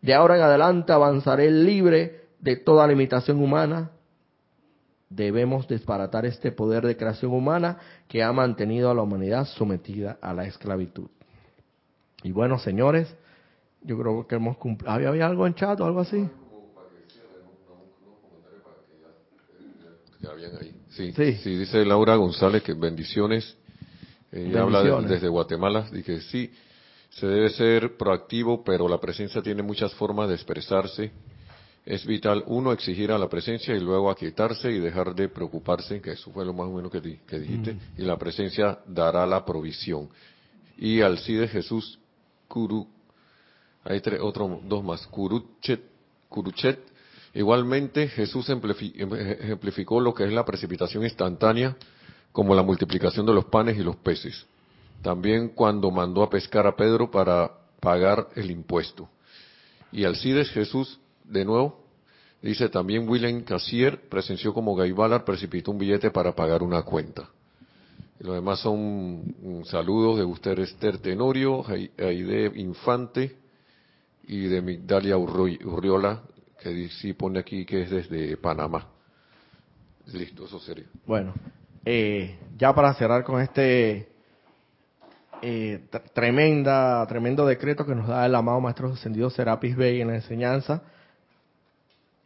De 0.02 0.14
ahora 0.14 0.38
en 0.38 0.44
adelante 0.44 0.94
avanzaré 0.94 1.52
libre 1.52 2.26
de 2.40 2.56
toda 2.58 2.88
limitación 2.88 3.42
humana. 3.42 3.92
Debemos 5.12 5.68
desbaratar 5.68 6.26
este 6.26 6.54
poder 6.54 6.88
de 6.88 6.96
creación 6.96 7.34
humana 7.34 7.78
que 8.08 8.24
ha 8.24 8.32
mantenido 8.32 8.90
a 8.90 8.94
la 8.94 9.02
humanidad 9.02 9.46
sometida 9.46 10.18
a 10.22 10.34
la 10.34 10.46
esclavitud. 10.46 11.10
Y 12.24 12.32
bueno, 12.32 12.58
señores, 12.58 13.14
yo 13.82 14.00
creo 14.00 14.26
que 14.26 14.36
hemos 14.36 14.56
cumplido. 14.56 14.90
¿Había, 14.94 15.26
algo 15.26 15.46
en 15.46 15.54
chat 15.54 15.78
o 15.82 15.86
algo 15.86 16.00
así? 16.00 16.30
Sí, 20.92 21.12
sí, 21.14 21.56
dice 21.58 21.84
Laura 21.84 22.16
González 22.16 22.64
que 22.64 22.74
bendiciones. 22.74 23.58
Ella 24.32 24.62
habla 24.62 25.02
desde 25.02 25.28
Guatemala. 25.28 25.90
Dije, 25.92 26.22
sí, 26.22 26.54
se 27.10 27.28
debe 27.28 27.50
ser 27.50 27.98
proactivo, 27.98 28.64
pero 28.64 28.88
la 28.88 28.98
presencia 28.98 29.42
tiene 29.42 29.62
muchas 29.62 29.94
formas 29.96 30.30
de 30.30 30.36
expresarse. 30.36 31.12
Es 31.86 32.06
vital, 32.06 32.44
uno, 32.46 32.72
exigir 32.72 33.12
a 33.12 33.18
la 33.18 33.28
presencia 33.28 33.76
y 33.76 33.80
luego 33.80 34.12
aquietarse 34.12 34.72
y 34.72 34.80
dejar 34.80 35.16
de 35.16 35.30
preocuparse, 35.30 36.00
que 36.00 36.12
eso 36.12 36.32
fue 36.32 36.46
lo 36.46 36.54
más 36.54 36.68
o 36.68 36.74
menos 36.74 36.92
que, 36.92 37.02
que 37.02 37.40
dijiste, 37.40 37.76
y 37.98 38.04
la 38.04 38.18
presencia 38.18 38.80
dará 38.86 39.26
la 39.26 39.44
provisión. 39.44 40.10
Y 40.78 41.02
al 41.02 41.18
sí 41.18 41.34
de 41.34 41.48
Jesús, 41.48 42.00
Kuru, 42.48 42.88
hay 43.84 44.00
tres, 44.02 44.20
otro, 44.22 44.62
dos 44.64 44.84
más. 44.84 45.08
Kuruchet, 45.08 45.82
Kuruchet. 46.30 46.80
Igualmente, 47.34 48.08
Jesús 48.10 48.48
ejemplificó 48.50 50.00
lo 50.00 50.14
que 50.14 50.26
es 50.26 50.34
la 50.34 50.46
precipitación 50.46 51.04
instantánea, 51.04 51.76
como 52.32 52.54
la 52.54 52.62
multiplicación 52.62 53.26
de 53.26 53.34
los 53.34 53.46
panes 53.46 53.78
y 53.78 53.84
los 53.84 53.96
peces. 53.98 54.46
También 55.02 55.50
cuando 55.50 55.90
mandó 55.92 56.24
a 56.24 56.30
pescar 56.30 56.68
a 56.68 56.76
Pedro 56.76 57.10
para 57.10 57.52
pagar 57.80 58.28
el 58.36 58.52
impuesto. 58.52 59.10
Y 59.92 60.04
Alcides 60.04 60.50
Jesús, 60.52 61.00
de 61.32 61.46
nuevo, 61.46 61.84
dice 62.42 62.70
también 62.70 63.08
William 63.08 63.42
Cassier 63.42 64.10
presenció 64.10 64.54
como 64.54 64.76
Gaibalar 64.76 65.24
precipitó 65.24 65.72
un 65.72 65.78
billete 65.78 66.12
para 66.12 66.36
pagar 66.36 66.62
una 66.62 66.84
cuenta. 66.84 67.30
Y 68.20 68.24
lo 68.24 68.34
demás 68.34 68.60
son 68.60 69.64
saludos 69.66 70.20
de 70.20 70.26
usted 70.26 70.60
Esther 70.60 71.00
Tenorio, 71.00 71.66
Aide 71.98 72.52
Infante, 72.56 73.42
y 74.24 74.48
de 74.48 74.62
Migdalia 74.62 75.18
Urriola, 75.18 76.22
que 76.62 76.90
sí 76.90 77.14
pone 77.14 77.40
aquí 77.40 77.66
que 77.66 77.82
es 77.82 77.90
desde 77.90 78.38
Panamá. 78.38 78.88
Listo, 80.14 80.46
eso 80.46 80.60
sería. 80.60 80.86
Bueno, 81.06 81.34
eh, 81.86 82.38
ya 82.58 82.74
para 82.74 82.94
cerrar 82.94 83.24
con 83.24 83.42
este 83.42 84.10
eh, 85.42 85.86
tremenda, 86.14 87.06
tremendo 87.08 87.46
decreto 87.46 87.86
que 87.86 87.96
nos 87.96 88.08
da 88.08 88.26
el 88.26 88.36
amado 88.36 88.62
Maestro 88.62 88.94
Ascendido 88.94 89.30
Serapis 89.30 89.76
Bey 89.76 90.02
en 90.02 90.10
la 90.10 90.16
enseñanza, 90.16 90.84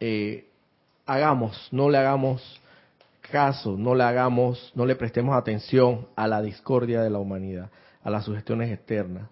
eh, 0.00 0.48
hagamos, 1.06 1.68
no 1.72 1.88
le 1.88 1.98
hagamos 1.98 2.60
caso, 3.30 3.76
no 3.76 3.94
le 3.94 4.04
hagamos, 4.04 4.72
no 4.74 4.86
le 4.86 4.96
prestemos 4.96 5.36
atención 5.36 6.06
a 6.16 6.28
la 6.28 6.42
discordia 6.42 7.02
de 7.02 7.10
la 7.10 7.18
humanidad 7.18 7.70
a 8.06 8.10
las 8.10 8.24
sugestiones 8.24 8.70
externas 8.70 9.28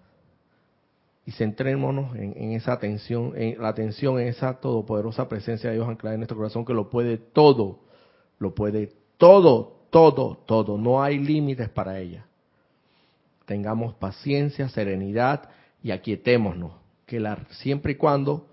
y 1.24 1.30
centrémonos 1.30 2.16
en, 2.16 2.52
esa 2.54 2.72
atención, 2.72 3.32
en 3.36 3.62
la 3.62 3.68
atención 3.68 4.18
en 4.18 4.26
esa 4.26 4.54
todopoderosa 4.54 5.28
presencia 5.28 5.70
de 5.70 5.76
Dios 5.76 5.88
anclada 5.88 6.14
en 6.14 6.20
nuestro 6.20 6.36
corazón 6.36 6.64
que 6.64 6.74
lo 6.74 6.90
puede 6.90 7.16
todo, 7.16 7.78
lo 8.40 8.52
puede 8.52 8.92
todo, 9.16 9.76
todo, 9.90 10.38
todo, 10.44 10.76
no 10.76 11.04
hay 11.04 11.18
límites 11.18 11.68
para 11.68 12.00
ella. 12.00 12.26
Tengamos 13.46 13.94
paciencia, 13.94 14.68
serenidad 14.68 15.48
y 15.80 15.92
aquietémonos, 15.92 16.72
que 17.06 17.20
la, 17.20 17.46
siempre 17.50 17.92
y 17.92 17.94
cuando 17.94 18.48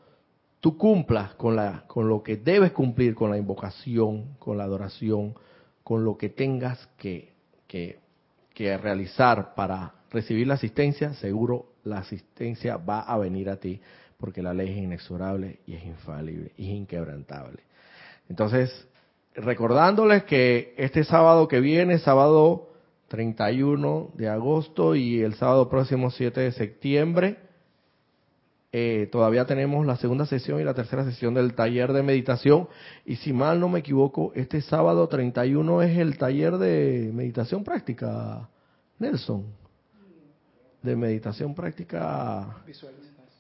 tú 0.62 0.78
cumplas 0.78 1.34
con, 1.34 1.56
la, 1.56 1.84
con 1.88 2.08
lo 2.08 2.24
que 2.24 2.38
debes 2.38 2.72
cumplir, 2.72 3.16
con 3.16 3.32
la 3.32 3.38
invocación, 3.38 4.36
con 4.40 4.58
la 4.58 4.64
adoración, 4.64 5.34
con 5.84 6.06
lo 6.06 6.18
que 6.18 6.30
tengas 6.30 6.88
que, 6.98 7.34
que, 7.68 8.00
que 8.54 8.78
realizar 8.78 9.56
para 9.56 9.96
recibir 10.12 10.48
la 10.48 10.54
asistencia, 10.54 11.14
seguro 11.16 11.66
la 11.84 11.98
asistencia 11.98 12.78
va 12.78 13.02
a 13.02 13.18
venir 13.18 13.50
a 13.50 13.58
ti, 13.58 13.82
porque 14.18 14.44
la 14.44 14.54
ley 14.54 14.70
es 14.70 14.78
inexorable 14.78 15.60
y 15.66 15.74
es 15.74 15.84
infalible 15.84 16.52
y 16.56 16.70
es 16.70 16.76
inquebrantable. 16.76 17.64
Entonces, 18.30 18.88
recordándoles 19.34 20.24
que 20.26 20.76
este 20.78 21.04
sábado 21.04 21.48
que 21.48 21.60
viene, 21.60 21.98
sábado 21.98 22.70
31 23.08 24.12
de 24.14 24.30
agosto 24.30 24.96
y 24.96 25.22
el 25.22 25.34
sábado 25.34 25.70
próximo 25.70 26.12
7 26.12 26.40
de 26.40 26.52
septiembre, 26.52 27.38
eh, 28.74 29.10
todavía 29.12 29.46
tenemos 29.46 29.86
la 29.86 29.98
segunda 29.98 30.26
sesión 30.26 30.62
y 30.62 30.64
la 30.64 30.74
tercera 30.74 31.04
sesión 31.04 31.34
del 31.34 31.54
taller 31.54 31.92
de 31.92 32.04
meditación. 32.04 32.70
Y 33.06 33.18
si 33.18 33.34
mal 33.34 33.60
no 33.60 33.68
me 33.68 33.80
equivoco, 33.80 34.32
este 34.34 34.62
sábado 34.62 35.08
31 35.10 35.82
es 35.82 35.98
el 35.98 36.18
taller 36.18 36.58
de 36.58 37.12
meditación 37.14 37.66
práctica, 37.66 38.48
Nelson. 38.98 39.46
De 40.82 40.96
meditación 40.96 41.54
práctica. 41.54 42.64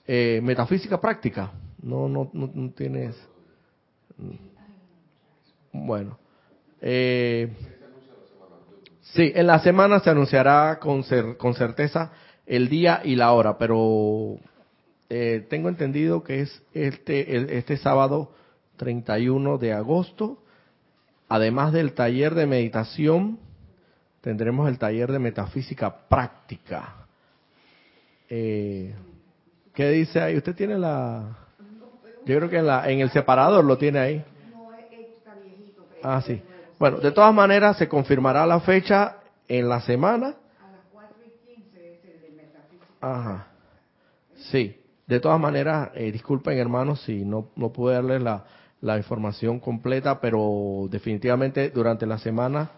Eh, 0.06 0.42
metafísica 0.44 1.00
práctica. 1.00 1.52
No, 1.82 2.10
no, 2.10 2.30
no, 2.34 2.72
tienes. 2.72 3.16
Bueno. 5.72 6.20
Eh, 6.82 7.50
sí, 9.02 9.32
en 9.34 9.48
la 9.48 9.60
semana 9.60 10.02
se 10.02 10.10
anunciará 10.10 10.78
con, 10.80 11.04
con 11.38 11.54
certeza 11.54 12.12
el 12.46 12.68
día 12.68 13.02
y 13.04 13.16
la 13.16 13.32
hora, 13.32 13.58
pero 13.58 14.38
eh, 15.14 15.46
tengo 15.50 15.68
entendido 15.68 16.24
que 16.24 16.40
es 16.40 16.64
este, 16.74 17.58
este 17.58 17.76
sábado 17.76 18.32
31 18.78 19.58
de 19.58 19.74
agosto. 19.74 20.42
Además 21.28 21.74
del 21.74 21.92
taller 21.92 22.34
de 22.34 22.46
meditación, 22.46 23.38
tendremos 24.22 24.70
el 24.70 24.78
taller 24.78 25.12
de 25.12 25.20
metafísica 25.20 26.08
práctica. 26.08 27.08
Eh, 28.30 28.96
¿Qué 29.74 29.90
dice 29.90 30.22
ahí? 30.22 30.38
¿Usted 30.38 30.56
tiene 30.56 30.78
la...? 30.78 31.40
Yo 32.26 32.38
creo 32.38 32.50
que 32.50 32.60
en, 32.60 32.68
la, 32.68 32.90
en 32.90 33.02
el 33.02 33.10
separador 33.10 33.66
lo 33.66 33.78
tiene 33.78 34.00
ahí. 34.00 34.26
Ah, 36.02 36.22
sí. 36.26 36.42
Bueno, 36.80 37.00
de 37.00 37.12
todas 37.12 37.34
maneras 37.34 37.76
se 37.76 37.90
confirmará 37.90 38.46
la 38.46 38.62
fecha 38.62 39.18
en 39.50 39.68
la 39.68 39.82
semana. 39.82 40.28
A 40.28 40.72
las 40.72 40.86
4 40.94 41.18
y 41.26 41.56
15 41.56 41.96
es 41.96 42.06
el 42.06 42.22
de 42.22 42.30
metafísica. 42.30 42.86
Ajá. 43.02 43.48
Sí. 44.52 44.81
De 45.12 45.20
todas 45.20 45.42
maneras, 45.42 45.90
eh, 45.94 46.10
disculpen 46.10 46.58
hermanos 46.58 47.02
si 47.02 47.26
no, 47.26 47.50
no 47.58 47.74
pude 47.74 47.96
darles 47.96 48.22
la, 48.22 48.46
la 48.80 48.96
información 48.96 49.60
completa, 49.60 50.22
pero 50.22 50.88
definitivamente 50.90 51.70
durante 51.70 52.06
la 52.06 52.18
semana 52.18 52.72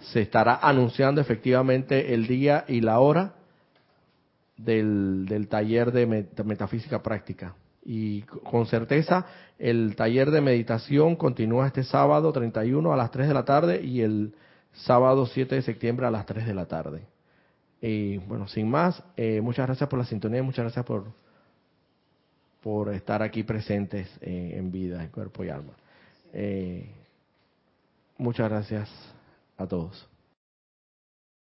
se 0.00 0.22
estará 0.22 0.58
anunciando 0.60 1.20
efectivamente 1.20 2.12
el 2.12 2.26
día 2.26 2.64
y 2.66 2.80
la 2.80 2.98
hora 2.98 3.34
del, 4.56 5.26
del 5.26 5.46
taller 5.46 5.92
de, 5.92 6.26
metafísica 6.44 7.04
práctica. 7.04 7.54
Y 7.84 8.22
con 8.22 8.66
certeza 8.66 9.24
el 9.56 9.94
taller 9.94 10.32
de 10.32 10.40
meditación 10.40 11.14
continúa 11.14 11.68
este 11.68 11.84
sábado 11.84 12.32
31 12.32 12.92
a 12.92 12.96
las 12.96 13.12
3 13.12 13.28
de 13.28 13.34
la 13.34 13.44
tarde 13.44 13.80
y 13.80 14.00
el 14.00 14.34
sábado 14.72 15.24
7 15.24 15.54
de 15.54 15.62
septiembre 15.62 16.04
a 16.04 16.10
las 16.10 16.26
3 16.26 16.48
de 16.48 16.54
la 16.54 16.66
tarde. 16.66 17.02
Y 17.80 18.16
bueno, 18.16 18.48
sin 18.48 18.68
más, 18.68 19.00
eh, 19.16 19.40
muchas 19.40 19.66
gracias 19.66 19.88
por 19.88 20.00
la 20.00 20.04
sintonía, 20.04 20.42
muchas 20.42 20.64
gracias 20.64 20.84
por 20.84 21.04
por 22.66 22.92
estar 22.92 23.22
aquí 23.22 23.44
presentes 23.44 24.08
eh, 24.20 24.54
en 24.56 24.72
vida, 24.72 25.00
en 25.00 25.08
cuerpo 25.10 25.44
y 25.44 25.50
alma. 25.50 25.74
Eh, 26.32 26.90
muchas 28.18 28.50
gracias 28.50 28.90
a 29.56 29.68
todos. 29.68 30.08